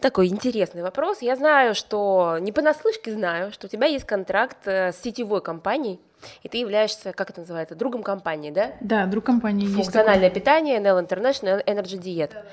такой 0.00 0.28
интересный 0.28 0.82
вопрос. 0.82 1.22
Я 1.22 1.36
знаю, 1.36 1.74
что 1.74 2.38
не 2.40 2.52
понаслышке 2.52 3.12
знаю, 3.12 3.52
что 3.52 3.66
у 3.66 3.70
тебя 3.70 3.86
есть 3.86 4.04
контракт 4.04 4.58
э, 4.66 4.92
с 4.92 5.00
сетевой 5.02 5.40
компанией, 5.40 5.98
и 6.42 6.48
ты 6.48 6.58
являешься, 6.58 7.12
как 7.12 7.30
это 7.30 7.40
называется, 7.40 7.74
другом 7.74 8.02
компании, 8.02 8.50
да? 8.50 8.72
Да, 8.80 9.06
друг 9.06 9.24
компании. 9.24 9.66
Функциональное 9.66 10.24
есть 10.24 10.34
питание, 10.34 10.78
NL 10.78 11.06
International, 11.06 11.64
Energy 11.64 12.00
Diet. 12.00 12.32
Да. 12.32 12.44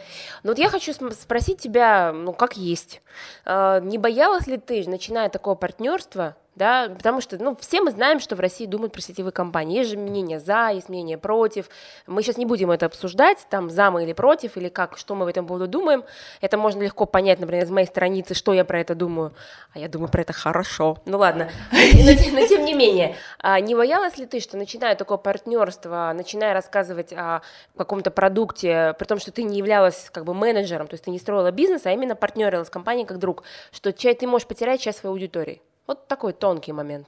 Но 0.43 0.51
вот 0.51 0.59
я 0.59 0.69
хочу 0.69 0.93
спросить 0.93 1.59
тебя, 1.59 2.11
ну, 2.13 2.33
как 2.33 2.57
есть. 2.57 3.01
А, 3.45 3.79
не 3.79 3.97
боялась 3.97 4.47
ли 4.47 4.57
ты, 4.57 4.87
начиная 4.89 5.29
такое 5.29 5.55
партнерство, 5.55 6.35
да, 6.59 6.89
потому 6.89 7.21
что, 7.21 7.41
ну, 7.41 7.55
все 7.55 7.79
мы 7.79 7.91
знаем, 7.91 8.19
что 8.19 8.35
в 8.35 8.41
России 8.41 8.65
думают 8.65 8.91
про 8.91 8.99
сетевые 8.99 9.31
компании, 9.31 9.77
есть 9.77 9.91
же 9.91 9.97
мнение 9.97 10.41
за, 10.41 10.71
есть 10.73 10.89
мнение 10.89 11.17
против, 11.17 11.69
мы 12.05 12.21
сейчас 12.21 12.35
не 12.35 12.45
будем 12.45 12.69
это 12.69 12.85
обсуждать, 12.85 13.47
там, 13.49 13.69
за 13.69 13.89
мы 13.89 14.03
или 14.03 14.11
против, 14.11 14.57
или 14.57 14.67
как, 14.67 14.97
что 14.97 15.15
мы 15.15 15.23
в 15.23 15.29
этом 15.29 15.47
поводу 15.47 15.67
думаем, 15.67 16.03
это 16.41 16.57
можно 16.57 16.83
легко 16.83 17.05
понять, 17.05 17.39
например, 17.39 17.63
из 17.63 17.69
моей 17.69 17.87
страницы, 17.87 18.33
что 18.33 18.53
я 18.53 18.65
про 18.65 18.81
это 18.81 18.93
думаю, 18.93 19.33
а 19.73 19.79
я 19.79 19.87
думаю 19.87 20.09
про 20.11 20.21
это 20.21 20.33
хорошо, 20.33 20.97
ну 21.05 21.17
ладно, 21.17 21.49
но, 21.71 22.45
тем 22.45 22.65
не 22.65 22.73
менее, 22.73 23.15
а 23.39 23.57
не 23.61 23.73
боялась 23.73 24.17
ли 24.17 24.25
ты, 24.25 24.41
что 24.41 24.57
начиная 24.57 24.95
такое 24.95 25.17
партнерство, 25.17 26.11
начиная 26.13 26.53
рассказывать 26.53 27.13
о 27.13 27.41
каком-то 27.77 28.11
продукте, 28.11 28.95
при 28.99 29.05
том, 29.05 29.17
что 29.19 29.31
ты 29.31 29.43
не 29.43 29.57
являлась 29.59 30.09
как 30.11 30.25
бы 30.25 30.33
менеджером, 30.33 30.87
то 30.87 30.95
есть 30.95 31.05
ты 31.05 31.11
не 31.11 31.19
строила 31.19 31.51
бизнес, 31.51 31.85
а 31.85 31.91
именно 31.93 32.17
партнерила 32.17 32.65
с 32.65 32.69
компанией 32.69 33.05
как 33.05 33.17
друг, 33.17 33.43
что 33.71 33.93
ты 33.93 34.27
можешь 34.27 34.45
потерять 34.45 34.81
часть 34.81 34.99
своей 34.99 35.13
аудитории? 35.13 35.61
Вот 35.89 36.07
такой 36.07 36.33
тонкий 36.33 36.71
момент. 36.71 37.07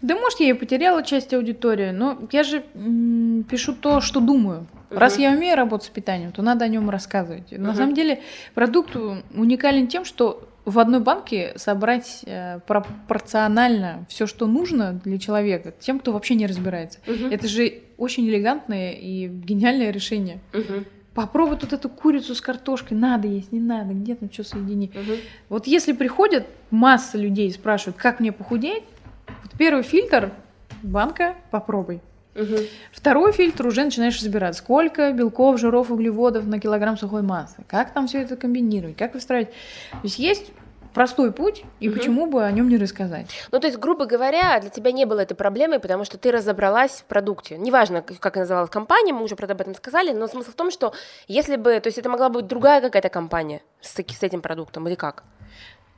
Да, 0.00 0.14
может, 0.14 0.38
я 0.38 0.50
и 0.50 0.52
потеряла 0.52 1.02
часть 1.02 1.34
аудитории, 1.34 1.90
но 1.90 2.16
я 2.30 2.44
же 2.44 2.62
м- 2.76 3.42
пишу 3.50 3.74
то, 3.74 4.00
что 4.00 4.20
думаю. 4.20 4.68
Угу. 4.90 5.00
Раз 5.00 5.18
я 5.18 5.32
умею 5.32 5.56
работать 5.56 5.88
с 5.88 5.90
питанием, 5.90 6.30
то 6.30 6.40
надо 6.40 6.66
о 6.66 6.68
нем 6.68 6.88
рассказывать. 6.88 7.52
Угу. 7.52 7.60
На 7.60 7.74
самом 7.74 7.94
деле 7.94 8.22
продукт 8.54 8.94
уникален 8.94 9.88
тем, 9.88 10.04
что 10.04 10.48
в 10.64 10.78
одной 10.78 11.00
банке 11.00 11.54
собрать 11.56 12.22
э, 12.26 12.60
пропорционально 12.64 14.06
все, 14.08 14.28
что 14.28 14.46
нужно 14.46 15.00
для 15.04 15.18
человека, 15.18 15.72
тем, 15.76 15.98
кто 15.98 16.12
вообще 16.12 16.36
не 16.36 16.46
разбирается. 16.46 17.00
Угу. 17.08 17.26
Это 17.32 17.48
же 17.48 17.82
очень 17.96 18.28
элегантное 18.28 18.92
и 18.92 19.26
гениальное 19.26 19.90
решение. 19.90 20.38
Угу 20.54 20.84
попробуй 21.16 21.56
тут 21.56 21.72
эту 21.72 21.88
курицу 21.88 22.34
с 22.34 22.40
картошкой, 22.40 22.96
надо 22.96 23.26
есть, 23.26 23.50
не 23.50 23.58
надо, 23.58 23.94
где 23.94 24.14
там 24.14 24.30
что 24.30 24.44
соединить. 24.44 24.94
Угу. 24.94 25.12
Вот 25.48 25.66
если 25.66 25.92
приходят 25.92 26.46
масса 26.70 27.16
людей 27.16 27.48
и 27.48 27.52
спрашивают, 27.52 27.96
как 27.96 28.20
мне 28.20 28.30
похудеть, 28.32 28.84
вот 29.26 29.52
первый 29.58 29.82
фильтр– 29.82 30.30
банка, 30.82 31.34
попробуй. 31.50 32.02
Угу. 32.34 32.56
Второй 32.92 33.32
фильтр 33.32 33.66
уже 33.66 33.84
начинаешь 33.84 34.20
разбирать, 34.20 34.56
сколько 34.56 35.10
белков, 35.12 35.58
жиров, 35.58 35.90
углеводов 35.90 36.46
на 36.46 36.60
килограмм 36.60 36.98
сухой 36.98 37.22
массы, 37.22 37.64
как 37.66 37.94
там 37.94 38.08
все 38.08 38.20
это 38.20 38.36
комбинировать, 38.36 38.98
как 38.98 39.14
выстраивать. 39.14 39.48
То 39.92 40.00
есть 40.02 40.18
есть 40.18 40.52
простой 40.96 41.30
путь, 41.30 41.62
и 41.78 41.90
угу. 41.90 41.98
почему 41.98 42.24
бы 42.24 42.42
о 42.42 42.50
нем 42.50 42.70
не 42.70 42.78
рассказать? 42.78 43.26
Ну, 43.52 43.60
то 43.60 43.66
есть, 43.66 43.78
грубо 43.78 44.06
говоря, 44.06 44.58
для 44.60 44.70
тебя 44.70 44.92
не 44.92 45.04
было 45.04 45.20
этой 45.20 45.34
проблемы, 45.34 45.78
потому 45.78 46.06
что 46.06 46.16
ты 46.16 46.32
разобралась 46.32 47.02
в 47.02 47.04
продукте. 47.04 47.58
Неважно, 47.58 48.00
как 48.00 48.36
называлась 48.36 48.70
компания, 48.70 49.12
мы 49.12 49.22
уже 49.22 49.34
об 49.34 49.60
этом 49.60 49.74
сказали, 49.74 50.12
но 50.12 50.26
смысл 50.26 50.52
в 50.52 50.54
том, 50.54 50.70
что 50.70 50.94
если 51.28 51.56
бы, 51.56 51.78
то 51.80 51.88
есть 51.88 51.98
это 51.98 52.08
могла 52.08 52.30
быть 52.30 52.46
другая 52.46 52.80
какая-то 52.80 53.10
компания 53.10 53.60
с, 53.82 53.90
с 53.94 54.22
этим 54.22 54.40
продуктом 54.40 54.88
или 54.88 54.94
как? 54.94 55.24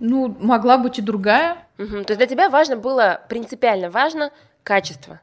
Ну, 0.00 0.36
могла 0.40 0.78
быть 0.78 0.98
и 0.98 1.02
другая. 1.02 1.58
Угу. 1.78 2.02
То 2.02 2.14
есть 2.14 2.18
для 2.18 2.26
тебя 2.26 2.48
важно 2.48 2.76
было, 2.76 3.20
принципиально 3.28 3.90
важно 3.90 4.32
качество. 4.64 5.20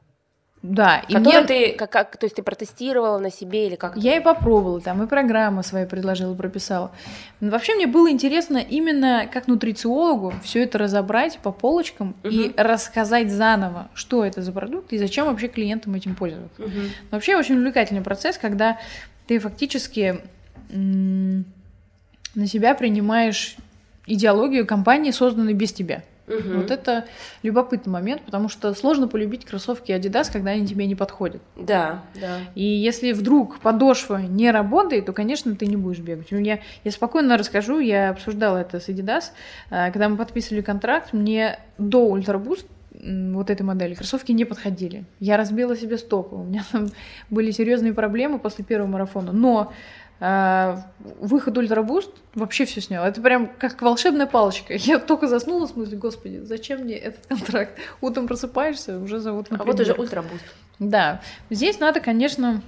Да, 0.67 1.04
и 1.08 1.15
мне... 1.15 1.43
ты, 1.43 1.71
как, 1.73 1.91
как, 1.91 2.17
то 2.17 2.25
есть 2.25 2.36
ты 2.36 2.43
протестировала 2.43 3.19
на 3.19 3.32
себе 3.32 3.67
или 3.67 3.75
как? 3.75 3.95
Я 3.97 4.17
и 4.17 4.19
попробовала, 4.19 4.82
там 4.82 5.04
и 5.04 5.08
программы 5.08 5.63
свои 5.63 5.86
предложила, 5.86 6.34
прописала. 6.34 6.91
Но 7.39 7.51
вообще 7.51 7.75
мне 7.75 7.86
было 7.86 8.10
интересно 8.10 8.58
именно 8.58 9.30
как 9.32 9.47
нутрициологу 9.47 10.34
все 10.43 10.63
это 10.63 10.80
разобрать 10.80 11.38
по 11.39 11.51
полочкам 11.51 12.15
угу. 12.23 12.30
и 12.30 12.54
рассказать 12.58 13.32
заново, 13.32 13.89
что 13.93 14.25
это 14.25 14.41
за 14.41 14.51
продукт 14.51 14.91
и 14.91 14.97
зачем 14.97 15.28
вообще 15.28 15.49
клиентам 15.49 15.93
этим 15.93 16.15
пользоваться. 16.15 16.63
Угу. 16.63 16.71
Вообще 17.12 17.36
очень 17.36 17.58
увлекательный 17.58 18.01
процесс, 18.01 18.38
когда 18.38 18.80
ты 19.28 19.38
фактически 19.38 20.21
на 20.69 22.47
себя 22.47 22.73
принимаешь 22.73 23.56
идеологию 24.08 24.65
компании, 24.65 25.12
созданной 25.12 25.54
без 25.54 25.73
тебя. 25.73 26.04
Угу. 26.28 26.58
Вот 26.58 26.72
это 26.72 27.06
любопытный 27.44 27.94
момент, 27.94 28.24
потому 28.24 28.50
что 28.50 28.74
сложно 28.74 29.08
полюбить 29.08 29.46
кроссовки 29.46 29.92
Adidas, 29.92 30.32
когда 30.32 30.52
они 30.52 30.66
тебе 30.66 30.88
не 30.88 30.96
подходят. 30.96 31.42
Да, 31.56 32.04
да. 32.20 32.40
И 32.56 32.64
если 32.64 33.12
вдруг 33.12 33.60
подошва 33.60 34.18
не 34.22 34.52
работает, 34.52 35.06
то, 35.06 35.14
конечно, 35.14 35.56
ты 35.56 35.68
не 35.68 35.78
будешь 35.78 36.00
бегать. 36.00 36.28
Я, 36.32 36.60
я 36.84 36.92
спокойно 36.92 37.38
расскажу, 37.38 37.80
я 37.80 38.10
обсуждала 38.10 38.58
это 38.58 38.80
с 38.80 38.90
Adidas. 38.90 39.26
А, 39.70 39.92
когда 39.92 40.10
мы 40.10 40.18
подписывали 40.18 40.62
контракт, 40.62 41.14
мне 41.14 41.60
до 41.78 42.18
Boost 42.18 42.66
вот 43.34 43.50
этой 43.50 43.62
модели 43.64 43.94
кроссовки 43.94 44.32
не 44.32 44.46
подходили. 44.46 45.06
Я 45.20 45.38
разбила 45.38 45.76
себе 45.76 45.98
стопу. 45.98 46.38
У 46.38 46.44
меня 46.44 46.64
там 46.72 46.88
были 47.30 47.52
серьезные 47.52 47.94
проблемы 47.94 48.40
после 48.40 48.66
первого 48.66 48.88
марафона. 48.88 49.32
Но 49.32 49.74
выход 50.19 51.58
ультрабуст 51.58 52.12
вообще 52.36 52.65
все 52.65 52.80
снял. 52.80 53.06
Это 53.06 53.21
прям 53.21 53.47
как 53.47 53.82
волшебная 53.82 54.28
палочка. 54.28 54.73
Я 54.75 54.99
только 54.99 55.28
заснула, 55.28 55.67
в 55.67 55.71
смысле, 55.71 55.97
господи, 55.97 56.39
зачем 56.43 56.82
мне 56.82 56.95
этот 56.95 57.25
контракт? 57.28 57.78
Утром 58.01 58.28
просыпаешься, 58.28 58.97
уже 58.99 59.19
зовут 59.19 59.51
на 59.51 59.58
А 59.58 59.63
вот 59.63 59.80
уже 59.80 59.93
ультрабуст. 59.93 60.43
Да. 60.80 61.21
Здесь 61.49 61.80
надо, 61.80 61.99
конечно, 61.99 62.62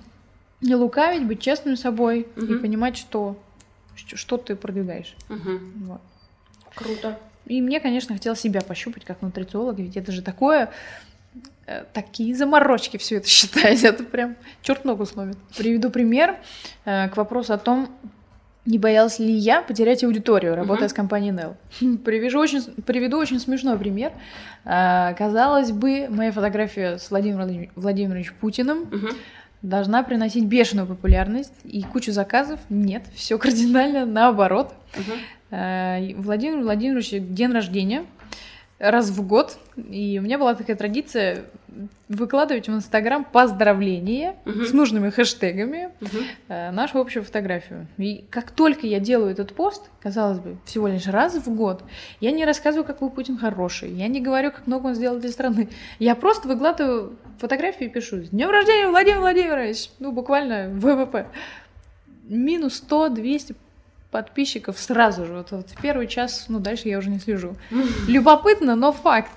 не 0.61 0.75
лукавить, 0.75 1.25
быть 1.25 1.41
честным 1.41 1.77
с 1.77 1.81
собой 1.81 2.27
угу. 2.35 2.45
и 2.45 2.59
понимать, 2.59 2.97
что, 2.97 3.37
что 3.95 4.37
ты 4.37 4.55
продвигаешь. 4.55 5.15
Угу. 5.29 5.59
Вот. 5.85 6.01
Круто. 6.75 7.17
И 7.45 7.61
мне, 7.61 7.79
конечно, 7.79 8.13
хотелось 8.13 8.41
себя 8.41 8.61
пощупать 8.61 9.05
как 9.05 9.21
нутрициолога, 9.21 9.81
ведь 9.81 9.95
это 9.95 10.11
же 10.11 10.21
такое 10.21 10.69
такие 11.93 12.35
заморочки 12.35 12.97
все 12.97 13.17
это 13.17 13.27
считаете, 13.27 13.87
это 13.87 14.03
прям 14.03 14.35
черт 14.61 14.85
ногу 14.85 15.05
сломит. 15.05 15.37
Приведу 15.57 15.89
пример 15.89 16.37
э, 16.85 17.09
к 17.09 17.17
вопросу 17.17 17.53
о 17.53 17.57
том, 17.57 17.89
не 18.65 18.77
боялась 18.77 19.19
ли 19.19 19.31
я 19.31 19.61
потерять 19.61 20.03
аудиторию, 20.03 20.55
работая 20.55 20.87
uh-huh. 20.87 20.91
с 20.91 20.93
компанией 20.93 21.31
Nell. 21.31 21.55
Привяжу 22.03 22.39
очень, 22.39 22.61
приведу 22.85 23.17
очень 23.17 23.39
смешной 23.39 23.77
пример. 23.77 24.11
Э, 24.65 25.13
казалось 25.17 25.71
бы, 25.71 26.07
моя 26.09 26.31
фотография 26.31 26.97
с 26.97 27.09
Владимиром 27.09 27.69
Владимировичем 27.75 28.33
Путиным 28.39 28.83
uh-huh. 28.83 29.15
должна 29.61 30.03
приносить 30.03 30.45
бешеную 30.45 30.87
популярность 30.87 31.53
и 31.63 31.81
кучу 31.83 32.11
заказов. 32.11 32.59
Нет, 32.69 33.03
все 33.15 33.37
кардинально 33.37 34.05
наоборот. 34.05 34.73
Uh-huh. 34.93 36.15
Владимир 36.17 36.61
Владимирович 36.61 37.11
день 37.11 37.53
рождения 37.53 38.03
раз 38.79 39.09
в 39.09 39.25
год, 39.25 39.57
и 39.75 40.17
у 40.19 40.21
меня 40.23 40.37
была 40.37 40.53
такая 40.53 40.75
традиция 40.75 41.45
выкладывать 42.07 42.67
в 42.69 42.71
Инстаграм 42.73 43.25
поздравления 43.25 44.35
Мгм. 44.45 44.65
с 44.65 44.71
нужными 44.73 45.09
хэштегами 45.09 45.89
Мгм. 45.99 46.09
э, 46.47 46.71
нашу 46.71 46.99
общую 46.99 47.23
фотографию. 47.23 47.87
И 47.97 48.23
как 48.29 48.51
только 48.51 48.85
я 48.87 48.99
делаю 48.99 49.31
этот 49.31 49.53
пост, 49.53 49.89
казалось 49.99 50.39
бы, 50.39 50.57
всего 50.65 50.87
лишь 50.87 51.07
раз 51.07 51.35
в 51.35 51.49
год, 51.55 51.83
я 52.21 52.31
не 52.31 52.45
рассказываю, 52.45 52.85
какой 52.85 53.09
Путин 53.09 53.37
хороший, 53.37 53.91
я 53.91 54.07
не 54.07 54.21
говорю, 54.21 54.51
как 54.51 54.67
много 54.67 54.87
он 54.87 54.95
сделал 54.95 55.19
для 55.19 55.29
страны. 55.31 55.69
Я 55.99 56.15
просто 56.15 56.47
выкладываю 56.47 57.17
фотографии 57.39 57.85
и 57.85 57.89
пишу 57.89 58.23
«С 58.23 58.29
днем 58.29 58.49
рождения, 58.49 58.87
Владимир 58.87 59.19
Владимирович!» 59.19 59.89
Ну, 59.99 60.11
буквально 60.11 60.69
ВВП. 60.69 61.27
Минус 62.23 62.83
100-200 62.87 63.55
подписчиков 64.11 64.79
сразу 64.79 65.25
же. 65.25 65.33
Вот, 65.33 65.51
вот 65.51 65.69
в 65.69 65.81
первый 65.81 66.07
час, 66.07 66.45
ну, 66.47 66.59
дальше 66.59 66.87
я 66.87 66.97
уже 66.97 67.09
не 67.09 67.19
слежу. 67.19 67.55
Любопытно, 68.07 68.75
но 68.75 68.91
факт. 68.91 69.31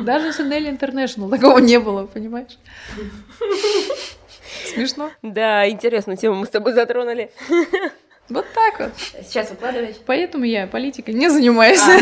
Даже 0.00 0.32
с 0.32 0.40
NL 0.40 0.78
International 0.78 1.30
такого 1.30 1.58
не 1.58 1.78
было, 1.78 2.06
понимаешь? 2.06 2.58
Смешно. 4.74 5.10
Да, 5.22 5.68
интересную 5.68 6.16
тему 6.16 6.36
мы 6.36 6.46
с 6.46 6.50
тобой 6.50 6.72
затронули. 6.72 7.30
Вот 8.28 8.44
так 8.54 8.80
вот. 8.80 8.90
Сейчас 9.24 9.50
выкладываешь? 9.50 9.94
Поэтому 10.04 10.44
я 10.44 10.66
политикой 10.66 11.14
не 11.14 11.28
занимаюсь. 11.28 11.80
А. 11.80 11.96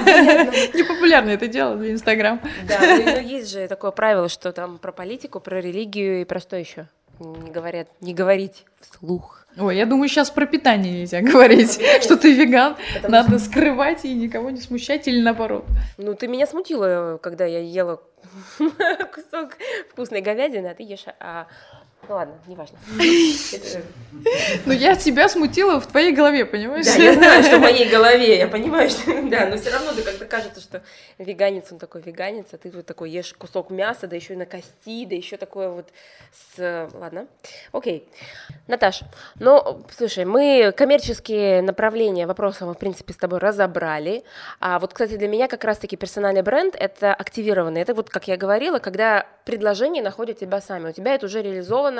Непопулярно 0.75 1.29
это 1.29 1.49
дело 1.49 1.77
для 1.77 1.93
Инстаграм. 1.93 2.41
Да, 2.67 2.79
ну, 2.81 3.21
есть 3.21 3.51
же 3.53 3.69
такое 3.69 3.91
правило, 3.91 4.31
что 4.31 4.51
там 4.53 4.79
про 4.79 4.91
политику, 4.91 5.39
про 5.39 5.61
религию 5.61 6.23
и 6.23 6.25
про 6.25 6.41
что 6.41 6.57
еще? 6.57 6.89
Не 7.21 7.51
говорят, 7.51 7.89
не 8.01 8.15
говорить 8.15 8.65
вслух. 8.81 9.47
Ой, 9.57 9.77
я 9.77 9.87
думаю, 9.87 10.09
сейчас 10.09 10.31
про 10.31 10.47
питание 10.47 11.01
нельзя 11.01 11.21
говорить, 11.33 11.81
что 12.03 12.17
ты 12.17 12.35
веган, 12.35 12.77
Потому 12.95 13.13
надо 13.13 13.39
скрывать 13.39 14.05
и 14.05 14.13
никого 14.13 14.51
не 14.51 14.61
смущать 14.61 15.07
или 15.07 15.21
наоборот. 15.21 15.65
Ну, 15.97 16.15
ты 16.15 16.27
меня 16.27 16.47
смутила, 16.47 17.19
когда 17.23 17.45
я 17.45 17.61
ела 17.61 18.01
кусок 18.59 19.57
вкусной 19.91 20.23
говядины, 20.23 20.69
а 20.69 20.75
ты 20.75 20.83
ешь... 20.83 21.05
А... 21.21 21.47
Ну 22.09 22.15
ладно, 22.15 22.35
неважно. 22.47 22.79
Но 24.67 24.73
я 24.73 24.95
тебя 24.97 25.29
смутила 25.29 25.81
в 25.81 25.87
твоей 25.87 26.13
голове, 26.13 26.45
понимаешь? 26.45 26.87
Да, 26.87 27.03
я 27.03 27.15
знаю, 27.15 27.43
что 27.43 27.59
в 27.59 27.61
моей 27.63 27.89
голове, 27.89 28.39
я 28.39 28.49
понимаю, 28.49 28.91
что... 28.91 29.23
Да, 29.35 29.47
но 29.47 29.57
все 29.57 29.71
равно 29.71 29.93
ты 29.93 30.03
как-то 30.03 30.27
кажется, 30.27 30.61
что 30.61 30.83
веганец, 31.19 31.73
он 31.73 31.79
такой 31.79 32.03
веганец, 32.03 32.47
а 32.53 32.59
ты 32.59 32.71
вот 32.71 32.87
такой 32.87 33.11
ешь 33.11 33.35
кусок 33.35 33.71
мяса, 33.71 34.07
да 34.07 34.17
еще 34.17 34.35
и 34.35 34.37
на 34.37 34.47
кости, 34.47 35.07
да 35.07 35.15
еще 35.15 35.37
такое 35.37 35.69
вот 35.71 35.89
с... 36.57 36.89
Ладно, 36.95 37.27
окей. 37.73 38.09
Наташ, 38.67 39.03
ну, 39.41 39.83
слушай, 39.97 40.25
мы 40.25 40.73
коммерческие 40.77 41.63
направления 41.63 42.27
вопроса 42.27 42.67
мы, 42.67 42.75
в 42.75 42.79
принципе, 42.79 43.13
с 43.13 43.17
тобой 43.17 43.39
разобрали. 43.39 44.25
А 44.61 44.79
вот, 44.79 44.93
кстати, 44.93 45.17
для 45.17 45.29
меня 45.29 45.49
как 45.49 45.65
раз-таки 45.65 45.97
персональный 45.97 46.43
бренд— 46.43 46.75
это 46.79 47.15
активированный. 47.15 47.81
Это 47.81 47.95
вот, 47.95 48.11
как 48.11 48.29
я 48.29 48.37
говорила, 48.37 48.79
когда 48.79 49.27
предложения 49.45 50.03
находят 50.03 50.39
тебя 50.39 50.61
сами. 50.61 50.91
У 50.91 50.93
тебя 50.93 51.15
это 51.15 51.27
уже 51.27 51.43
реализовано, 51.43 51.94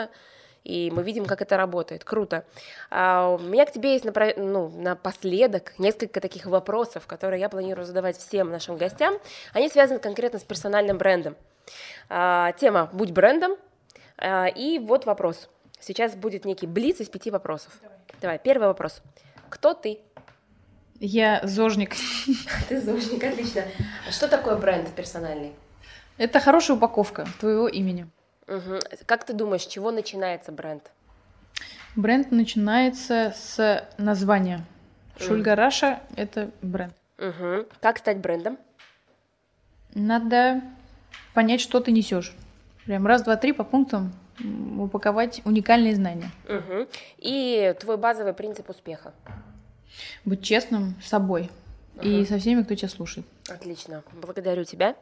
и 0.65 0.91
мы 0.91 1.03
видим, 1.03 1.27
как 1.27 1.43
это 1.43 1.57
работает. 1.57 2.05
Круто. 2.05 2.45
А 2.91 3.29
у 3.29 3.39
меня 3.39 3.67
к 3.67 3.73
тебе 3.73 3.93
есть 3.93 4.05
напра- 4.05 4.39
ну, 4.39 4.69
напоследок 4.71 5.79
несколько 5.79 6.21
таких 6.21 6.47
вопросов, 6.47 7.07
которые 7.07 7.41
я 7.41 7.49
планирую 7.49 7.85
задавать 7.85 8.17
всем 8.17 8.51
нашим 8.51 8.77
гостям. 8.77 9.19
Они 9.53 9.69
связаны 9.69 10.01
конкретно 10.01 10.39
с 10.39 10.45
персональным 10.45 10.97
брендом. 10.97 11.37
А, 12.09 12.53
тема 12.53 12.89
«Будь 12.93 13.11
брендом». 13.11 13.57
А, 14.17 14.47
и 14.47 14.79
вот 14.79 15.05
вопрос. 15.05 15.51
Сейчас 15.81 16.15
будет 16.15 16.47
некий 16.47 16.67
блиц 16.67 17.01
из 17.01 17.11
пяти 17.11 17.31
вопросов. 17.31 17.73
Давай, 18.23 18.39
первый 18.39 18.69
вопрос. 18.69 19.03
Кто 19.51 19.75
ты? 19.75 20.01
Я 20.99 21.41
зожник. 21.43 21.95
Ты 22.69 22.81
зожник, 22.81 23.23
отлично. 23.23 23.65
Что 24.11 24.29
такое 24.29 24.57
бренд 24.57 24.89
персональный? 24.95 25.53
Это 26.17 26.41
хорошая 26.41 26.77
упаковка 26.77 27.27
твоего 27.41 27.69
имени. 27.69 28.09
Мгм. 28.47 28.81
Как 29.07 29.25
ты 29.25 29.33
думаешь, 29.33 29.63
с 29.63 29.67
чего 29.67 29.91
начинается 29.91 30.53
бренд? 30.53 30.91
Бренд 31.97 32.31
начинается 32.33 33.35
с 33.37 33.89
названия. 33.99 34.65
Шульга 35.19 35.55
Раша— 35.55 36.01
это 36.17 36.51
бренд. 36.61 36.95
Мгм. 37.19 37.67
Как 37.81 37.99
стать 37.99 38.19
брендом? 38.19 38.59
Надо 39.95 40.61
понять, 41.35 41.61
что 41.61 41.81
ты 41.81 41.93
несешь. 41.93 42.35
Прям 42.85 43.07
раз, 43.07 43.23
два, 43.23 43.37
три 43.37 43.53
по 43.53 43.63
пунктам 43.65 44.13
упаковать 44.79 45.41
уникальные 45.45 45.95
знания. 45.95 46.31
Мгм. 46.49 46.89
И 47.19 47.75
твой 47.79 47.97
базовый 47.97 48.35
принцип 48.35 48.69
успеха. 48.69 49.15
Быть 50.25 50.43
честным 50.43 50.97
с 51.01 51.09
собой 51.09 51.51
и 52.03 52.17
Ага. 52.23 52.27
со 52.27 52.39
всеми, 52.39 52.63
кто 52.65 52.75
тебя 52.75 52.89
слушает. 52.89 53.25
Отлично, 53.49 54.03
благодарю 54.13 54.65
тебя. 54.65 54.97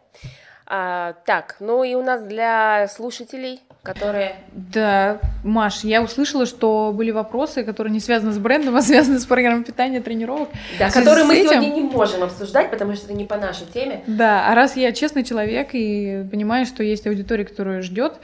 А, 0.67 1.15
так, 1.27 1.57
ну 1.61 1.83
и 1.85 1.95
у 1.95 2.03
нас 2.03 2.23
для 2.23 2.89
слушателей, 2.89 3.61
которые... 3.83 4.37
Да, 4.53 5.19
Маш, 5.43 5.81
я 5.83 6.03
услышала, 6.03 6.47
что 6.47 6.93
были 6.95 7.11
вопросы, 7.11 7.65
которые 7.65 7.93
не 7.93 7.99
связаны 8.01 8.33
с 8.33 8.39
брендом, 8.39 8.77
а 8.77 8.83
связаны 8.83 9.19
с 9.19 9.27
программой 9.27 9.65
питания, 9.65 10.01
тренировок. 10.01 10.49
Да, 10.79 10.89
которые 10.91 11.25
мы 11.25 11.35
этим- 11.37 11.51
сегодня 11.51 11.75
не 11.75 11.83
можем 11.83 12.23
обсуждать, 12.23 12.71
потому 12.71 12.95
что 12.95 13.07
это 13.07 13.15
не 13.15 13.25
по 13.25 13.37
нашей 13.37 13.67
теме. 13.67 14.03
Да, 14.07 14.49
а 14.49 14.55
раз 14.55 14.77
я 14.77 14.93
честный 14.93 15.25
человек 15.25 15.71
и 15.73 16.25
понимаю, 16.31 16.65
что 16.65 16.83
есть 16.85 17.07
аудитория, 17.07 17.45
которая 17.45 17.83
ждет 17.83 18.15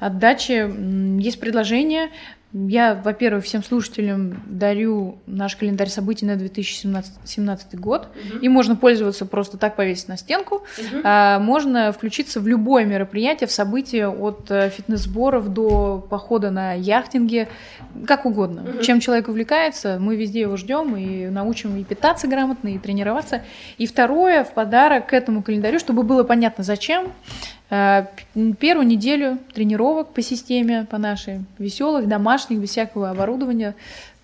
отдачи, 0.00 0.68
есть 1.22 1.38
предложение. 1.40 2.08
Я, 2.54 2.94
во-первых, 2.94 3.44
всем 3.44 3.64
слушателям 3.64 4.40
дарю 4.46 5.18
наш 5.26 5.56
календарь 5.56 5.88
событий 5.88 6.24
на 6.24 6.36
2017 6.36 7.74
год. 7.80 8.08
И 8.40 8.48
можно 8.48 8.76
пользоваться 8.76 9.26
просто 9.26 9.58
так 9.58 9.74
повесить 9.74 10.06
на 10.06 10.16
стенку. 10.16 10.62
Мгм. 10.78 11.00
А, 11.02 11.40
можно 11.40 11.90
включиться 11.90 12.38
в 12.38 12.46
любое 12.46 12.84
мероприятие, 12.84 13.48
в 13.48 13.52
событие 13.52 14.08
от 14.08 14.48
э, 14.52 14.70
фитнес-сборов 14.70 15.48
до 15.48 16.06
похода 16.08 16.52
на 16.52 16.74
яхтинге, 16.74 17.48
как 18.06 18.24
угодно. 18.24 18.62
Мгм. 18.62 18.82
Чем 18.82 19.00
человек 19.00 19.26
увлекается, 19.26 19.98
мы 20.00 20.14
везде 20.14 20.42
его 20.42 20.56
ждем 20.56 20.94
и 20.96 21.26
научим 21.26 21.76
и 21.76 21.82
питаться 21.82 22.28
грамотно, 22.28 22.68
и 22.68 22.78
тренироваться. 22.78 23.42
И 23.78 23.86
второе, 23.88 24.44
в 24.44 24.52
подарок 24.54 25.08
к 25.08 25.12
этому 25.12 25.42
календарю, 25.42 25.80
чтобы 25.80 26.04
было 26.04 26.22
понятно, 26.22 26.62
зачем, 26.62 27.12
первую 27.68 28.86
неделю 28.86 29.38
тренировок 29.52 30.12
по 30.12 30.22
системе, 30.22 30.86
по 30.90 30.98
нашей, 30.98 31.44
веселых, 31.58 32.08
домашних, 32.08 32.58
без 32.58 32.70
всякого 32.70 33.10
оборудования, 33.10 33.74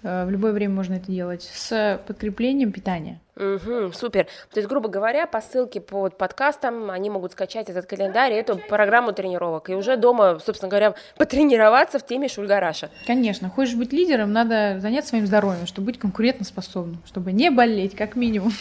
э, 0.03 0.27
в 0.27 0.31
любое 0.31 0.53
время 0.53 0.75
можно 0.75 0.95
это 0.95 1.11
делать, 1.11 1.43
с 1.43 2.01
подкреплением 2.07 2.73
питания. 2.73 3.19
Мгм, 3.41 3.95
супер. 3.95 4.27
То 4.53 4.59
есть, 4.59 4.69
грубо 4.69 4.91
говоря, 4.91 5.27
по 5.27 5.41
ссылке 5.41 5.81
под 5.81 6.19
подкастом 6.19 6.91
они 6.91 7.09
могут 7.09 7.33
скачать 7.33 7.71
этот 7.71 7.87
календарь 7.87 8.35
и 8.35 8.37
эту 8.37 8.59
программу 8.59 9.13
тренировок. 9.13 9.71
И 9.71 9.75
уже 9.75 9.97
дома, 9.97 10.39
собственно 10.45 10.69
говоря, 10.69 10.95
потренироваться 11.17 11.99
в 11.99 12.05
теме 12.05 12.29
Шульгараша. 12.29 12.91
Конечно, 13.07 13.49
хочешь 13.49 13.77
быть 13.77 13.95
лидером, 13.95 14.35
надо 14.35 14.79
заняться 14.81 15.11
своим 15.11 15.27
здоровьем, 15.27 15.67
чтобы 15.67 15.87
быть 15.87 15.99
конкурентоспособным, 15.99 17.03
чтобы 17.07 17.33
не 17.33 17.51
болеть, 17.51 17.97
как 17.97 18.15
минимум. 18.15 18.53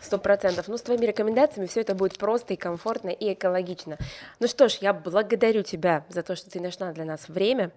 Сто 0.00 0.16
процентов. 0.16 0.66
Ну, 0.68 0.78
с 0.78 0.82
твоими 0.82 1.06
рекомендациями 1.06 1.66
все 1.66 1.80
это 1.80 1.94
будет 1.94 2.16
просто 2.16 2.54
и 2.54 2.56
комфортно, 2.56 3.10
и 3.10 3.34
экологично. 3.34 3.98
Ну 4.38 4.46
что 4.46 4.68
ж, 4.68 4.78
я 4.80 4.92
благодарю 4.92 5.62
тебя 5.62 6.04
за 6.08 6.22
то, 6.22 6.36
что 6.36 6.50
ты 6.50 6.60
нашла 6.60 6.92
для 6.92 7.04
нас 7.04 7.28
время. 7.28 7.70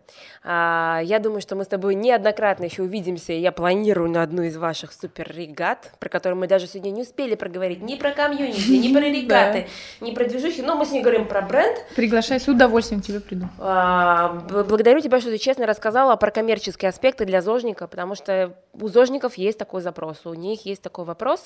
А, 0.43 1.01
я 1.03 1.19
думаю, 1.19 1.41
что 1.41 1.55
мы 1.55 1.63
с 1.63 1.67
тобой 1.67 1.95
неоднократно 1.95 2.63
еще 2.63 2.83
увидимся, 2.83 3.33
я 3.33 3.51
планирую 3.51 4.09
на 4.09 4.23
одну 4.23 4.43
из 4.43 4.55
ваших 4.55 4.93
супер-регат, 4.93 5.91
про 5.99 6.09
которую 6.09 6.39
мы 6.39 6.42
даже 6.47 6.67
сегодня 6.67 6.91
не 6.91 7.01
успели 7.01 7.35
проговорить 7.35 7.81
ни 7.81 7.95
про 7.95 8.11
комьюнити, 8.11 8.71
ни 8.71 8.93
про 8.97 9.01
регаты, 9.01 9.67
ни 10.01 10.11
про 10.11 10.25
движухи, 10.25 10.61
но 10.61 10.75
мы 10.75 10.85
с 10.85 10.91
ней 10.91 11.01
говорим 11.01 11.27
про 11.27 11.41
бренд, 11.41 11.77
Приглашай, 11.95 12.39
с 12.39 12.47
удовольствием 12.47 13.01
тебе 13.01 13.19
приду. 13.19 13.47
а, 13.59 14.29
Благодарю 14.49 14.99
тебя, 15.01 15.19
что 15.19 15.29
ты 15.29 15.37
честно 15.37 15.65
рассказала 15.65 16.15
про 16.15 16.31
коммерческие 16.31 16.89
аспекты 16.89 17.25
для 17.25 17.41
зожника, 17.41 17.87
потому 17.87 18.15
что 18.15 18.55
у 18.73 18.87
зожников 18.87 19.35
есть 19.35 19.57
такой 19.57 19.81
запрос, 19.81 20.25
у 20.25 20.33
них 20.33 20.65
есть 20.65 20.81
такой 20.81 21.05
вопрос. 21.05 21.45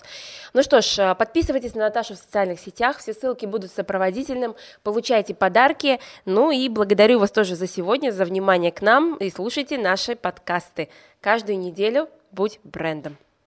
Ну 0.53 0.63
что 0.63 0.81
ж, 0.81 0.99
а, 0.99 1.15
подписывайтесь 1.15 1.75
на 1.75 1.81
Наташу 1.85 2.15
в 2.15 2.17
социальных 2.17 2.59
сетях, 2.59 2.97
все 2.99 3.13
ссылки 3.13 3.45
будут 3.45 3.71
сопроводительным, 3.71 4.55
получайте 4.83 5.33
подарки. 5.35 5.99
Ну 6.25 6.51
и 6.51 6.69
благодарю 6.69 7.19
вас 7.19 7.31
тоже 7.31 7.55
за 7.55 7.67
сегодня, 7.67 8.11
за 8.11 8.25
внимание 8.25 8.71
к 8.71 8.81
нам 8.81 9.15
и 9.17 9.29
слушайте 9.29 9.77
наши 9.77 10.15
подкасты. 10.15 10.89
Каждую 11.21 11.57
неделю 11.59 12.09
будь 12.31 12.59
брендом. 12.63 13.17